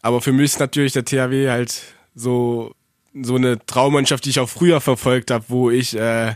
aber 0.01 0.19
für 0.21 0.33
mich 0.33 0.45
ist 0.45 0.59
natürlich 0.59 0.91
der 0.91 1.05
THW 1.05 1.49
halt 1.49 1.81
so 2.13 2.75
so 3.21 3.35
eine 3.35 3.65
Traummannschaft, 3.65 4.25
die 4.25 4.29
ich 4.31 4.39
auch 4.41 4.49
früher 4.49 4.81
verfolgt 4.81 5.31
habe, 5.31 5.45
wo 5.47 5.71
ich 5.71 5.95
äh, 5.95 6.35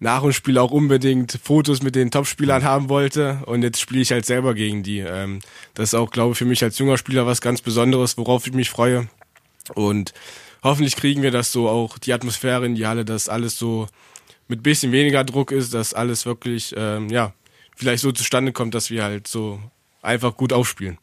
nach 0.00 0.22
dem 0.22 0.32
Spiel 0.32 0.58
auch 0.58 0.70
unbedingt 0.70 1.38
Fotos 1.42 1.82
mit 1.82 1.94
den 1.96 2.10
Topspielern 2.10 2.62
haben 2.62 2.88
wollte 2.88 3.40
und 3.46 3.62
jetzt 3.62 3.80
spiele 3.80 4.00
ich 4.00 4.12
halt 4.12 4.26
selber 4.26 4.54
gegen 4.54 4.82
die. 4.82 5.00
Ähm, 5.00 5.40
das 5.74 5.90
ist 5.90 5.94
auch, 5.94 6.10
glaube 6.10 6.32
ich, 6.32 6.38
für 6.38 6.44
mich 6.44 6.62
als 6.62 6.78
junger 6.78 6.98
Spieler 6.98 7.26
was 7.26 7.40
ganz 7.40 7.60
Besonderes, 7.60 8.16
worauf 8.16 8.46
ich 8.46 8.52
mich 8.52 8.70
freue. 8.70 9.08
Und 9.74 10.14
hoffentlich 10.62 10.96
kriegen 10.96 11.22
wir 11.22 11.30
das 11.30 11.52
so 11.52 11.68
auch, 11.68 11.98
die 11.98 12.12
Atmosphäre 12.12 12.64
in 12.66 12.74
die 12.74 12.86
Halle, 12.86 13.04
dass 13.04 13.28
alles 13.28 13.58
so 13.58 13.86
mit 14.46 14.62
bisschen 14.62 14.92
weniger 14.92 15.24
Druck 15.24 15.50
ist, 15.50 15.74
dass 15.74 15.94
alles 15.94 16.26
wirklich, 16.26 16.74
ähm, 16.76 17.08
ja, 17.08 17.34
vielleicht 17.76 18.02
so 18.02 18.12
zustande 18.12 18.52
kommt, 18.52 18.74
dass 18.74 18.90
wir 18.90 19.02
halt 19.02 19.26
so 19.28 19.60
einfach 20.02 20.36
gut 20.36 20.52
aufspielen. 20.52 20.98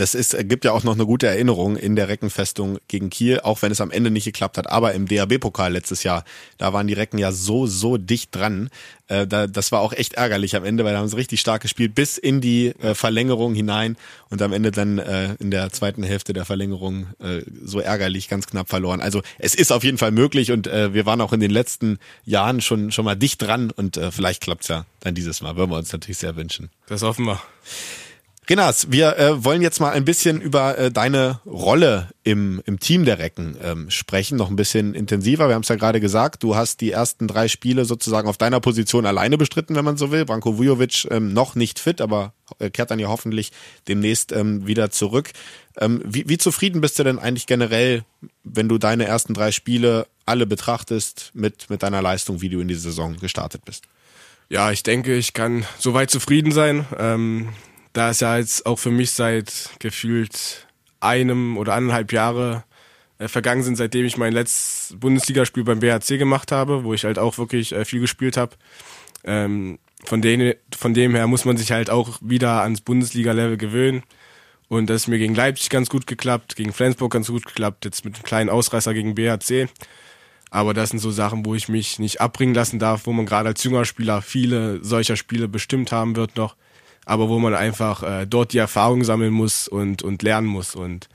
Das 0.00 0.14
ist, 0.14 0.32
äh, 0.32 0.44
gibt 0.44 0.64
ja 0.64 0.72
auch 0.72 0.82
noch 0.82 0.94
eine 0.94 1.04
gute 1.04 1.26
Erinnerung 1.26 1.76
in 1.76 1.94
der 1.94 2.08
Reckenfestung 2.08 2.78
gegen 2.88 3.10
Kiel, 3.10 3.40
auch 3.40 3.60
wenn 3.60 3.70
es 3.70 3.82
am 3.82 3.90
Ende 3.90 4.10
nicht 4.10 4.24
geklappt 4.24 4.56
hat. 4.56 4.70
Aber 4.70 4.94
im 4.94 5.06
DAB-Pokal 5.06 5.72
letztes 5.72 6.04
Jahr, 6.04 6.24
da 6.56 6.72
waren 6.72 6.86
die 6.86 6.94
Recken 6.94 7.18
ja 7.18 7.32
so, 7.32 7.66
so 7.66 7.98
dicht 7.98 8.34
dran. 8.34 8.70
Äh, 9.08 9.26
da, 9.26 9.46
das 9.46 9.72
war 9.72 9.80
auch 9.80 9.92
echt 9.92 10.14
ärgerlich 10.14 10.56
am 10.56 10.64
Ende, 10.64 10.84
weil 10.84 10.94
da 10.94 11.00
haben 11.00 11.08
sie 11.08 11.16
richtig 11.16 11.40
stark 11.40 11.60
gespielt, 11.60 11.94
bis 11.94 12.16
in 12.16 12.40
die 12.40 12.68
äh, 12.80 12.94
Verlängerung 12.94 13.54
hinein 13.54 13.98
und 14.30 14.40
am 14.40 14.54
Ende 14.54 14.70
dann 14.70 14.98
äh, 14.98 15.34
in 15.38 15.50
der 15.50 15.70
zweiten 15.70 16.02
Hälfte 16.02 16.32
der 16.32 16.46
Verlängerung 16.46 17.08
äh, 17.18 17.42
so 17.62 17.78
ärgerlich 17.78 18.28
ganz 18.28 18.46
knapp 18.46 18.70
verloren. 18.70 19.02
Also 19.02 19.20
es 19.38 19.54
ist 19.54 19.70
auf 19.70 19.84
jeden 19.84 19.98
Fall 19.98 20.12
möglich 20.12 20.50
und 20.50 20.66
äh, 20.66 20.94
wir 20.94 21.04
waren 21.04 21.20
auch 21.20 21.34
in 21.34 21.40
den 21.40 21.50
letzten 21.50 21.98
Jahren 22.24 22.62
schon, 22.62 22.90
schon 22.90 23.04
mal 23.04 23.16
dicht 23.16 23.42
dran 23.42 23.70
und 23.70 24.00
vielleicht 24.10 24.42
klappt's 24.42 24.68
ja 24.68 24.86
dann 25.00 25.14
dieses 25.14 25.42
Mal, 25.42 25.56
würden 25.56 25.70
wir 25.70 25.76
uns 25.76 25.92
natürlich 25.92 26.18
sehr 26.18 26.36
wünschen. 26.36 26.70
Das 26.86 27.02
hoffen 27.02 27.26
wir. 27.26 27.40
Renas, 28.50 28.90
wir 28.90 29.16
äh, 29.16 29.44
wollen 29.44 29.62
jetzt 29.62 29.78
mal 29.78 29.92
ein 29.92 30.04
bisschen 30.04 30.40
über 30.40 30.76
äh, 30.76 30.90
deine 30.90 31.38
Rolle 31.46 32.08
im, 32.24 32.60
im 32.66 32.80
Team 32.80 33.04
der 33.04 33.20
Recken 33.20 33.56
ähm, 33.62 33.90
sprechen, 33.90 34.36
noch 34.36 34.50
ein 34.50 34.56
bisschen 34.56 34.92
intensiver. 34.92 35.46
Wir 35.46 35.54
haben 35.54 35.62
es 35.62 35.68
ja 35.68 35.76
gerade 35.76 36.00
gesagt, 36.00 36.42
du 36.42 36.56
hast 36.56 36.80
die 36.80 36.90
ersten 36.90 37.28
drei 37.28 37.46
Spiele 37.46 37.84
sozusagen 37.84 38.28
auf 38.28 38.38
deiner 38.38 38.58
Position 38.58 39.06
alleine 39.06 39.38
bestritten, 39.38 39.76
wenn 39.76 39.84
man 39.84 39.96
so 39.96 40.10
will. 40.10 40.24
Branko 40.24 40.58
Vujovic 40.58 41.06
ähm, 41.12 41.32
noch 41.32 41.54
nicht 41.54 41.78
fit, 41.78 42.00
aber 42.00 42.32
äh, 42.58 42.70
kehrt 42.70 42.90
dann 42.90 42.98
ja 42.98 43.06
hoffentlich 43.06 43.52
demnächst 43.86 44.32
ähm, 44.32 44.66
wieder 44.66 44.90
zurück. 44.90 45.30
Ähm, 45.78 46.02
wie, 46.04 46.28
wie 46.28 46.38
zufrieden 46.38 46.80
bist 46.80 46.98
du 46.98 47.04
denn 47.04 47.20
eigentlich 47.20 47.46
generell, 47.46 48.02
wenn 48.42 48.68
du 48.68 48.78
deine 48.78 49.04
ersten 49.04 49.32
drei 49.32 49.52
Spiele 49.52 50.08
alle 50.26 50.44
betrachtest 50.44 51.30
mit, 51.34 51.70
mit 51.70 51.84
deiner 51.84 52.02
Leistung, 52.02 52.40
wie 52.40 52.48
du 52.48 52.58
in 52.58 52.66
die 52.66 52.74
Saison 52.74 53.16
gestartet 53.16 53.64
bist? 53.64 53.84
Ja, 54.48 54.72
ich 54.72 54.82
denke, 54.82 55.14
ich 55.14 55.34
kann 55.34 55.64
soweit 55.78 56.10
zufrieden 56.10 56.50
sein. 56.50 56.84
Ähm 56.98 57.50
da 57.92 58.10
es 58.10 58.20
ja 58.20 58.38
jetzt 58.38 58.66
auch 58.66 58.78
für 58.78 58.90
mich 58.90 59.12
seit 59.12 59.70
gefühlt 59.78 60.66
einem 61.00 61.56
oder 61.56 61.74
anderthalb 61.74 62.12
Jahre 62.12 62.64
äh, 63.18 63.28
vergangen 63.28 63.62
sind, 63.62 63.76
seitdem 63.76 64.06
ich 64.06 64.16
mein 64.16 64.32
letztes 64.32 64.96
Bundesligaspiel 64.98 65.64
beim 65.64 65.80
BHC 65.80 66.18
gemacht 66.18 66.52
habe, 66.52 66.84
wo 66.84 66.94
ich 66.94 67.04
halt 67.04 67.18
auch 67.18 67.38
wirklich 67.38 67.72
äh, 67.72 67.84
viel 67.84 68.00
gespielt 68.00 68.36
habe. 68.36 68.56
Ähm, 69.24 69.78
von, 70.04 70.22
den, 70.22 70.54
von 70.76 70.94
dem 70.94 71.14
her 71.14 71.26
muss 71.26 71.44
man 71.44 71.56
sich 71.56 71.72
halt 71.72 71.90
auch 71.90 72.18
wieder 72.22 72.62
ans 72.62 72.80
Bundesliga-Level 72.80 73.56
gewöhnen. 73.56 74.02
Und 74.68 74.88
das 74.88 75.02
ist 75.02 75.08
mir 75.08 75.18
gegen 75.18 75.34
Leipzig 75.34 75.68
ganz 75.68 75.90
gut 75.90 76.06
geklappt, 76.06 76.54
gegen 76.54 76.72
Flensburg 76.72 77.12
ganz 77.12 77.26
gut 77.26 77.44
geklappt, 77.44 77.84
jetzt 77.84 78.04
mit 78.04 78.14
einem 78.14 78.22
kleinen 78.22 78.50
Ausreißer 78.50 78.94
gegen 78.94 79.16
BHC. 79.16 79.68
Aber 80.50 80.74
das 80.74 80.90
sind 80.90 81.00
so 81.00 81.10
Sachen, 81.10 81.44
wo 81.44 81.54
ich 81.54 81.68
mich 81.68 81.98
nicht 81.98 82.20
abbringen 82.20 82.54
lassen 82.54 82.78
darf, 82.78 83.06
wo 83.06 83.12
man 83.12 83.26
gerade 83.26 83.48
als 83.48 83.62
junger 83.64 83.84
Spieler 83.84 84.22
viele 84.22 84.82
solcher 84.84 85.16
Spiele 85.16 85.48
bestimmt 85.48 85.92
haben 85.92 86.16
wird 86.16 86.36
noch 86.36 86.56
aber 87.06 87.28
wo 87.28 87.38
man 87.38 87.54
einfach 87.54 88.02
äh, 88.02 88.26
dort 88.26 88.52
die 88.52 88.58
Erfahrung 88.58 89.04
sammeln 89.04 89.32
muss 89.32 89.68
und, 89.68 90.02
und 90.02 90.22
lernen 90.22 90.46
muss 90.46 90.74
und 90.74 91.08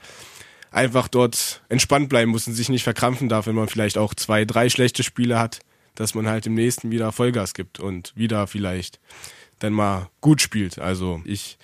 einfach 0.72 1.08
dort 1.08 1.62
entspannt 1.70 2.10
bleiben 2.10 2.32
muss 2.32 2.48
und 2.48 2.54
sich 2.54 2.70
nicht 2.70 2.84
verkrampfen 2.84 3.30
darf, 3.30 3.48
wenn 3.48 3.56
man 3.56 3.70
vielleicht 3.70 3.98
auch 3.98 4.14
zwei, 4.14 4.46
drei 4.46 4.70
schlechte 4.70 5.04
Spiele 5.04 5.40
hat, 5.40 5.60
dass 5.96 6.14
man 6.14 6.28
halt 6.28 6.46
im 6.46 6.54
nächsten 6.54 6.92
wieder 6.92 7.12
Vollgas 7.12 7.54
gibt 7.54 7.80
und 7.80 8.12
wieder 8.16 8.48
vielleicht 8.48 9.00
dann 9.60 9.74
mal 9.74 10.10
gut 10.20 10.42
spielt. 10.42 10.80
Also 10.80 11.22
ich 11.24 11.58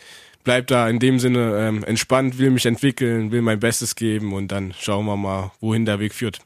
bleib 0.43 0.67
da 0.67 0.87
in 0.87 0.99
dem 0.99 1.19
Sinne 1.19 1.57
ähm, 1.57 1.83
entspannt, 1.83 2.37
will 2.37 2.51
mich 2.51 2.65
entwickeln, 2.65 3.31
will 3.31 3.41
mein 3.41 3.59
Bestes 3.59 3.95
geben 3.95 4.33
und 4.33 4.49
dann 4.51 4.73
schauen 4.79 5.05
wir 5.05 5.17
mal, 5.17 5.51
wohin 5.59 5.85
der 5.85 5.99
Weg 5.99 6.13
führt. 6.13 6.39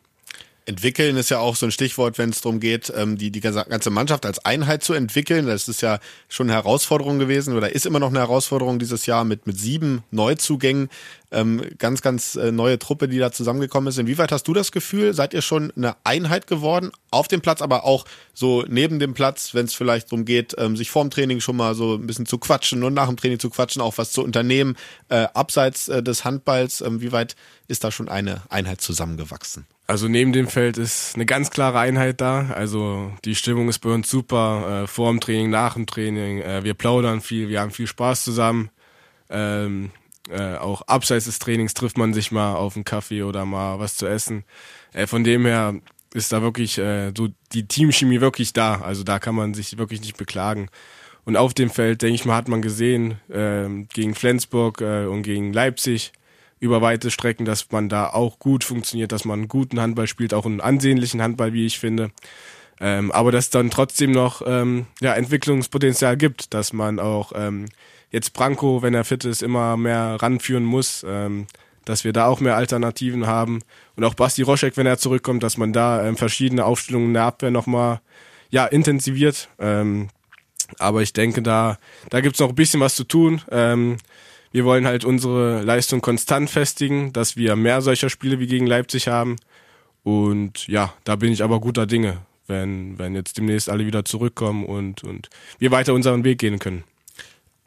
Entwickeln 0.67 1.15
ist 1.15 1.29
ja 1.29 1.37
auch 1.37 1.55
so 1.55 1.67
ein 1.67 1.71
Stichwort, 1.71 2.17
wenn 2.17 2.31
es 2.31 2.41
darum 2.41 2.59
geht, 2.59 2.91
ähm, 2.95 3.19
die, 3.19 3.29
die 3.29 3.39
ganze 3.39 3.91
Mannschaft 3.91 4.25
als 4.25 4.43
Einheit 4.45 4.83
zu 4.83 4.93
entwickeln. 4.93 5.45
Das 5.45 5.67
ist 5.67 5.81
ja 5.81 5.99
schon 6.27 6.47
eine 6.47 6.55
Herausforderung 6.55 7.19
gewesen 7.19 7.55
oder 7.55 7.71
ist 7.71 7.85
immer 7.85 7.99
noch 7.99 8.09
eine 8.09 8.19
Herausforderung 8.19 8.79
dieses 8.79 9.05
Jahr 9.05 9.25
mit, 9.25 9.45
mit 9.45 9.59
sieben 9.59 10.03
Neuzugängen. 10.09 10.89
Ähm, 11.31 11.61
ganz, 11.77 12.01
ganz 12.01 12.35
äh, 12.35 12.51
neue 12.51 12.79
Truppe, 12.79 13.07
die 13.07 13.19
da 13.19 13.31
zusammengekommen 13.31 13.89
ist. 13.89 13.99
Inwieweit 13.99 14.31
hast 14.31 14.47
du 14.47 14.53
das 14.53 14.71
Gefühl, 14.71 15.13
seid 15.13 15.35
ihr 15.35 15.43
schon 15.43 15.71
eine 15.75 15.97
Einheit 16.03 16.47
geworden? 16.47 16.91
Auf 17.11 17.27
dem 17.27 17.41
Platz, 17.41 17.61
aber 17.61 17.83
auch 17.83 18.05
so 18.33 18.63
neben 18.67 18.97
dem 18.99 19.13
Platz, 19.13 19.53
wenn 19.53 19.65
es 19.65 19.73
vielleicht 19.75 20.11
darum 20.11 20.25
geht, 20.25 20.55
ähm, 20.57 20.75
sich 20.75 20.89
vorm 20.89 21.11
Training 21.11 21.41
schon 21.41 21.57
mal 21.57 21.75
so 21.75 21.93
ein 21.95 22.07
bisschen 22.07 22.25
zu 22.25 22.39
quatschen 22.39 22.83
und 22.83 22.95
nach 22.95 23.07
dem 23.07 23.17
Training 23.17 23.39
zu 23.39 23.51
quatschen, 23.51 23.83
auch 23.83 23.97
was 23.99 24.11
zu 24.11 24.23
unternehmen, 24.23 24.77
äh, 25.09 25.27
abseits 25.33 25.89
äh, 25.89 26.01
des 26.01 26.25
Handballs. 26.25 26.81
Ähm, 26.81 27.01
wie 27.01 27.11
weit 27.11 27.35
ist 27.67 27.83
da 27.83 27.91
schon 27.91 28.09
eine 28.09 28.41
Einheit 28.49 28.81
zusammengewachsen? 28.81 29.67
Also 29.87 30.07
neben 30.07 30.33
dem 30.33 30.47
Feld 30.47 30.77
ist 30.77 31.15
eine 31.15 31.25
ganz 31.25 31.51
klare 31.51 31.79
Einheit 31.79 32.19
da. 32.19 32.47
Also 32.49 33.11
die 33.23 33.35
Stimmung 33.35 33.69
ist 33.69 33.79
bei 33.79 33.89
uns 33.91 34.09
super. 34.09 34.83
Äh, 34.83 34.87
vor 34.87 35.11
dem 35.11 35.19
Training, 35.19 35.49
nach 35.51 35.75
dem 35.75 35.85
Training. 35.85 36.41
Äh, 36.41 36.63
wir 36.63 36.73
plaudern 36.73 37.21
viel, 37.21 37.49
wir 37.49 37.61
haben 37.61 37.71
viel 37.71 37.87
Spaß 37.87 38.23
zusammen. 38.23 38.69
Ähm, 39.29 39.91
äh, 40.29 40.55
auch 40.55 40.81
abseits 40.83 41.25
des 41.25 41.37
Trainings 41.37 41.75
trifft 41.75 41.97
man 41.97 42.13
sich 42.13 42.31
mal 42.31 42.55
auf 42.55 42.75
einen 42.75 42.85
Kaffee 42.85 43.21
oder 43.21 43.45
mal 43.45 43.79
was 43.79 43.95
zu 43.95 44.07
essen. 44.07 44.43
Äh, 44.93 45.05
von 45.05 45.23
dem 45.23 45.45
her 45.45 45.75
ist 46.15 46.31
da 46.31 46.41
wirklich 46.41 46.79
äh, 46.79 47.11
so 47.15 47.27
die 47.51 47.67
Teamchemie 47.67 48.21
wirklich 48.21 48.53
da. 48.53 48.81
Also 48.81 49.03
da 49.03 49.19
kann 49.19 49.35
man 49.35 49.53
sich 49.53 49.77
wirklich 49.77 50.01
nicht 50.01 50.17
beklagen. 50.17 50.69
Und 51.25 51.37
auf 51.37 51.53
dem 51.53 51.69
Feld, 51.69 52.01
denke 52.01 52.15
ich 52.15 52.25
mal, 52.25 52.35
hat 52.35 52.47
man 52.47 52.61
gesehen, 52.61 53.19
äh, 53.29 53.67
gegen 53.93 54.15
Flensburg 54.15 54.81
äh, 54.81 55.05
und 55.05 55.23
gegen 55.23 55.53
Leipzig, 55.53 56.13
über 56.59 56.81
weite 56.81 57.11
Strecken, 57.11 57.45
dass 57.45 57.71
man 57.71 57.89
da 57.89 58.07
auch 58.09 58.39
gut 58.39 58.63
funktioniert, 58.63 59.11
dass 59.11 59.25
man 59.25 59.39
einen 59.39 59.47
guten 59.47 59.79
Handball 59.79 60.07
spielt, 60.07 60.33
auch 60.33 60.45
einen 60.45 60.61
ansehnlichen 60.61 61.21
Handball, 61.21 61.53
wie 61.53 61.65
ich 61.65 61.79
finde. 61.79 62.11
Ähm, 62.79 63.11
aber 63.11 63.31
dass 63.31 63.49
dann 63.49 63.69
trotzdem 63.69 64.11
noch 64.11 64.41
ähm, 64.45 64.87
ja, 65.01 65.13
Entwicklungspotenzial 65.13 66.17
gibt, 66.17 66.53
dass 66.53 66.73
man 66.73 66.99
auch 66.99 67.31
ähm, 67.35 67.67
jetzt 68.11 68.33
Branko, 68.33 68.81
wenn 68.81 68.93
er 68.93 69.05
fit 69.05 69.25
ist, 69.25 69.43
immer 69.43 69.77
mehr 69.77 70.17
ranführen 70.21 70.65
muss, 70.65 71.05
ähm, 71.07 71.47
dass 71.85 72.03
wir 72.03 72.13
da 72.13 72.25
auch 72.27 72.39
mehr 72.39 72.55
Alternativen 72.55 73.27
haben. 73.27 73.61
Und 73.95 74.03
auch 74.03 74.13
Basti 74.13 74.41
Roschek, 74.41 74.75
wenn 74.75 74.87
er 74.87 74.97
zurückkommt, 74.97 75.43
dass 75.43 75.57
man 75.57 75.71
da 75.71 76.05
ähm, 76.05 76.17
verschiedene 76.17 76.65
Aufstellungen 76.65 77.09
in 77.09 77.13
der 77.13 77.23
Abwehr 77.23 77.51
nochmal 77.51 78.01
ja, 78.49 78.65
intensiviert. 78.65 79.49
Ähm, 79.59 80.09
aber 80.79 81.01
ich 81.01 81.13
denke, 81.13 81.41
da, 81.41 81.77
da 82.09 82.21
gibt's 82.21 82.39
noch 82.39 82.49
ein 82.49 82.55
bisschen 82.55 82.79
was 82.79 82.95
zu 82.95 83.03
tun. 83.03 83.41
Wir 84.55 84.63
wollen 84.63 84.87
halt 84.87 85.03
unsere 85.03 85.63
Leistung 85.63 85.99
konstant 85.99 86.49
festigen, 86.49 87.11
dass 87.11 87.35
wir 87.35 87.57
mehr 87.57 87.81
solcher 87.81 88.09
Spiele 88.09 88.39
wie 88.39 88.47
gegen 88.47 88.65
Leipzig 88.65 89.09
haben. 89.09 89.35
Und 90.01 90.69
ja, 90.69 90.93
da 91.03 91.17
bin 91.17 91.33
ich 91.33 91.43
aber 91.43 91.59
guter 91.59 91.85
Dinge, 91.85 92.19
wenn, 92.47 92.97
wenn 92.97 93.15
jetzt 93.15 93.37
demnächst 93.37 93.69
alle 93.69 93.85
wieder 93.85 94.05
zurückkommen 94.05 94.63
und, 94.65 95.03
und 95.03 95.27
wir 95.59 95.71
weiter 95.71 95.93
unseren 95.93 96.23
Weg 96.23 96.37
gehen 96.39 96.57
können. 96.57 96.85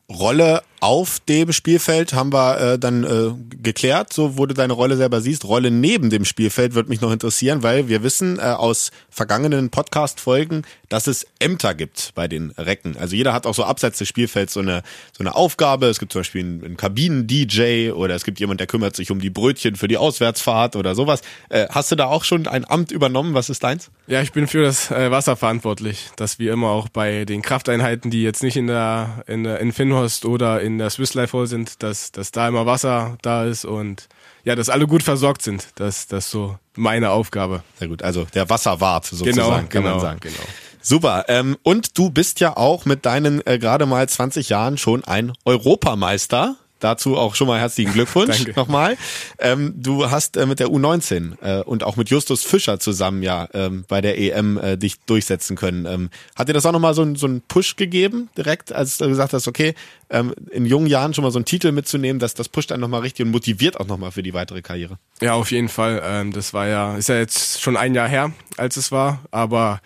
Rolle 0.09 0.63
auf 0.81 1.21
dem 1.21 1.53
Spielfeld 1.53 2.13
haben 2.13 2.33
wir 2.33 2.61
äh, 2.61 2.79
dann 2.79 3.05
äh, 3.05 3.33
geklärt, 3.63 4.13
so 4.13 4.37
du 4.47 4.55
deine 4.55 4.73
Rolle 4.73 4.97
selber 4.97 5.21
siehst. 5.21 5.45
Rolle 5.45 5.71
neben 5.71 6.11
dem 6.11 6.25
Spielfeld 6.25 6.75
wird 6.75 6.89
mich 6.89 7.01
noch 7.01 7.11
interessieren, 7.11 7.63
weil 7.63 7.89
wir 7.89 8.03
wissen 8.03 8.39
äh, 8.39 8.43
aus 8.43 8.91
vergangenen 9.11 9.71
Podcast-Folgen, 9.71 10.63
dass 10.89 11.07
es 11.07 11.27
Ämter 11.41 11.75
gibt 11.75 12.13
bei 12.15 12.29
den 12.29 12.53
Recken. 12.53 12.97
Also 12.97 13.17
jeder 13.17 13.33
hat 13.33 13.47
auch 13.47 13.55
so 13.55 13.65
abseits 13.65 13.99
des 13.99 14.09
Spielfelds 14.09 14.55
so 14.55 14.61
eine, 14.61 14.83
so 15.17 15.23
eine 15.23 15.35
Aufgabe. 15.35 15.87
Es 15.87 15.99
gibt 15.99 16.13
zum 16.13 16.21
Beispiel 16.21 16.45
einen, 16.45 16.65
einen 16.65 16.77
Kabinen-DJ 16.77 17.91
oder 17.91 18.15
es 18.15 18.25
gibt 18.25 18.39
jemand, 18.39 18.61
der 18.61 18.67
kümmert 18.67 18.95
sich 18.95 19.11
um 19.11 19.21
die 19.21 19.31
Brötchen 19.31 19.77
für 19.77 19.89
die 19.89 19.97
Auswärtsfahrt 19.97 20.77
oder 20.77 20.95
sowas. 20.95 21.23
Äh, 21.49 21.67
hast 21.71 21.91
du 21.91 21.97
da 21.97 22.07
auch 22.07 22.25
schon 22.25 22.47
ein 22.47 22.65
Amt 22.65 22.93
übernommen? 22.93 23.35
Was 23.35 23.51
ist 23.51 23.65
deins? 23.65 23.91
Ja, 24.07 24.23
ich 24.23 24.33
bin 24.33 24.47
für 24.47 24.63
das 24.63 24.91
äh, 24.91 25.11
Wasser 25.11 25.37
verantwortlich, 25.37 26.11
dass 26.17 26.39
wir 26.39 26.53
immer 26.53 26.69
auch 26.69 26.89
bei 26.89 27.25
den 27.25 27.43
Krafteinheiten, 27.43 28.11
die 28.11 28.23
jetzt 28.23 28.43
nicht 28.43 28.57
in 28.57 28.69
der 28.69 29.25
in, 29.27 29.45
der, 29.45 29.59
in 29.61 29.73
Finnhorst 29.73 30.25
oder 30.25 30.61
in 30.61 30.68
der 30.77 30.91
Swiss 30.91 31.15
Life 31.15 31.35
Hall 31.39 31.47
sind, 31.47 31.83
dass, 31.83 32.13
dass 32.13 32.33
da 32.33 32.49
immer 32.49 32.67
Wasser 32.67 33.17
da 33.23 33.45
ist 33.45 33.65
und 33.65 34.09
ja, 34.45 34.55
dass 34.55 34.69
alle 34.69 34.87
gut 34.87 35.03
versorgt 35.03 35.41
sind. 35.41 35.69
Das, 35.77 36.07
das 36.09 36.27
ist 36.27 36.31
so 36.33 36.59
meine 36.77 37.11
Aufgabe. 37.11 37.63
Sehr 37.79 37.89
gut, 37.89 38.03
also 38.03 38.25
der 38.35 38.51
Wasserwart 38.51 39.07
sozusagen, 39.07 39.37
Genau, 39.37 39.51
kann 39.51 39.69
genau, 39.69 39.91
man 39.93 40.01
sagen. 40.01 40.21
genau. 40.21 40.37
Super. 40.83 41.25
Ähm, 41.29 41.57
und 41.63 41.97
du 41.99 42.11
bist 42.11 42.41
ja 42.41 42.57
auch 42.57 42.85
mit 42.85 43.07
deinen 43.07 43.45
äh, 43.47 43.59
gerade 43.59 43.87
mal 43.87 44.09
20 44.09 44.49
Jahren 44.49 44.79
schon 44.79 45.05
ein 45.05 45.33
Europameister. 45.45 46.57
Dazu 46.81 47.17
auch 47.17 47.35
schon 47.35 47.47
mal 47.47 47.59
herzlichen 47.59 47.93
Glückwunsch 47.93 48.47
nochmal. 48.57 48.97
Ähm, 49.39 49.75
du 49.77 50.11
hast 50.11 50.37
äh, 50.37 50.47
mit 50.47 50.61
der 50.61 50.69
U19 50.69 51.41
äh, 51.43 51.63
und 51.63 51.85
auch 51.85 51.97
mit 51.97 52.11
Justus 52.11 52.45
Fischer 52.45 52.79
zusammen 52.81 53.23
ja 53.23 53.49
ähm, 53.53 53.85
bei 53.89 54.01
der 54.01 54.19
EM 54.19 54.59
äh, 54.59 54.77
dich 54.77 55.01
durchsetzen 55.01 55.57
können. 55.57 55.87
Ähm, 55.87 56.11
hat 56.37 56.49
dir 56.49 56.53
das 56.53 56.67
auch 56.67 56.73
nochmal 56.73 56.95
so, 56.95 57.15
so 57.15 57.27
einen 57.27 57.41
Push 57.43 57.77
gegeben, 57.77 58.29
direkt, 58.37 58.73
als 58.73 58.99
du 58.99 59.09
gesagt 59.09 59.33
hast, 59.33 59.49
okay, 59.49 59.75
ähm, 60.11 60.35
in 60.51 60.67
jungen 60.67 60.87
Jahren 60.87 61.15
schon 61.15 61.25
mal 61.25 61.31
so 61.31 61.39
einen 61.39 61.45
Titel 61.47 61.73
mitzunehmen, 61.73 62.19
dass 62.21 62.35
das 62.35 62.49
pusht 62.49 62.71
dann 62.71 62.81
nochmal 62.81 63.01
richtig 63.01 63.27
und 63.27 63.33
motiviert 63.33 63.79
auch 63.79 63.87
nochmal 63.87 64.13
für 64.13 64.23
die 64.23 64.35
weitere 64.35 64.63
Karriere. 64.63 64.99
Ja, 65.21 65.35
auf 65.35 65.51
jeden 65.51 65.69
Fall. 65.69 66.01
Ähm, 66.05 66.33
das 66.33 66.55
war 66.55 66.67
ja, 66.67 66.97
ist 66.97 67.09
ja 67.09 67.17
jetzt 67.17 67.61
schon 67.61 67.77
ein 67.77 67.95
Jahr 67.95 68.09
her, 68.09 68.33
als 68.57 68.77
es 68.77 68.93
war, 68.93 69.21
aber 69.31 69.81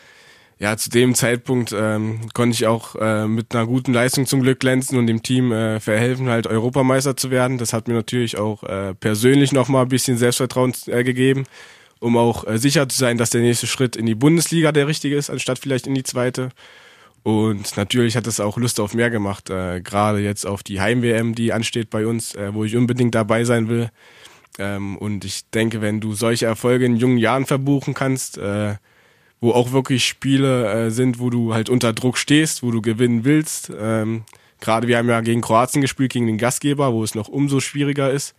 ja, 0.63 0.77
zu 0.77 0.91
dem 0.91 1.17
Zeitpunkt 1.17 1.75
ähm, 1.77 2.21
konnte 2.35 2.55
ich 2.55 2.69
auch 2.69 2.95
äh, 2.95 3.27
mit 3.27 3.53
einer 3.53 3.67
guten 3.67 3.93
Leistung 3.93 4.27
zum 4.27 4.43
Glück 4.43 4.61
glänzen 4.61 4.97
und 4.97 5.09
dem 5.09 5.21
Team 5.21 5.51
äh, 5.51 5.81
verhelfen, 5.81 6.29
halt 6.29 6.47
Europameister 6.47 7.17
zu 7.17 7.33
werden. 7.33 7.59
Das 7.59 7.73
hat 7.73 7.89
mir 7.89 7.95
natürlich 7.95 8.39
auch 8.39 8.63
äh, 8.63 8.95
persönlich 8.95 9.51
nochmal 9.51 9.83
ein 9.83 9.89
bisschen 9.89 10.17
Selbstvertrauen 10.19 10.73
äh, 10.87 11.03
gegeben, 11.03 11.47
um 11.99 12.17
auch 12.17 12.47
äh, 12.47 12.59
sicher 12.59 12.89
zu 12.89 12.97
sein, 12.97 13.19
dass 13.19 13.31
der 13.31 13.41
nächste 13.41 13.67
Schritt 13.67 13.97
in 13.97 14.07
die 14.07 14.15
Bundesliga 14.15 14.71
der 14.71 14.87
richtige 14.87 15.17
ist, 15.17 15.31
anstatt 15.31 15.59
vielleicht 15.59 15.89
in 15.89 15.97
die 15.97 16.05
zweite. 16.05 16.51
Und 17.25 17.77
natürlich 17.77 18.17
hat 18.17 18.29
es 18.29 18.39
auch 18.39 18.57
Lust 18.57 18.79
auf 18.79 18.95
mehr 18.95 19.11
gemacht, 19.11 19.51
äh, 19.51 19.81
gerade 19.81 20.21
jetzt 20.21 20.47
auf 20.47 20.63
die 20.63 20.81
Heim-WM, 20.81 21.35
die 21.35 21.53
ansteht 21.53 21.91
bei 21.91 22.07
uns, 22.07 22.37
äh, 22.37 22.55
wo 22.55 22.63
ich 22.63 22.77
unbedingt 22.77 23.17
dabei 23.17 23.43
sein 23.43 23.69
will. 23.69 23.91
Ähm, 24.61 24.97
und 24.97 25.25
ich 25.25 25.51
denke, 25.51 25.81
wenn 25.81 26.01
du 26.01 26.15
solche 26.15 26.47
Erfolge 26.47 26.85
in 26.85 26.95
jungen 26.95 27.19
Jahren 27.19 27.47
verbuchen 27.47 27.95
kannst, 27.95 28.39
äh, 28.39 28.77
wo 29.43 29.51
auch 29.51 29.73
wirklich 29.73 30.07
Spiele 30.07 30.87
äh, 30.87 30.91
sind, 30.91 31.19
wo 31.19 31.29
du 31.29 31.53
halt 31.53 31.69
unter 31.69 31.93
Druck 31.93 32.17
stehst, 32.17 32.63
wo 32.63 32.71
du 32.71 32.81
gewinnen 32.81 33.25
willst. 33.25 33.73
Ähm, 33.79 34.25
Gerade 34.61 34.87
wir 34.87 34.97
haben 34.97 35.09
ja 35.09 35.21
gegen 35.21 35.41
Kroatien 35.41 35.83
gespielt, 35.83 36.13
gegen 36.13 36.29
den 36.29 36.39
Gastgeber, 36.39 36.93
wo 36.93 37.03
es 37.03 37.17
noch 37.17 37.27
umso 37.27 37.59
schwieriger 37.59 38.11
ist. 38.13 38.37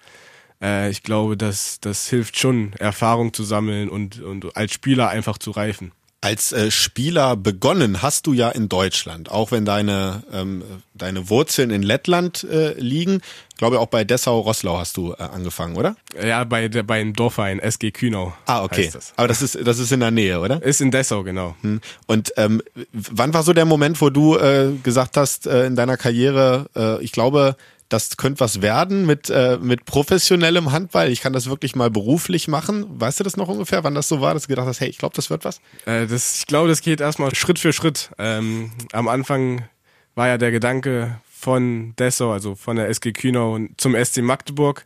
Äh, 0.61 0.89
ich 0.89 1.03
glaube, 1.03 1.35
das, 1.35 1.81
das 1.81 2.09
hilft 2.09 2.39
schon, 2.39 2.71
Erfahrung 2.79 3.33
zu 3.33 3.43
sammeln 3.43 3.89
und, 3.89 4.21
und 4.21 4.55
als 4.55 4.71
Spieler 4.71 5.09
einfach 5.09 5.37
zu 5.37 5.51
reifen. 5.51 5.91
Als 6.23 6.53
äh, 6.53 6.71
Spieler 6.71 7.35
begonnen 7.35 8.01
hast 8.01 8.27
du 8.27 8.33
ja 8.33 8.47
in 8.47 8.69
Deutschland, 8.69 9.29
auch 9.29 9.51
wenn 9.51 9.65
deine, 9.65 10.23
ähm, 10.31 10.63
deine 10.93 11.29
Wurzeln 11.29 11.69
in 11.69 11.83
Lettland 11.83 12.45
äh, 12.45 12.79
liegen. 12.79 13.19
Ich 13.49 13.57
glaube, 13.57 13.81
auch 13.81 13.87
bei 13.87 14.05
Dessau-Rosslau 14.05 14.77
hast 14.77 14.95
du 14.95 15.11
äh, 15.11 15.17
angefangen, 15.17 15.75
oder? 15.75 15.97
Ja, 16.25 16.45
bei 16.45 16.69
der 16.69 16.83
bei 16.83 16.99
dem 16.99 17.11
Dorfverein 17.11 17.59
SG 17.59 17.91
Kühnau. 17.91 18.33
Ah, 18.45 18.63
okay. 18.63 18.89
das. 18.93 19.11
Aber 19.17 19.27
das 19.27 19.41
ist, 19.41 19.67
das 19.67 19.79
ist 19.79 19.91
in 19.91 19.99
der 19.99 20.11
Nähe, 20.11 20.39
oder? 20.39 20.63
Ist 20.63 20.79
in 20.79 20.91
Dessau, 20.91 21.23
genau. 21.23 21.57
Hm. 21.59 21.81
Und 22.07 22.31
ähm, 22.37 22.61
wann 22.93 23.33
war 23.33 23.43
so 23.43 23.51
der 23.51 23.65
Moment, 23.65 23.99
wo 23.99 24.09
du 24.09 24.37
äh, 24.37 24.71
gesagt 24.81 25.17
hast 25.17 25.45
äh, 25.45 25.65
in 25.65 25.75
deiner 25.75 25.97
Karriere, 25.97 26.67
äh, 26.73 27.03
ich 27.03 27.11
glaube, 27.11 27.57
das 27.89 28.17
könnte 28.17 28.39
was 28.39 28.61
werden 28.61 29.05
mit, 29.05 29.29
äh, 29.29 29.57
mit 29.61 29.85
professionellem 29.85 30.71
Handball. 30.71 31.09
Ich 31.09 31.21
kann 31.21 31.33
das 31.33 31.47
wirklich 31.47 31.75
mal 31.75 31.89
beruflich 31.89 32.47
machen. 32.47 32.85
Weißt 32.99 33.19
du 33.19 33.23
das 33.23 33.37
noch 33.37 33.47
ungefähr, 33.47 33.83
wann 33.83 33.95
das 33.95 34.07
so 34.07 34.21
war, 34.21 34.33
dass 34.33 34.43
du 34.43 34.49
gedacht 34.49 34.67
hast, 34.67 34.79
hey, 34.79 34.89
ich 34.89 34.97
glaube, 34.97 35.15
das 35.15 35.29
wird 35.29 35.45
was? 35.45 35.59
Äh, 35.85 36.07
das, 36.07 36.37
ich 36.37 36.47
glaube, 36.47 36.69
das 36.69 36.81
geht 36.81 37.01
erstmal 37.01 37.33
Schritt 37.35 37.59
für 37.59 37.73
Schritt. 37.73 38.11
Ähm, 38.17 38.71
am 38.91 39.07
Anfang 39.07 39.67
war 40.15 40.27
ja 40.27 40.37
der 40.37 40.51
Gedanke 40.51 41.19
von 41.29 41.93
Dessau, 41.97 42.31
also 42.31 42.55
von 42.55 42.77
der 42.77 42.89
SG 42.89 43.11
Kühnau 43.11 43.59
zum 43.77 43.95
SC 43.95 44.21
Magdeburg. 44.21 44.85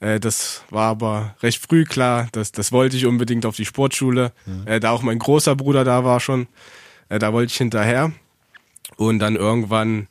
Äh, 0.00 0.20
das 0.20 0.62
war 0.70 0.90
aber 0.90 1.34
recht 1.42 1.64
früh 1.66 1.84
klar, 1.84 2.28
das, 2.32 2.52
das 2.52 2.72
wollte 2.72 2.96
ich 2.96 3.06
unbedingt 3.06 3.46
auf 3.46 3.56
die 3.56 3.64
Sportschule, 3.64 4.32
äh, 4.66 4.80
da 4.80 4.90
auch 4.90 5.02
mein 5.02 5.18
großer 5.18 5.56
Bruder 5.56 5.84
da 5.84 6.04
war 6.04 6.20
schon. 6.20 6.46
Äh, 7.08 7.18
da 7.18 7.32
wollte 7.32 7.50
ich 7.50 7.58
hinterher. 7.58 8.12
Und 8.96 9.18
dann 9.18 9.36
irgendwann 9.36 10.08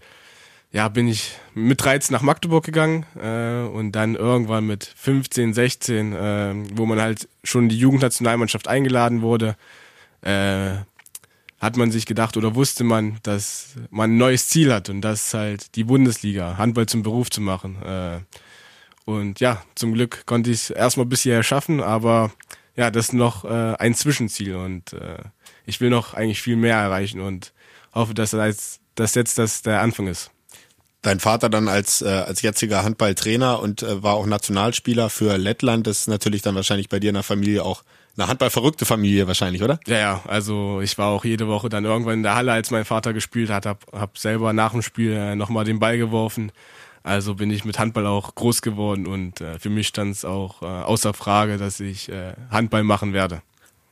ja, 0.75 0.89
bin 0.89 1.07
ich 1.07 1.37
mit 1.53 1.81
13 1.81 2.13
nach 2.13 2.21
Magdeburg 2.21 2.65
gegangen 2.65 3.05
äh, 3.15 3.65
und 3.65 3.93
dann 3.93 4.15
irgendwann 4.15 4.67
mit 4.67 4.83
15, 4.83 5.53
16, 5.53 6.11
äh, 6.11 6.53
wo 6.73 6.85
man 6.85 6.99
halt 6.99 7.29
schon 7.45 7.69
die 7.69 7.79
Jugendnationalmannschaft 7.79 8.67
eingeladen 8.67 9.21
wurde, 9.21 9.55
äh, 10.19 10.73
hat 11.61 11.77
man 11.77 11.91
sich 11.91 12.05
gedacht 12.05 12.35
oder 12.35 12.55
wusste 12.55 12.83
man, 12.83 13.19
dass 13.23 13.75
man 13.89 14.11
ein 14.11 14.17
neues 14.17 14.49
Ziel 14.49 14.73
hat 14.73 14.89
und 14.89 14.99
das 14.99 15.27
ist 15.27 15.33
halt 15.33 15.75
die 15.77 15.85
Bundesliga, 15.85 16.57
Handball 16.57 16.87
zum 16.87 17.03
Beruf 17.03 17.29
zu 17.29 17.39
machen. 17.39 17.81
Äh, 17.81 18.19
und 19.05 19.39
ja, 19.39 19.63
zum 19.75 19.93
Glück 19.93 20.25
konnte 20.25 20.51
ich 20.51 20.63
es 20.63 20.69
erstmal 20.71 21.05
bis 21.05 21.21
hierher 21.21 21.43
schaffen, 21.43 21.79
aber 21.79 22.33
ja, 22.75 22.91
das 22.91 23.05
ist 23.05 23.13
noch 23.13 23.45
äh, 23.45 23.75
ein 23.79 23.95
Zwischenziel 23.95 24.55
und 24.55 24.91
äh, 24.91 25.19
ich 25.65 25.79
will 25.79 25.89
noch 25.89 26.15
eigentlich 26.15 26.41
viel 26.41 26.57
mehr 26.57 26.75
erreichen 26.75 27.21
und 27.21 27.53
hoffe, 27.93 28.13
dass 28.13 28.31
das, 28.31 28.81
dass 28.95 29.15
jetzt 29.15 29.37
das 29.37 29.61
der 29.61 29.79
Anfang 29.79 30.07
ist. 30.07 30.31
Dein 31.05 31.19
Vater 31.19 31.49
dann 31.49 31.67
als, 31.67 32.01
äh, 32.01 32.07
als 32.07 32.41
jetziger 32.41 32.83
Handballtrainer 32.83 33.61
und 33.61 33.83
äh, 33.83 34.01
war 34.01 34.15
auch 34.15 34.25
Nationalspieler 34.25 35.11
für 35.11 35.37
Lettland. 35.37 35.85
Das 35.85 35.99
ist 35.99 36.07
natürlich 36.07 36.41
dann 36.41 36.55
wahrscheinlich 36.55 36.89
bei 36.89 36.99
dir 36.99 37.09
in 37.09 37.13
der 37.13 37.21
Familie 37.21 37.63
auch 37.63 37.83
eine 38.17 38.27
handballverrückte 38.27 38.85
Familie 38.85 39.27
wahrscheinlich, 39.27 39.61
oder? 39.61 39.79
Ja, 39.85 39.99
ja, 39.99 40.21
also 40.27 40.81
ich 40.81 40.97
war 40.97 41.09
auch 41.09 41.23
jede 41.23 41.47
Woche 41.47 41.69
dann 41.69 41.85
irgendwann 41.85 42.15
in 42.15 42.23
der 42.23 42.33
Halle, 42.33 42.53
als 42.53 42.71
mein 42.71 42.85
Vater 42.85 43.13
gespielt 43.13 43.51
hat, 43.51 43.67
hab, 43.67 43.85
hab 43.93 44.17
selber 44.17 44.51
nach 44.51 44.71
dem 44.71 44.81
Spiel 44.81 45.11
äh, 45.11 45.35
nochmal 45.35 45.63
den 45.63 45.77
Ball 45.77 45.99
geworfen. 45.99 46.51
Also 47.03 47.35
bin 47.35 47.51
ich 47.51 47.65
mit 47.65 47.77
Handball 47.77 48.07
auch 48.07 48.33
groß 48.33 48.63
geworden 48.63 49.05
und 49.05 49.41
äh, 49.41 49.59
für 49.59 49.69
mich 49.69 49.89
stand 49.89 50.15
es 50.15 50.25
auch 50.25 50.63
äh, 50.63 50.65
außer 50.65 51.13
Frage, 51.13 51.57
dass 51.57 51.79
ich 51.79 52.09
äh, 52.09 52.33
Handball 52.49 52.83
machen 52.83 53.13
werde. 53.13 53.43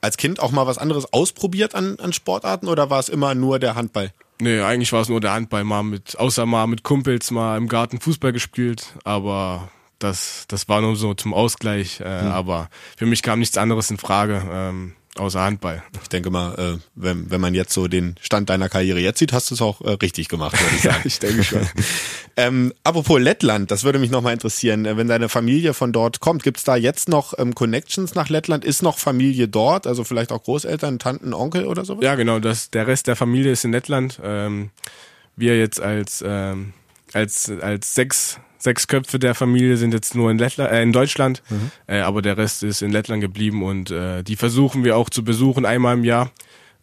Als 0.02 0.18
Kind 0.18 0.40
auch 0.40 0.50
mal 0.50 0.66
was 0.66 0.80
anderes 0.80 1.14
ausprobiert 1.14 1.76
an, 1.76 2.00
an 2.00 2.12
Sportarten 2.12 2.68
oder 2.68 2.90
war 2.90 3.00
es 3.00 3.08
immer 3.08 3.36
nur 3.36 3.60
der 3.60 3.76
Handball? 3.76 4.12
Nee, 4.42 4.62
eigentlich 4.62 4.92
war 4.92 5.02
es 5.02 5.10
nur 5.10 5.22
der 5.22 5.34
Handball, 5.34 5.64
mal 5.64 5.84
mit, 5.84 6.18
außer 6.18 6.46
mal 6.46 6.68
mit 6.68 6.84
Kumpels 6.84 7.32
mal 7.32 7.58
im 7.58 7.68
Garten 7.68 8.00
Fußball 8.00 8.34
gespielt, 8.34 8.96
aber 9.04 9.70
das, 10.00 10.46
das 10.48 10.68
war 10.68 10.82
nur 10.82 10.96
so 10.96 11.14
zum 11.14 11.34
Ausgleich, 11.34 12.02
äh, 12.02 12.04
aber 12.04 12.70
für 12.98 13.06
mich 13.06 13.22
kam 13.22 13.40
nichts 13.40 13.58
anderes 13.58 13.90
in 13.90 13.98
Frage, 13.98 14.44
ähm, 14.52 14.94
außer 15.18 15.42
Handball. 15.42 15.84
Ich 16.02 16.10
denke 16.10 16.30
mal, 16.32 16.56
äh, 16.56 16.80
wenn, 16.96 17.30
wenn 17.30 17.40
man 17.40 17.54
jetzt 17.54 17.74
so 17.74 17.88
den 17.88 18.16
Stand 18.20 18.50
deiner 18.50 18.70
Karriere 18.70 19.00
jetzt 19.00 19.20
sieht, 19.20 19.32
hast 19.32 19.52
du 19.52 19.56
es 19.56 19.62
auch 19.62 19.82
äh, 19.82 19.92
richtig 19.92 20.28
gemacht, 20.28 20.60
würde 20.60 20.76
ich 20.76 20.82
sagen. 20.84 21.02
ich 21.04 21.20
denke 21.20 21.44
schon. 21.44 21.68
ähm, 22.38 22.74
apropos 22.84 23.20
Lettland, 23.20 23.70
das 23.70 23.84
würde 23.84 24.00
mich 24.00 24.10
nochmal 24.10 24.34
interessieren. 24.34 24.86
Äh, 24.86 24.98
Wenn 24.98 25.08
deine 25.08 25.30
Familie 25.30 25.74
von 25.74 25.92
dort 25.94 26.20
kommt, 26.20 26.44
gibt's 26.44 26.64
da 26.64 26.76
jetzt 26.76 27.10
noch 27.10 27.38
ähm, 27.38 27.54
Connections 27.54 28.16
nach 28.16 28.30
Lettland? 28.30 28.66
Ist 28.66 28.82
noch 28.82 28.98
Familie 28.98 29.48
dort? 29.48 29.86
Also 29.86 30.04
vielleicht 30.04 30.32
auch 30.32 30.44
Großeltern, 30.44 31.00
Tanten, 31.00 31.34
Onkel 31.34 31.66
oder 31.66 31.86
sowas? 31.86 32.04
Ja, 32.04 32.16
genau. 32.16 32.40
Das, 32.40 32.72
der 32.72 32.88
Rest 32.88 33.08
der 33.08 33.16
Familie 33.16 33.52
ist 33.52 33.64
in 33.66 33.72
Lettland. 33.72 34.20
Ähm, 34.24 34.72
wir 35.36 35.58
jetzt 35.58 35.80
als, 35.80 36.24
ähm, 36.26 36.74
als, 37.14 37.52
als 37.62 37.94
sechs, 37.96 38.40
sechs 38.64 38.88
Köpfe 38.88 39.20
der 39.20 39.36
Familie 39.36 39.76
sind 39.76 39.94
jetzt 39.94 40.16
nur 40.16 40.32
in, 40.32 40.38
Lettland, 40.38 40.72
äh, 40.72 40.82
in 40.82 40.94
Deutschland, 40.94 41.44
äh, 41.88 42.00
aber 42.00 42.22
der 42.22 42.38
Rest 42.38 42.64
ist 42.64 42.82
in 42.82 42.92
Lettland 42.92 43.22
geblieben 43.22 43.62
und 43.62 43.92
äh, 43.92 44.24
die 44.24 44.38
versuchen 44.38 44.86
wir 44.86 44.96
auch 44.96 45.10
zu 45.10 45.24
besuchen 45.24 45.66
einmal 45.66 45.96
im 45.96 46.06
Jahr. 46.06 46.32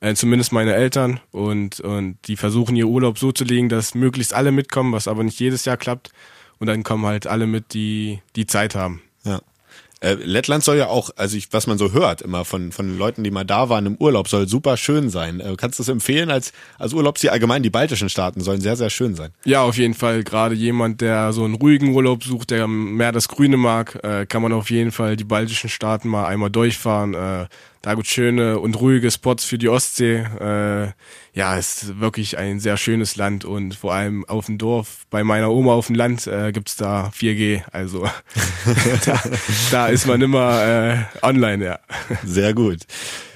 Äh, 0.01 0.15
zumindest 0.15 0.53
meine 0.53 0.75
Eltern 0.75 1.21
und, 1.31 1.81
und 1.81 2.19
die 2.27 2.37
versuchen 2.37 2.77
ihr 2.77 2.87
Urlaub 2.87 3.19
so 3.19 3.33
zu 3.33 3.45
legen, 3.45 3.69
dass 3.69 3.95
möglichst 3.95 4.35
alle 4.35 4.53
mitkommen, 4.53 4.93
was 4.93 5.09
aber 5.09 5.25
nicht 5.25 5.41
jedes 5.41 5.65
Jahr 5.65 5.77
klappt. 5.77 6.11
Und 6.59 6.67
dann 6.67 6.83
kommen 6.83 7.07
halt 7.07 7.27
alle 7.27 7.47
mit, 7.47 7.73
die 7.73 8.21
die 8.37 8.47
Zeit 8.47 8.75
haben. 8.75 9.01
Ja. 9.25 9.41
Äh, 10.01 10.15
Lettland 10.15 10.65
soll 10.65 10.77
ja 10.77 10.89
auch, 10.89 11.11
also 11.17 11.37
ich, 11.37 11.53
was 11.53 11.67
man 11.67 11.77
so 11.77 11.93
hört 11.93 12.23
immer 12.23 12.45
von, 12.45 12.73
von 12.73 12.97
Leuten, 12.97 13.23
die 13.23 13.31
mal 13.31 13.45
da 13.45 13.69
waren 13.69 13.85
im 13.85 13.97
Urlaub, 13.97 14.29
soll 14.29 14.49
super 14.49 14.77
schön 14.77 15.11
sein. 15.11 15.41
Äh, 15.41 15.55
kannst 15.57 15.79
du 15.79 15.83
das 15.83 15.89
empfehlen 15.89 16.31
als, 16.31 16.53
als 16.79 16.95
Urlaubsziel? 16.95 17.31
Allgemein 17.31 17.63
die 17.63 17.71
baltischen 17.71 18.09
Staaten 18.09 18.41
sollen 18.41 18.63
sehr, 18.63 18.77
sehr 18.77 18.91
schön 18.91 19.15
sein. 19.15 19.31
Ja, 19.45 19.63
auf 19.63 19.77
jeden 19.77 19.95
Fall. 19.95 20.25
Gerade 20.25 20.55
jemand, 20.55 21.03
der 21.03 21.33
so 21.33 21.45
einen 21.45 21.55
ruhigen 21.55 21.95
Urlaub 21.95 22.25
sucht, 22.25 22.51
der 22.51 22.67
mehr 22.67 23.13
das 23.13 23.29
Grüne 23.29 23.59
mag, 23.59 24.03
äh, 24.03 24.25
kann 24.25 24.43
man 24.43 24.53
auf 24.53 24.71
jeden 24.71 24.91
Fall 24.91 25.17
die 25.17 25.25
baltischen 25.25 25.69
Staaten 25.69 26.09
mal 26.09 26.27
einmal 26.27 26.51
durchfahren. 26.51 27.15
Äh, 27.15 27.47
da 27.83 27.95
gibt's 27.95 28.11
schöne 28.11 28.59
und 28.59 28.79
ruhige 28.79 29.11
Spots 29.11 29.45
für 29.45 29.57
die 29.57 29.69
Ostsee. 29.69 30.17
Äh, 30.19 30.93
ja, 31.33 31.57
es 31.57 31.83
ist 31.83 32.01
wirklich 32.01 32.37
ein 32.37 32.61
sehr 32.61 32.77
schönes 32.77 33.17
Land 33.17 33.45
und 33.45 33.75
vor 33.75 33.95
allem 33.95 34.25
auf 34.27 34.47
dem 34.47 34.59
Dorf, 34.59 35.07
bei 35.11 35.25
meiner 35.25 35.51
Oma 35.51 35.73
auf 35.73 35.87
dem 35.87 35.97
Land 35.97 36.27
äh, 36.27 36.53
gibt's 36.53 36.77
da 36.77 37.11
4G. 37.17 37.63
Also 37.73 38.05
da, 39.05 39.23
da 39.71 39.87
ist 39.89 40.07
man 40.07 40.21
immer 40.21 40.63
äh, 40.63 40.99
online, 41.23 41.65
ja. 41.65 41.79
Sehr 42.25 42.53
gut. 42.55 42.81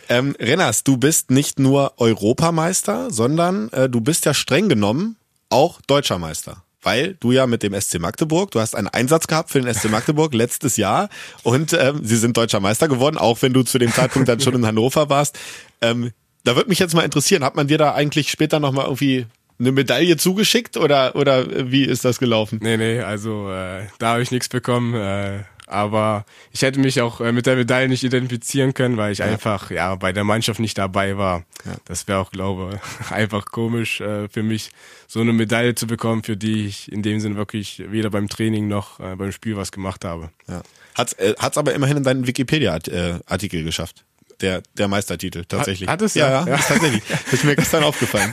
Ähm, 0.09 0.37
Renners, 0.38 0.85
du 0.85 0.98
bist 0.98 1.30
nicht 1.30 1.59
nur 1.59 1.94
Europameister, 1.96 3.11
sondern 3.11 3.70
äh, 3.70 3.88
du 3.88 4.00
bist 4.00 4.26
ja 4.26 4.35
streng 4.35 4.68
genommen 4.68 5.16
auch 5.48 5.80
Deutscher 5.87 6.18
Meister 6.18 6.63
weil 6.84 7.16
du 7.20 7.32
ja 7.32 7.46
mit 7.46 7.62
dem 7.62 7.78
SC 7.78 7.98
Magdeburg, 7.98 8.50
du 8.52 8.60
hast 8.60 8.74
einen 8.76 8.88
Einsatz 8.88 9.26
gehabt 9.26 9.50
für 9.50 9.60
den 9.60 9.72
SC 9.72 9.90
Magdeburg 9.90 10.32
letztes 10.34 10.76
Jahr 10.76 11.08
und 11.42 11.72
ähm, 11.72 12.00
sie 12.02 12.16
sind 12.16 12.36
deutscher 12.36 12.60
Meister 12.60 12.88
geworden, 12.88 13.18
auch 13.18 13.42
wenn 13.42 13.52
du 13.52 13.62
zu 13.62 13.78
dem 13.78 13.92
Zeitpunkt 13.92 14.28
dann 14.28 14.40
schon 14.40 14.54
in 14.54 14.66
Hannover 14.66 15.08
warst. 15.08 15.38
Ähm, 15.80 16.12
da 16.44 16.56
würde 16.56 16.68
mich 16.68 16.78
jetzt 16.78 16.94
mal 16.94 17.02
interessieren, 17.02 17.42
hat 17.42 17.56
man 17.56 17.66
dir 17.66 17.78
da 17.78 17.94
eigentlich 17.94 18.30
später 18.30 18.60
nochmal 18.60 18.84
irgendwie 18.84 19.26
eine 19.58 19.72
Medaille 19.72 20.16
zugeschickt 20.16 20.76
oder 20.76 21.16
oder 21.16 21.70
wie 21.70 21.84
ist 21.84 22.04
das 22.04 22.18
gelaufen? 22.18 22.58
Nee, 22.62 22.76
nee, 22.76 23.00
also 23.00 23.50
äh, 23.50 23.86
da 23.98 24.12
habe 24.12 24.22
ich 24.22 24.30
nichts 24.30 24.48
bekommen. 24.48 24.94
Äh, 24.94 25.44
aber 25.66 26.24
ich 26.53 26.62
hätte 26.62 26.81
mich 26.81 27.00
auch 27.00 27.20
äh, 27.20 27.33
mit 27.33 27.46
der 27.46 27.57
Medaille 27.57 27.88
nicht 27.88 28.05
identifizieren 28.05 28.74
können, 28.74 28.96
weil 28.96 29.12
ich 29.12 29.18
ja. 29.18 29.27
einfach 29.27 29.70
ja 29.70 29.94
bei 29.94 30.12
der 30.12 30.24
Mannschaft 30.24 30.61
nicht 30.61 30.79
dabei 30.79 31.16
war. 31.16 31.44
Ja. 31.64 31.77
Das 31.85 32.07
wäre 32.09 32.18
auch, 32.18 32.31
glaube 32.31 32.81
einfach 33.11 33.46
komisch 33.46 34.00
äh, 34.00 34.29
für 34.29 34.42
mich, 34.42 34.70
so 35.07 35.20
eine 35.20 35.33
Medaille 35.33 35.74
zu 35.74 35.87
bekommen, 35.87 36.22
für 36.22 36.37
die 36.37 36.66
ich 36.66 36.90
in 36.90 37.03
dem 37.03 37.20
Sinn 37.20 37.37
wirklich 37.37 37.83
weder 37.88 38.11
beim 38.11 38.29
Training 38.29 38.68
noch 38.68 39.00
äh, 39.00 39.16
beim 39.16 39.33
Spiel 39.33 39.57
was 39.57 39.72
gemacht 39.72 40.05
habe. 40.05 40.31
Ja. 40.48 40.62
Hat's, 40.94 41.12
äh, 41.14 41.35
hat's 41.38 41.59
aber 41.59 41.74
immerhin 41.74 41.98
in 41.98 42.05
deinen 42.05 42.27
Wikipedia-Artikel 42.27 43.64
geschafft 43.64 44.05
der, 44.40 44.62
der 44.76 44.88
Meistertitel 44.88 45.44
tatsächlich. 45.46 45.88
Hat, 45.88 46.00
hat 46.00 46.02
es 46.02 46.14
ja? 46.14 46.28
Ja, 46.28 46.46
ja, 46.46 46.56
tatsächlich. 46.56 47.02
Das 47.08 47.32
ist 47.32 47.44
mir 47.44 47.56
gestern 47.56 47.84
aufgefallen. 47.84 48.32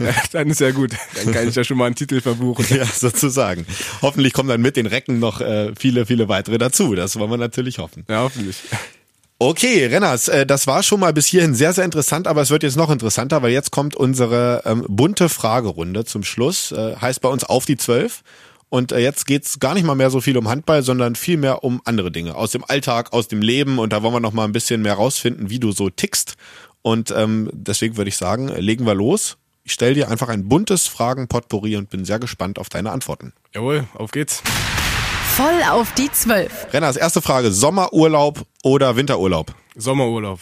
Ja, 0.00 0.14
dann 0.32 0.50
ist 0.50 0.60
ja 0.60 0.70
gut. 0.70 0.92
Dann 1.14 1.32
kann 1.32 1.48
ich 1.48 1.54
ja 1.54 1.64
schon 1.64 1.76
mal 1.76 1.86
einen 1.86 1.94
Titel 1.94 2.20
verbuchen. 2.20 2.66
Ja, 2.76 2.84
sozusagen. 2.84 3.66
Hoffentlich 4.02 4.32
kommen 4.32 4.48
dann 4.48 4.60
mit 4.60 4.76
den 4.76 4.86
Recken 4.86 5.18
noch 5.18 5.40
äh, 5.40 5.72
viele, 5.78 6.06
viele 6.06 6.28
weitere 6.28 6.58
dazu. 6.58 6.94
Das 6.94 7.18
wollen 7.18 7.30
wir 7.30 7.38
natürlich 7.38 7.78
hoffen. 7.78 8.04
Ja, 8.08 8.20
hoffentlich. 8.20 8.56
Okay, 9.38 9.84
Renners, 9.84 10.28
äh, 10.28 10.46
das 10.46 10.66
war 10.66 10.82
schon 10.82 11.00
mal 11.00 11.12
bis 11.12 11.26
hierhin 11.26 11.54
sehr, 11.54 11.74
sehr 11.74 11.84
interessant, 11.84 12.26
aber 12.26 12.40
es 12.40 12.48
wird 12.48 12.62
jetzt 12.62 12.76
noch 12.76 12.90
interessanter, 12.90 13.42
weil 13.42 13.52
jetzt 13.52 13.70
kommt 13.70 13.94
unsere 13.94 14.62
ähm, 14.64 14.84
bunte 14.88 15.28
Fragerunde 15.28 16.06
zum 16.06 16.24
Schluss. 16.24 16.72
Äh, 16.72 16.96
heißt 16.96 17.20
bei 17.20 17.28
uns 17.28 17.44
auf 17.44 17.66
die 17.66 17.76
Zwölf. 17.76 18.22
Und 18.68 18.92
äh, 18.92 18.98
jetzt 18.98 19.26
geht's 19.26 19.60
gar 19.60 19.74
nicht 19.74 19.84
mal 19.84 19.94
mehr 19.94 20.10
so 20.10 20.20
viel 20.20 20.36
um 20.36 20.48
Handball, 20.48 20.82
sondern 20.82 21.14
viel 21.14 21.36
mehr 21.36 21.62
um 21.64 21.80
andere 21.84 22.10
Dinge. 22.10 22.34
Aus 22.34 22.50
dem 22.50 22.64
Alltag, 22.64 23.12
aus 23.12 23.28
dem 23.28 23.42
Leben. 23.42 23.78
Und 23.78 23.92
da 23.92 24.02
wollen 24.02 24.14
wir 24.14 24.20
noch 24.20 24.32
mal 24.32 24.44
ein 24.44 24.52
bisschen 24.52 24.82
mehr 24.82 24.94
rausfinden, 24.94 25.50
wie 25.50 25.60
du 25.60 25.72
so 25.72 25.90
tickst. 25.90 26.34
Und 26.82 27.10
ähm, 27.10 27.50
deswegen 27.52 27.96
würde 27.96 28.08
ich 28.08 28.16
sagen, 28.16 28.48
legen 28.48 28.86
wir 28.86 28.94
los. 28.94 29.36
Ich 29.64 29.72
stelle 29.72 29.94
dir 29.94 30.08
einfach 30.10 30.28
ein 30.28 30.48
buntes 30.48 30.86
Fragen-Potpourri 30.86 31.76
und 31.76 31.90
bin 31.90 32.04
sehr 32.04 32.20
gespannt 32.20 32.58
auf 32.58 32.68
deine 32.68 32.92
Antworten. 32.92 33.32
Jawohl, 33.52 33.84
auf 33.94 34.12
geht's. 34.12 34.42
Voll 35.34 35.62
auf 35.70 35.92
die 35.94 36.10
Zwölf. 36.12 36.72
Renners, 36.72 36.96
erste 36.96 37.20
Frage. 37.20 37.50
Sommerurlaub 37.50 38.46
oder 38.62 38.96
Winterurlaub? 38.96 39.54
Sommerurlaub. 39.74 40.38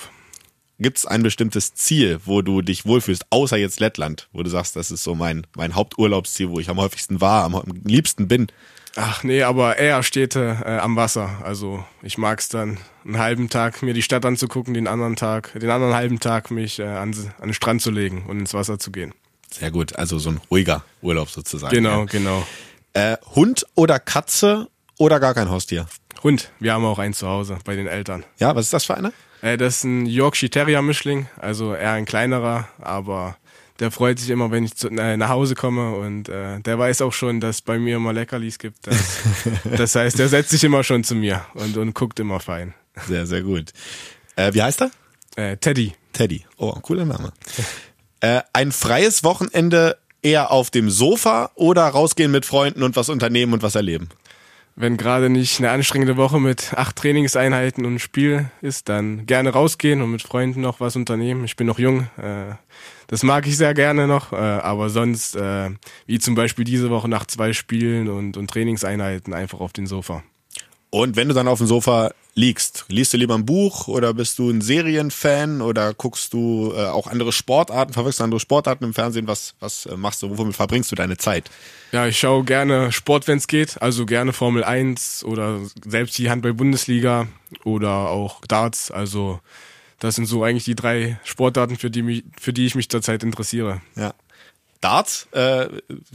Gibt 0.79 0.99
es 0.99 1.07
ein 1.07 1.23
bestimmtes 1.23 1.75
Ziel, 1.75 2.21
wo 2.25 2.43
du 2.43 2.61
dich 2.61 2.85
wohlfühlst, 2.85 3.27
außer 3.31 3.57
jetzt 3.57 3.79
Lettland, 3.79 4.29
wo 4.33 4.43
du 4.43 4.51
sagst, 4.51 4.75
das 4.75 4.91
ist 4.91 5.05
so 5.05 5.15
mein, 5.15 5.47
mein 5.57 5.75
Haupturlaubsziel, 5.75 6.51
wo 6.51 6.59
ich 6.59 6.69
am 6.69 6.79
häufigsten 6.79 7.21
war, 7.21 7.45
am, 7.45 7.55
am 7.55 7.83
liebsten 7.85 8.27
bin? 8.27 8.49
Ach 8.97 9.25
nee, 9.25 9.43
aber 9.43 9.77
eher 9.77 10.03
Städte 10.03 10.63
äh, 10.65 10.79
am 10.79 10.97
Wasser. 10.97 11.43
Also 11.43 11.85
ich 12.03 12.19
mag 12.19 12.41
es 12.41 12.49
dann, 12.49 12.79
einen 13.05 13.19
halben 13.19 13.49
Tag 13.49 13.83
mir 13.83 13.95
die 13.95 14.03
Stadt 14.03 14.25
anzugucken, 14.25 14.75
den 14.75 14.87
anderen 14.87 15.17
Tag, 15.17 15.53
den 15.59 15.71
anderen 15.71 15.95
halben 15.95 16.21
Tag 16.21 16.51
mich 16.51 16.79
äh, 16.79 16.85
an, 16.85 17.15
an 17.41 17.49
den 17.49 17.55
Strand 17.55 17.83
zu 17.83 17.91
legen 17.91 18.25
und 18.27 18.39
ins 18.39 18.55
Wasser 18.55 18.79
zu 18.79 18.93
gehen. 18.93 19.13
Sehr 19.51 19.71
gut, 19.71 19.97
also 19.97 20.19
so 20.19 20.31
ein 20.31 20.41
ruhiger 20.51 20.85
Urlaub 21.03 21.31
sozusagen. 21.31 21.75
Genau, 21.75 22.01
ja. 22.01 22.05
genau. 22.07 22.47
Äh, 22.93 23.17
Hund 23.35 23.67
oder 23.75 23.99
Katze 23.99 24.69
oder 24.99 25.21
gar 25.21 25.35
kein 25.35 25.51
Haustier? 25.51 25.87
Hund. 26.25 26.51
Wir 26.59 26.73
haben 26.73 26.85
auch 26.87 26.99
einen 26.99 27.15
zu 27.15 27.29
Hause 27.29 27.59
bei 27.65 27.77
den 27.77 27.87
Eltern. 27.87 28.25
Ja, 28.39 28.57
was 28.57 28.67
ist 28.67 28.73
das 28.73 28.87
für 28.87 28.97
eine? 28.97 29.13
Äh, 29.43 29.59
das 29.59 29.77
ist 29.77 29.85
ein 29.85 30.07
Yorkshire 30.07 30.51
Terrier 30.51 30.83
Mischling, 30.83 31.27
also 31.39 31.75
eher 31.75 31.93
ein 31.93 32.07
kleinerer, 32.07 32.67
aber 32.81 33.37
der 33.79 33.91
freut 33.91 34.19
sich 34.19 34.31
immer, 34.31 34.51
wenn 34.51 34.65
ich 34.65 34.75
zu, 34.75 34.89
äh, 34.89 35.17
nach 35.19 35.29
Hause 35.29 35.55
komme 35.55 35.97
und 35.97 36.31
äh, 36.31 36.61
der 36.61 36.79
weiß 36.79 37.03
auch 37.03 37.13
schon, 37.13 37.41
dass 37.41 37.57
es 37.57 37.63
bei 37.63 37.79
mir 37.79 37.97
immer 37.97 38.13
Leckerlis 38.15 38.59
gibt. 38.59 38.87
Das, 38.87 39.19
das 39.77 39.95
heißt, 39.95 40.19
der 40.19 40.29
setzt 40.29 40.51
sich 40.51 40.65
immer 40.65 40.83
schon 40.83 41.05
zu 41.05 41.15
mir 41.15 41.45
und, 41.55 41.77
und 41.77 41.95
guckt 41.95 42.19
immer 42.19 42.41
fein. 42.41 42.73
Sehr, 43.07 43.27
sehr 43.27 43.43
gut. 43.43 43.73
Äh, 44.37 44.55
wie 44.55 44.63
heißt 44.63 44.81
er? 44.81 44.91
Äh, 45.37 45.57
Teddy. 45.59 45.93
Teddy. 46.13 46.47
Oh, 46.57 46.73
cooler 46.81 47.05
Name. 47.05 47.33
äh, 48.21 48.41
ein 48.53 48.73
freies 48.73 49.25
Wochenende 49.25 49.99
eher 50.23 50.51
auf 50.53 50.71
dem 50.71 50.89
Sofa 50.89 51.51
oder 51.55 51.83
rausgehen 51.87 52.31
mit 52.31 52.47
Freunden 52.47 52.83
und 52.83 52.97
was 52.97 53.11
unternehmen 53.11 53.53
und 53.53 53.63
was 53.63 53.75
erleben? 53.75 54.09
Wenn 54.77 54.97
gerade 54.97 55.31
nicht 55.31 55.59
eine 55.59 55.71
anstrengende 55.71 56.17
Woche 56.17 56.41
mit 56.41 56.75
acht 56.75 56.97
Trainingseinheiten 56.97 57.85
und 57.85 58.01
Spiel 58.01 58.51
ist, 58.61 58.89
dann 58.89 59.27
gerne 59.27 59.51
rausgehen 59.51 60.03
und 60.03 60.11
mit 60.11 60.23
Freunden 60.23 60.61
noch 60.61 60.81
was 60.81 60.97
unternehmen. 60.97 61.45
Ich 61.45 61.57
bin 61.57 61.67
noch 61.67 61.79
jung, 61.79 62.09
äh, 62.17 62.55
das 63.07 63.23
mag 63.23 63.47
ich 63.47 63.57
sehr 63.57 63.75
gerne 63.75 64.07
noch, 64.07 64.33
äh, 64.33 64.37
aber 64.37 64.91
sonst, 64.91 65.37
äh, 65.37 65.71
wie 66.07 66.19
zum 66.19 66.35
Beispiel 66.35 66.65
diese 66.65 66.91
Woche 66.91 67.09
nach 67.09 67.27
zwei 67.27 67.53
Spielen 67.53 68.09
und, 68.09 68.37
und 68.37 68.51
Trainingseinheiten, 68.51 69.33
einfach 69.33 69.61
auf 69.61 69.73
den 69.73 69.87
Sofa. 69.87 70.23
Und 70.91 71.17
wenn 71.17 71.29
du 71.29 71.35
dann 71.35 71.49
auf 71.49 71.59
dem 71.59 71.67
Sofa 71.67 72.13
liegst, 72.35 72.85
liest 72.88 73.12
du 73.12 73.16
lieber 73.16 73.35
ein 73.35 73.47
Buch 73.47 73.88
oder 73.88 74.12
bist 74.14 74.38
du 74.38 74.51
ein 74.51 74.61
Serienfan 74.61 75.61
oder 75.61 75.94
guckst 75.94 76.33
du 76.33 76.73
äh, 76.75 76.87
auch 76.87 77.07
andere 77.07 77.33
Sportarten, 77.33 77.92
verfolgst 77.92 78.20
du 78.20 78.25
andere 78.25 78.40
Sportarten 78.40 78.85
im 78.85 78.94
Fernsehen? 78.94 79.27
Was, 79.29 79.55
was 79.61 79.87
äh, 79.87 79.97
machst 79.97 80.23
du? 80.23 80.37
Womit 80.37 80.57
verbringst 80.57 80.90
du 80.90 80.97
deine 80.97 81.16
Zeit? 81.16 81.51
Ja, 81.92 82.07
ich 82.07 82.18
schaue 82.18 82.44
gerne 82.44 82.90
Sport, 82.90 83.29
wenn 83.29 83.38
es 83.38 83.47
geht, 83.47 83.81
also 83.81 84.05
gerne 84.05 84.33
Formel 84.33 84.64
1 84.64 85.25
oder 85.25 85.61
selbst 85.87 86.18
die 86.18 86.29
Handball-Bundesliga 86.29 87.29
oder 87.62 88.11
auch 88.11 88.40
Darts. 88.47 88.90
Also 88.90 89.40
das 90.01 90.16
sind 90.16 90.27
so 90.27 90.42
eigentlich 90.42 90.64
die 90.64 90.75
drei 90.75 91.18
Sportarten, 91.25 91.77
für 91.77 91.90
die, 91.90 92.03
mich, 92.03 92.25
für 92.38 92.53
die 92.53 92.66
ich 92.66 92.75
mich 92.75 92.88
zurzeit 92.88 93.23
interessiere. 93.23 93.81
Ja. 93.97 94.12
Darts 94.85 95.29
äh, 95.33 95.68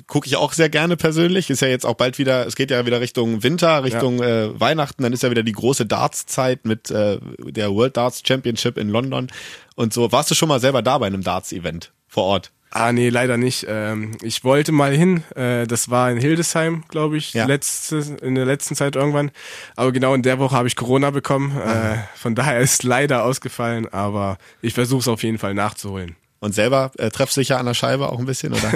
gucke 0.06 0.28
ich 0.28 0.36
auch 0.36 0.54
sehr 0.54 0.70
gerne 0.70 0.96
persönlich. 0.96 1.50
Ist 1.50 1.62
ja 1.62 1.68
jetzt 1.68 1.88
auch 1.88 1.96
bald 1.96 2.20
wieder, 2.20 2.46
es 2.46 2.56
geht 2.56 2.70
ja 2.70 2.86
wieder 2.86 3.02
Richtung 3.02 3.42
Winter, 3.42 3.84
Richtung 3.84 4.20
ja. 4.20 4.46
äh, 4.46 4.60
Weihnachten. 4.60 5.02
Dann 5.02 5.12
ist 5.12 5.24
ja 5.24 5.32
wieder 5.32 5.42
die 5.42 5.54
große 5.54 5.88
Darts-Zeit 5.88 6.66
mit 6.66 6.92
äh, 6.92 7.18
der 7.40 7.74
World 7.74 7.98
Darts 7.98 8.22
Championship 8.24 8.78
in 8.78 8.90
London 8.90 9.28
und 9.76 9.92
so. 9.92 10.12
Warst 10.12 10.30
du 10.30 10.36
schon 10.36 10.50
mal 10.50 10.60
selber 10.60 10.84
da 10.84 11.00
bei 11.00 11.08
einem 11.08 11.24
Darts-Event 11.24 11.92
vor 12.08 12.26
Ort? 12.26 12.52
Ah, 12.72 12.92
nee, 12.92 13.10
leider 13.10 13.38
nicht. 13.38 13.66
Ähm, 13.68 14.12
ich 14.22 14.44
wollte 14.44 14.72
mal 14.72 14.96
hin. 14.96 15.24
Äh, 15.36 15.66
das 15.66 15.90
war 15.90 16.12
in 16.12 16.20
Hildesheim, 16.20 16.84
glaube 16.88 17.18
ich, 17.18 17.34
ja. 17.34 17.46
letzte, 17.46 17.98
in 18.22 18.36
der 18.36 18.46
letzten 18.46 18.76
Zeit 18.76 18.96
irgendwann. 18.96 19.32
Aber 19.76 19.92
genau 19.92 20.14
in 20.14 20.22
der 20.22 20.38
Woche 20.38 20.56
habe 20.56 20.68
ich 20.68 20.76
Corona 20.76 21.10
bekommen. 21.10 21.58
Äh, 21.60 21.98
von 22.16 22.36
daher 22.36 22.60
ist 22.60 22.84
leider 22.84 23.24
ausgefallen, 23.24 23.92
aber 23.92 24.38
ich 24.62 24.76
versuche 24.76 25.00
es 25.00 25.08
auf 25.08 25.24
jeden 25.24 25.40
Fall 25.40 25.56
nachzuholen. 25.56 26.16
Und 26.40 26.54
selber 26.54 26.92
äh, 26.98 27.12
treffsicher 27.12 27.60
an 27.60 27.66
der 27.66 27.74
Scheibe 27.74 28.10
auch 28.10 28.20
ein 28.20 28.26
bisschen, 28.26 28.54
oder? 28.54 28.72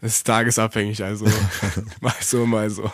das 0.00 0.14
ist 0.16 0.26
tagesabhängig, 0.26 1.02
also 1.02 1.26
mal 2.00 2.14
so, 2.20 2.46
mal 2.46 2.70
so. 2.70 2.90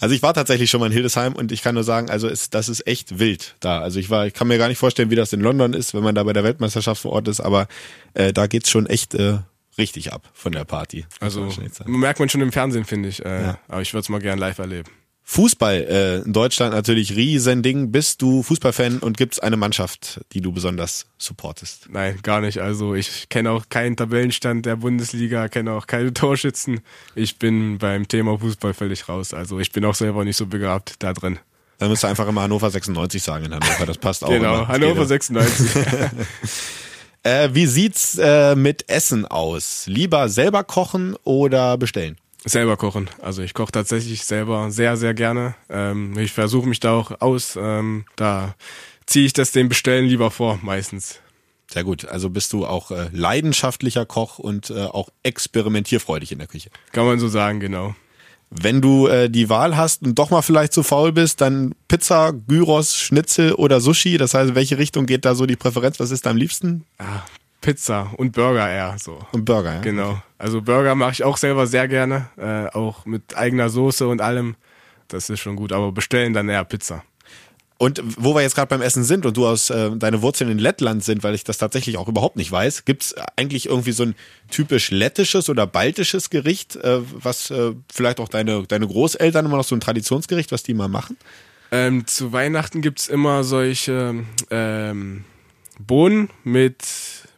Also 0.00 0.14
ich 0.14 0.22
war 0.22 0.34
tatsächlich 0.34 0.70
schon 0.70 0.80
mal 0.80 0.86
in 0.86 0.92
Hildesheim 0.92 1.34
und 1.34 1.50
ich 1.50 1.62
kann 1.62 1.74
nur 1.74 1.84
sagen, 1.84 2.10
also 2.10 2.28
ist, 2.28 2.54
das 2.54 2.68
ist 2.68 2.86
echt 2.86 3.18
wild 3.18 3.56
da. 3.60 3.80
Also 3.80 3.98
ich 3.98 4.10
war, 4.10 4.26
ich 4.26 4.34
kann 4.34 4.48
mir 4.48 4.58
gar 4.58 4.68
nicht 4.68 4.78
vorstellen, 4.78 5.10
wie 5.10 5.16
das 5.16 5.32
in 5.32 5.40
London 5.40 5.72
ist, 5.72 5.94
wenn 5.94 6.02
man 6.02 6.14
da 6.14 6.22
bei 6.24 6.32
der 6.32 6.44
Weltmeisterschaft 6.44 7.02
vor 7.02 7.12
Ort 7.12 7.28
ist, 7.28 7.40
aber 7.40 7.68
äh, 8.14 8.32
da 8.32 8.46
geht's 8.46 8.70
schon 8.70 8.86
echt 8.86 9.14
äh, 9.14 9.38
richtig 9.78 10.12
ab 10.12 10.28
von 10.32 10.52
der 10.52 10.64
Party. 10.64 11.06
Also 11.20 11.48
merkt 11.86 12.18
man 12.18 12.28
schon 12.28 12.40
im 12.40 12.52
Fernsehen, 12.52 12.84
finde 12.84 13.08
ich. 13.08 13.24
Äh, 13.24 13.42
ja. 13.42 13.58
Aber 13.68 13.82
ich 13.82 13.92
würde 13.92 14.02
es 14.02 14.08
mal 14.08 14.20
gern 14.20 14.38
live 14.38 14.58
erleben. 14.58 14.90
Fußball 15.26 15.74
äh, 15.88 16.16
in 16.18 16.34
Deutschland 16.34 16.74
natürlich 16.74 17.16
Riesending. 17.16 17.90
Bist 17.90 18.20
du 18.20 18.42
Fußballfan 18.42 18.98
und 18.98 19.16
gibt 19.16 19.32
es 19.32 19.38
eine 19.40 19.56
Mannschaft, 19.56 20.20
die 20.32 20.42
du 20.42 20.52
besonders 20.52 21.06
supportest? 21.16 21.88
Nein, 21.90 22.18
gar 22.22 22.42
nicht. 22.42 22.58
Also 22.58 22.94
ich 22.94 23.30
kenne 23.30 23.50
auch 23.50 23.70
keinen 23.70 23.96
Tabellenstand 23.96 24.66
der 24.66 24.76
Bundesliga, 24.76 25.48
kenne 25.48 25.72
auch 25.72 25.86
keine 25.86 26.12
Torschützen. 26.14 26.80
Ich 27.14 27.38
bin 27.38 27.78
beim 27.78 28.06
Thema 28.06 28.38
Fußball 28.38 28.74
völlig 28.74 29.08
raus. 29.08 29.32
Also 29.32 29.58
ich 29.60 29.72
bin 29.72 29.84
auch 29.86 29.94
selber 29.94 30.24
nicht 30.24 30.36
so 30.36 30.46
begabt 30.46 30.96
da 31.02 31.14
drin. 31.14 31.38
Dann 31.78 31.88
müsst 31.88 32.02
du 32.02 32.06
einfach 32.06 32.28
immer 32.28 32.42
Hannover 32.42 32.70
96 32.70 33.22
sagen 33.22 33.46
in 33.46 33.54
Hannover, 33.54 33.86
das 33.86 33.98
passt 33.98 34.24
auch. 34.24 34.28
genau, 34.28 34.56
immer. 34.58 34.68
Hannover 34.68 35.06
96. 35.06 35.70
äh, 37.22 37.48
wie 37.52 37.66
sieht's 37.66 38.18
äh, 38.18 38.54
mit 38.54 38.90
Essen 38.90 39.24
aus? 39.24 39.84
Lieber 39.86 40.28
selber 40.28 40.64
kochen 40.64 41.16
oder 41.24 41.78
bestellen? 41.78 42.18
Selber 42.44 42.76
kochen. 42.76 43.08
Also 43.22 43.42
ich 43.42 43.54
koche 43.54 43.72
tatsächlich 43.72 44.24
selber 44.24 44.70
sehr, 44.70 44.96
sehr 44.96 45.14
gerne. 45.14 45.54
Ähm, 45.70 46.18
ich 46.18 46.32
versuche 46.32 46.68
mich 46.68 46.78
da 46.78 46.92
auch 46.92 47.20
aus. 47.20 47.58
Ähm, 47.60 48.04
da 48.16 48.54
ziehe 49.06 49.24
ich 49.24 49.32
das 49.32 49.52
dem 49.52 49.68
Bestellen 49.68 50.06
lieber 50.06 50.30
vor, 50.30 50.58
meistens. 50.62 51.20
Sehr 51.70 51.84
gut. 51.84 52.04
Also 52.04 52.28
bist 52.28 52.52
du 52.52 52.66
auch 52.66 52.90
äh, 52.90 53.08
leidenschaftlicher 53.12 54.04
Koch 54.04 54.38
und 54.38 54.70
äh, 54.70 54.84
auch 54.84 55.08
experimentierfreudig 55.22 56.32
in 56.32 56.38
der 56.38 56.46
Küche. 56.46 56.70
Kann 56.92 57.06
man 57.06 57.18
so 57.18 57.28
sagen, 57.28 57.60
genau. 57.60 57.94
Wenn 58.50 58.80
du 58.80 59.06
äh, 59.06 59.30
die 59.30 59.48
Wahl 59.48 59.76
hast 59.76 60.02
und 60.02 60.18
doch 60.18 60.30
mal 60.30 60.42
vielleicht 60.42 60.74
zu 60.74 60.82
faul 60.82 61.12
bist, 61.12 61.40
dann 61.40 61.74
Pizza, 61.88 62.32
Gyros, 62.46 62.96
Schnitzel 62.96 63.54
oder 63.54 63.80
Sushi. 63.80 64.18
Das 64.18 64.34
heißt, 64.34 64.54
welche 64.54 64.78
Richtung 64.78 65.06
geht 65.06 65.24
da 65.24 65.34
so 65.34 65.46
die 65.46 65.56
Präferenz? 65.56 65.98
Was 65.98 66.10
ist 66.10 66.26
da 66.26 66.30
am 66.30 66.36
liebsten? 66.36 66.84
Ah, 66.98 67.22
Pizza 67.64 68.12
und 68.18 68.32
Burger 68.32 68.70
eher 68.70 68.96
so. 68.98 69.18
Und 69.32 69.46
Burger, 69.46 69.76
ja. 69.76 69.80
Genau. 69.80 70.22
Also 70.36 70.60
Burger 70.60 70.94
mache 70.94 71.12
ich 71.12 71.24
auch 71.24 71.38
selber 71.38 71.66
sehr 71.66 71.88
gerne, 71.88 72.28
äh, 72.36 72.66
auch 72.76 73.06
mit 73.06 73.36
eigener 73.36 73.70
Soße 73.70 74.06
und 74.06 74.20
allem. 74.20 74.54
Das 75.08 75.30
ist 75.30 75.40
schon 75.40 75.56
gut, 75.56 75.72
aber 75.72 75.90
bestellen 75.90 76.34
dann 76.34 76.50
eher 76.50 76.64
Pizza. 76.64 77.02
Und 77.78 78.02
wo 78.04 78.34
wir 78.34 78.42
jetzt 78.42 78.54
gerade 78.54 78.68
beim 78.68 78.82
Essen 78.82 79.02
sind 79.02 79.24
und 79.24 79.36
du 79.36 79.46
aus 79.46 79.70
äh, 79.70 79.90
deine 79.96 80.20
Wurzeln 80.20 80.50
in 80.50 80.58
Lettland 80.58 81.02
sind, 81.02 81.24
weil 81.24 81.34
ich 81.34 81.42
das 81.42 81.56
tatsächlich 81.56 81.96
auch 81.96 82.06
überhaupt 82.06 82.36
nicht 82.36 82.52
weiß, 82.52 82.84
gibt's 82.84 83.14
eigentlich 83.36 83.66
irgendwie 83.66 83.92
so 83.92 84.04
ein 84.04 84.14
typisch 84.50 84.90
lettisches 84.90 85.48
oder 85.48 85.66
baltisches 85.66 86.28
Gericht, 86.28 86.76
äh, 86.76 87.00
was 87.14 87.50
äh, 87.50 87.72
vielleicht 87.92 88.20
auch 88.20 88.28
deine, 88.28 88.64
deine 88.66 88.86
Großeltern 88.86 89.46
immer 89.46 89.56
noch 89.56 89.64
so 89.64 89.74
ein 89.74 89.80
Traditionsgericht, 89.80 90.52
was 90.52 90.62
die 90.62 90.74
mal 90.74 90.88
machen? 90.88 91.16
Ähm, 91.72 92.06
zu 92.06 92.32
Weihnachten 92.32 92.82
gibt's 92.82 93.08
immer 93.08 93.42
solche 93.42 94.24
ähm, 94.50 95.24
Bohnen 95.78 96.30
mit, 96.44 96.84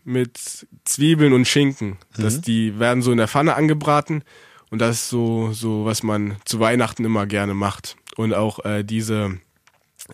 mit 0.06 0.66
Zwiebeln 0.84 1.32
und 1.32 1.46
Schinken. 1.46 1.98
Das, 2.16 2.40
die 2.40 2.78
werden 2.78 3.02
so 3.02 3.10
in 3.10 3.18
der 3.18 3.28
Pfanne 3.28 3.56
angebraten 3.56 4.22
und 4.70 4.80
das 4.80 4.96
ist 4.96 5.08
so, 5.08 5.52
so, 5.52 5.84
was 5.84 6.02
man 6.02 6.36
zu 6.44 6.60
Weihnachten 6.60 7.04
immer 7.04 7.26
gerne 7.26 7.54
macht. 7.54 7.96
Und 8.16 8.34
auch 8.34 8.64
äh, 8.64 8.82
diese 8.82 9.38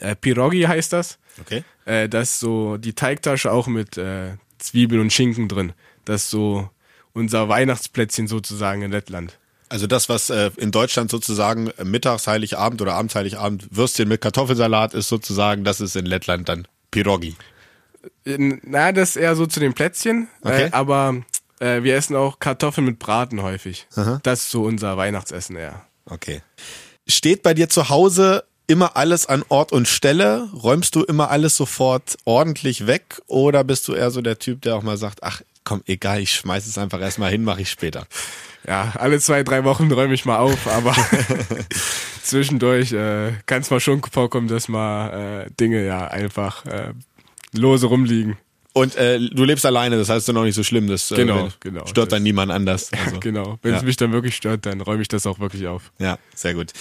äh, 0.00 0.16
Pirogi 0.16 0.62
heißt 0.62 0.92
das. 0.92 1.18
Okay. 1.40 1.64
Äh, 1.84 2.08
das 2.08 2.32
ist 2.32 2.40
so 2.40 2.76
die 2.76 2.94
Teigtasche 2.94 3.52
auch 3.52 3.66
mit 3.66 3.96
äh, 3.96 4.36
Zwiebeln 4.58 5.00
und 5.00 5.12
Schinken 5.12 5.48
drin. 5.48 5.72
Das 6.04 6.24
ist 6.24 6.30
so 6.30 6.70
unser 7.12 7.48
Weihnachtsplätzchen 7.48 8.26
sozusagen 8.26 8.82
in 8.82 8.90
Lettland. 8.90 9.38
Also 9.68 9.86
das, 9.86 10.08
was 10.08 10.28
äh, 10.28 10.50
in 10.58 10.70
Deutschland 10.70 11.10
sozusagen 11.10 11.70
mittags 11.82 12.26
Heiligabend 12.26 12.82
oder 12.82 12.94
abends 12.94 13.14
Heiligabend 13.14 13.74
Würstchen 13.74 14.08
mit 14.08 14.20
Kartoffelsalat 14.20 14.92
ist 14.92 15.08
sozusagen, 15.08 15.64
das 15.64 15.80
ist 15.80 15.96
in 15.96 16.04
Lettland 16.04 16.48
dann 16.48 16.68
Pirogi. 16.90 17.36
Na, 18.24 18.92
das 18.92 19.10
ist 19.10 19.16
eher 19.16 19.36
so 19.36 19.46
zu 19.46 19.60
den 19.60 19.74
Plätzchen, 19.74 20.28
Okay. 20.42 20.64
äh, 20.66 20.70
aber 20.72 21.16
äh, 21.60 21.82
wir 21.82 21.96
essen 21.96 22.16
auch 22.16 22.38
Kartoffeln 22.38 22.84
mit 22.86 22.98
Braten 22.98 23.42
häufig. 23.42 23.86
Das 24.22 24.42
ist 24.42 24.50
so 24.50 24.64
unser 24.64 24.96
Weihnachtsessen 24.96 25.56
eher. 25.56 25.82
Okay. 26.06 26.42
Steht 27.06 27.42
bei 27.42 27.54
dir 27.54 27.68
zu 27.68 27.88
Hause 27.88 28.44
immer 28.66 28.96
alles 28.96 29.26
an 29.26 29.44
Ort 29.48 29.72
und 29.72 29.86
Stelle? 29.88 30.48
Räumst 30.54 30.94
du 30.94 31.02
immer 31.04 31.30
alles 31.30 31.56
sofort 31.56 32.16
ordentlich 32.24 32.86
weg? 32.86 33.20
Oder 33.26 33.64
bist 33.64 33.86
du 33.88 33.94
eher 33.94 34.10
so 34.10 34.20
der 34.22 34.38
Typ, 34.38 34.62
der 34.62 34.76
auch 34.76 34.82
mal 34.82 34.96
sagt, 34.96 35.22
ach 35.22 35.42
komm, 35.64 35.82
egal, 35.86 36.20
ich 36.20 36.32
schmeiß 36.32 36.66
es 36.66 36.78
einfach 36.78 37.00
erstmal 37.00 37.30
hin, 37.30 37.44
mache 37.44 37.62
ich 37.62 37.70
später. 37.70 38.06
Ja, 38.66 38.92
alle 38.98 39.20
zwei, 39.20 39.42
drei 39.44 39.62
Wochen 39.64 39.90
räume 39.92 40.14
ich 40.14 40.24
mal 40.24 40.38
auf, 40.38 40.66
aber 40.66 40.94
zwischendurch 42.22 42.92
äh, 42.92 43.32
kann 43.46 43.62
es 43.62 43.70
mal 43.70 43.80
schon 43.80 44.02
vorkommen, 44.02 44.48
dass 44.48 44.68
mal 44.68 45.44
äh, 45.46 45.50
Dinge 45.58 45.84
ja 45.84 46.06
einfach 46.08 46.64
äh, 46.66 46.92
lose 47.52 47.86
rumliegen. 47.86 48.36
Und 48.74 48.96
äh, 48.96 49.18
du 49.20 49.44
lebst 49.44 49.66
alleine, 49.66 49.98
das 49.98 50.08
heißt, 50.08 50.22
es 50.22 50.28
ist 50.28 50.34
noch 50.34 50.44
nicht 50.44 50.54
so 50.54 50.62
schlimm. 50.62 50.86
Das 50.88 51.10
äh, 51.10 51.16
Genau, 51.16 51.48
genau. 51.60 51.86
stört 51.86 52.10
dann 52.12 52.22
niemand 52.22 52.50
anders. 52.50 52.90
Also, 53.04 53.20
Genau. 53.20 53.58
Wenn 53.62 53.74
es 53.74 53.82
Ja. 53.82 53.86
mich 53.86 53.96
dann 53.98 54.12
wirklich 54.12 54.34
stört, 54.34 54.64
dann 54.64 54.80
räume 54.80 55.02
ich 55.02 55.08
das 55.08 55.26
auch 55.26 55.38
wirklich 55.40 55.66
auf. 55.66 55.92
Ja, 55.98 56.18
sehr 56.34 56.54
gut. 56.54 56.72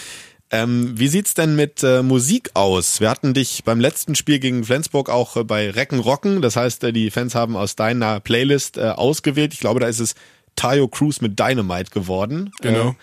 Ähm, 0.53 0.93
wie 0.97 1.07
sieht's 1.07 1.33
denn 1.33 1.55
mit 1.55 1.81
äh, 1.83 2.01
Musik 2.03 2.51
aus? 2.55 2.99
Wir 2.99 3.09
hatten 3.09 3.33
dich 3.33 3.63
beim 3.65 3.79
letzten 3.79 4.15
Spiel 4.15 4.39
gegen 4.39 4.63
Flensburg 4.65 5.09
auch 5.09 5.35
äh, 5.37 5.43
bei 5.43 5.69
Recken 5.69 5.99
Rocken. 5.99 6.41
Das 6.41 6.55
heißt, 6.55 6.83
äh, 6.85 6.93
die 6.93 7.09
Fans 7.11 7.35
haben 7.35 7.55
aus 7.55 7.75
deiner 7.75 8.19
Playlist 8.19 8.77
äh, 8.77 8.81
ausgewählt. 8.89 9.53
Ich 9.53 9.59
glaube, 9.61 9.79
da 9.81 9.87
ist 9.87 9.99
es 9.99 10.15
Tayo 10.57 10.87
Cruz 10.89 11.21
mit 11.21 11.39
Dynamite 11.39 11.91
geworden. 11.91 12.51
Genau. 12.61 12.89
Äh, 12.89 12.93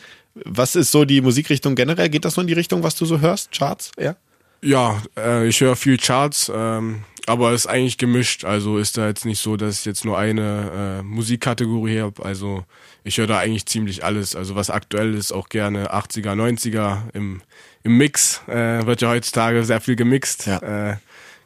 was 0.45 0.77
ist 0.77 0.93
so 0.93 1.05
die 1.05 1.21
Musikrichtung 1.21 1.75
generell? 1.75 2.09
Geht 2.11 2.25
das 2.25 2.35
so 2.35 2.41
in 2.43 2.47
die 2.47 2.53
Richtung, 2.55 2.83
was 2.83 2.95
du 2.97 3.05
so 3.07 3.21
hörst? 3.21 3.51
Charts? 3.53 3.93
Ja. 3.99 4.17
Ja, 4.63 5.03
äh, 5.17 5.47
ich 5.49 5.61
höre 5.61 5.75
viel 5.77 5.97
Charts, 5.99 6.51
ähm, 6.55 7.03
aber 7.29 7.53
es 7.53 7.64
ist 7.64 7.67
eigentlich 7.67 7.99
gemischt. 7.99 8.45
Also 8.45 8.79
ist 8.79 8.97
da 8.97 9.07
jetzt 9.07 9.25
nicht 9.25 9.41
so, 9.41 9.57
dass 9.57 9.81
ich 9.81 9.85
jetzt 9.85 10.05
nur 10.05 10.19
eine 10.19 11.01
äh, 11.01 11.03
Musikkategorie 11.03 12.01
habe. 12.01 12.25
Also 12.25 12.64
ich 13.05 13.19
höre 13.19 13.27
da 13.27 13.38
eigentlich 13.38 13.67
ziemlich 13.67 14.05
alles. 14.05 14.35
Also 14.35 14.55
was 14.55 14.71
aktuell 14.71 15.14
ist, 15.14 15.33
auch 15.33 15.49
gerne 15.49 15.93
80er, 15.93 16.33
90er 16.33 17.11
im, 17.12 17.43
im 17.83 17.97
Mix. 17.99 18.41
Äh, 18.49 18.87
wird 18.87 19.03
ja 19.03 19.11
heutzutage 19.11 19.64
sehr 19.64 19.81
viel 19.81 19.97
gemixt. 19.97 20.47
Ja. 20.47 20.93
Äh, 20.93 20.97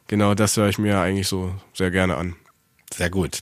genau, 0.07 0.35
das 0.35 0.55
höre 0.55 0.69
ich 0.69 0.77
mir 0.77 0.99
eigentlich 0.99 1.27
so 1.27 1.53
sehr 1.73 1.91
gerne 1.91 2.15
an. 2.15 2.35
Sehr 2.95 3.09
gut. 3.09 3.41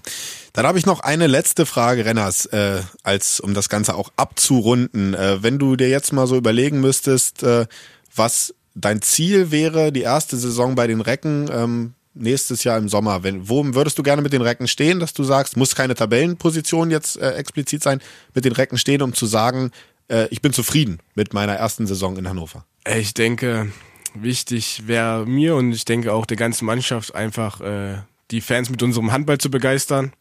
Dann 0.54 0.65
habe 0.65 0.80
ich 0.80 0.86
noch 0.86 1.01
eine 1.01 1.27
letzte 1.27 1.65
Frage, 1.65 2.06
Renners, 2.06 2.45
äh, 2.47 2.82
als 3.04 3.39
um 3.39 3.54
das 3.54 3.69
Ganze 3.69 3.95
auch 3.95 4.12
abzurunden. 4.15 5.13
Äh, 5.13 5.43
wenn 5.43 5.60
du 5.60 5.75
dir 5.75 5.89
jetzt 5.89 6.12
mal 6.12 6.25
so 6.25 6.38
überlegen 6.38 6.82
müsstest, 6.82 7.43
äh, 7.43 7.67
was 8.15 8.56
dein 8.73 9.01
Ziel 9.01 9.51
wäre, 9.51 9.91
die 9.91 10.01
erste 10.01 10.38
Saison 10.38 10.75
bei 10.75 10.88
den 10.88 11.01
Recken 11.01 11.49
ähm, 11.54 11.93
nächstes 12.13 12.63
Jahr 12.63 12.78
im 12.78 12.89
Sommer, 12.89 13.24
wenn, 13.24 13.47
wo 13.50 13.63
würdest 13.74 13.97
du 13.97 14.04
gerne 14.04 14.21
mit 14.21 14.34
den 14.34 14.41
Recken 14.41 14.67
stehen, 14.67 15.00
dass 15.00 15.13
du 15.13 15.24
sagst, 15.24 15.58
muss 15.58 15.76
keine 15.76 15.95
Tabellenposition 15.95 16.91
jetzt 16.91 17.17
äh, 17.17 17.32
explizit 17.32 17.84
sein, 17.84 18.02
mit 18.34 18.45
den 18.45 18.54
Recken 18.54 18.78
stehen, 18.78 19.02
um 19.02 19.13
zu 19.13 19.26
sagen, 19.26 19.71
äh, 20.10 20.28
ich 20.30 20.41
bin 20.41 20.54
zufrieden 20.54 21.00
mit 21.15 21.34
meiner 21.34 21.54
ersten 21.54 21.88
Saison 21.88 22.17
in 22.17 22.28
Hannover. 22.28 22.65
Äh, 22.84 23.00
Ich 23.00 23.13
denke, 23.13 23.71
wichtig 24.13 24.84
wäre 24.88 25.26
mir 25.26 25.56
und 25.56 25.71
ich 25.71 25.86
denke 25.86 26.13
auch 26.13 26.26
der 26.26 26.38
ganzen 26.38 26.65
Mannschaft 26.65 27.15
einfach 27.15 27.62
äh, 27.62 28.00
die 28.32 28.41
Fans 28.41 28.69
mit 28.69 28.84
unserem 28.84 29.12
Handball 29.12 29.38
zu 29.38 29.50
begeistern, 29.50 30.13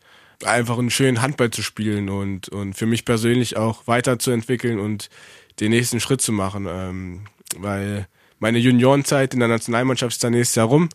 einfach 0.44 0.79
einen 0.79 0.90
schönen 0.90 1.22
Handball 1.22 1.50
zu 1.50 1.62
spielen 1.62 2.09
und, 2.09 2.48
und 2.48 2.74
für 2.74 2.87
mich 2.87 3.05
persönlich 3.05 3.57
auch 3.57 3.87
weiterzuentwickeln 3.87 4.79
und 4.79 5.11
den 5.59 5.70
nächsten 5.70 6.00
Schritt 6.00 6.22
zu 6.22 6.33
machen, 6.33 6.66
ähm, 6.68 7.20
weil 7.57 8.07
meine 8.38 8.59
Juniorenzeit 8.59 9.35
in 9.35 9.40
der 9.40 9.48
Nationalmannschaft 9.48 10.12
ist 10.12 10.24
dann 10.24 10.33
nächstes 10.33 10.55
Jahr 10.55 10.66
rum 10.66 10.88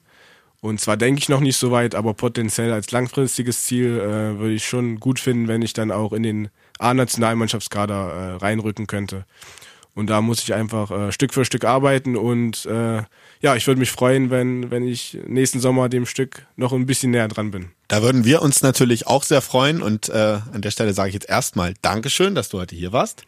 und 0.65 0.82
zwar 0.82 0.97
denke 0.97 1.19
ich 1.19 1.30
noch 1.30 1.41
nicht 1.41 1.58
so 1.58 1.71
weit, 1.71 1.93
aber 1.93 2.13
potenziell 2.15 2.73
als 2.73 2.91
langfristiges 2.91 3.63
Ziel 3.63 3.99
äh, 3.99 4.39
würde 4.39 4.54
ich 4.54 4.65
schon 4.65 4.99
gut 4.99 5.19
finden, 5.19 5.47
wenn 5.47 5.62
ich 5.62 5.73
dann 5.73 5.91
auch 5.91 6.12
in 6.12 6.23
den 6.23 6.49
A-Nationalmannschaftskader 6.80 7.95
äh, 7.95 8.36
reinrücken 8.38 8.88
könnte. 8.88 9.25
Und 9.93 10.10
da 10.10 10.21
muss 10.21 10.41
ich 10.43 10.54
einfach 10.54 10.91
äh, 10.91 11.12
Stück 11.12 11.34
für 11.34 11.45
Stück 11.45 11.63
arbeiten 11.63 12.17
und 12.17 12.65
äh, 12.65 13.04
ja, 13.41 13.56
ich 13.56 13.67
würde 13.67 13.80
mich 13.80 13.91
freuen, 13.91 14.32
wenn, 14.32 14.71
wenn 14.71 14.86
ich 14.86 15.17
nächsten 15.28 15.60
Sommer 15.60 15.88
dem 15.88 16.06
Stück 16.06 16.47
noch 16.58 16.73
ein 16.73 16.86
bisschen 16.86 17.12
näher 17.12 17.28
dran 17.28 17.51
bin. 17.51 17.69
Da 17.88 18.01
würden 18.01 18.25
wir 18.25 18.41
uns 18.41 18.62
natürlich 18.63 19.08
auch 19.08 19.23
sehr 19.23 19.41
freuen 19.41 19.82
und 19.82 20.10
äh, 20.10 20.39
an 20.51 20.62
der 20.62 20.71
Stelle 20.71 20.93
sage 20.93 21.10
ich 21.10 21.13
jetzt 21.13 21.30
erstmal 21.30 21.75
Dankeschön, 21.82 22.36
dass 22.36 22.49
du 22.49 22.60
heute 22.60 22.75
hier 22.75 22.91
warst. 22.91 23.23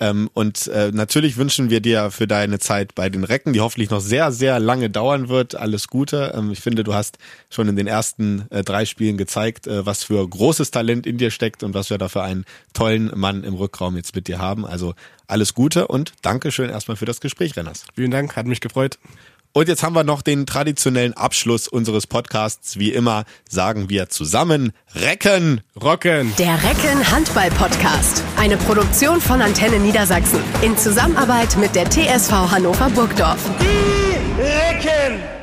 Ähm, 0.00 0.30
und 0.32 0.68
äh, 0.68 0.90
natürlich 0.92 1.36
wünschen 1.36 1.70
wir 1.70 1.80
dir 1.80 2.10
für 2.10 2.26
deine 2.26 2.58
Zeit 2.58 2.94
bei 2.94 3.08
den 3.08 3.24
Recken, 3.24 3.52
die 3.52 3.60
hoffentlich 3.60 3.90
noch 3.90 4.00
sehr, 4.00 4.30
sehr 4.30 4.60
lange 4.60 4.90
dauern 4.90 5.28
wird, 5.28 5.56
alles 5.56 5.88
Gute. 5.88 6.32
Ähm, 6.36 6.52
ich 6.52 6.60
finde, 6.60 6.84
du 6.84 6.94
hast 6.94 7.18
schon 7.50 7.68
in 7.68 7.76
den 7.76 7.86
ersten 7.86 8.46
äh, 8.50 8.62
drei 8.62 8.84
Spielen 8.84 9.16
gezeigt, 9.16 9.66
äh, 9.66 9.84
was 9.84 10.04
für 10.04 10.26
großes 10.26 10.70
Talent 10.70 11.06
in 11.06 11.18
dir 11.18 11.30
steckt 11.30 11.62
und 11.62 11.74
was 11.74 11.90
wir 11.90 11.98
da 11.98 12.08
für 12.08 12.22
einen 12.22 12.44
tollen 12.74 13.10
Mann 13.18 13.42
im 13.42 13.54
Rückraum 13.54 13.96
jetzt 13.96 14.14
mit 14.14 14.28
dir 14.28 14.38
haben. 14.38 14.64
Also 14.64 14.94
alles 15.26 15.54
Gute 15.54 15.88
und 15.88 16.12
Dankeschön 16.22 16.70
erstmal 16.70 16.96
für 16.96 17.06
das 17.06 17.20
Gespräch, 17.20 17.56
Renners. 17.56 17.84
Vielen 17.94 18.10
Dank, 18.10 18.36
hat 18.36 18.46
mich 18.46 18.60
gefreut. 18.60 18.98
Und 19.52 19.68
jetzt 19.68 19.82
haben 19.82 19.94
wir 19.94 20.04
noch 20.04 20.22
den 20.22 20.46
traditionellen 20.46 21.14
Abschluss 21.14 21.68
unseres 21.68 22.06
Podcasts. 22.06 22.78
Wie 22.78 22.92
immer 22.92 23.24
sagen 23.48 23.88
wir 23.88 24.08
zusammen 24.08 24.72
Recken. 24.94 25.62
Rocken! 25.80 26.32
Der 26.38 26.54
Recken 26.62 27.10
Handball 27.10 27.50
Podcast. 27.50 28.22
Eine 28.36 28.56
Produktion 28.56 29.20
von 29.20 29.40
Antenne 29.40 29.78
Niedersachsen 29.80 30.40
in 30.62 30.76
Zusammenarbeit 30.76 31.56
mit 31.56 31.74
der 31.74 31.90
TSV 31.90 32.30
Hannover 32.32 32.90
Burgdorf. 32.90 33.38
Die 33.60 34.40
Recken! 34.40 35.37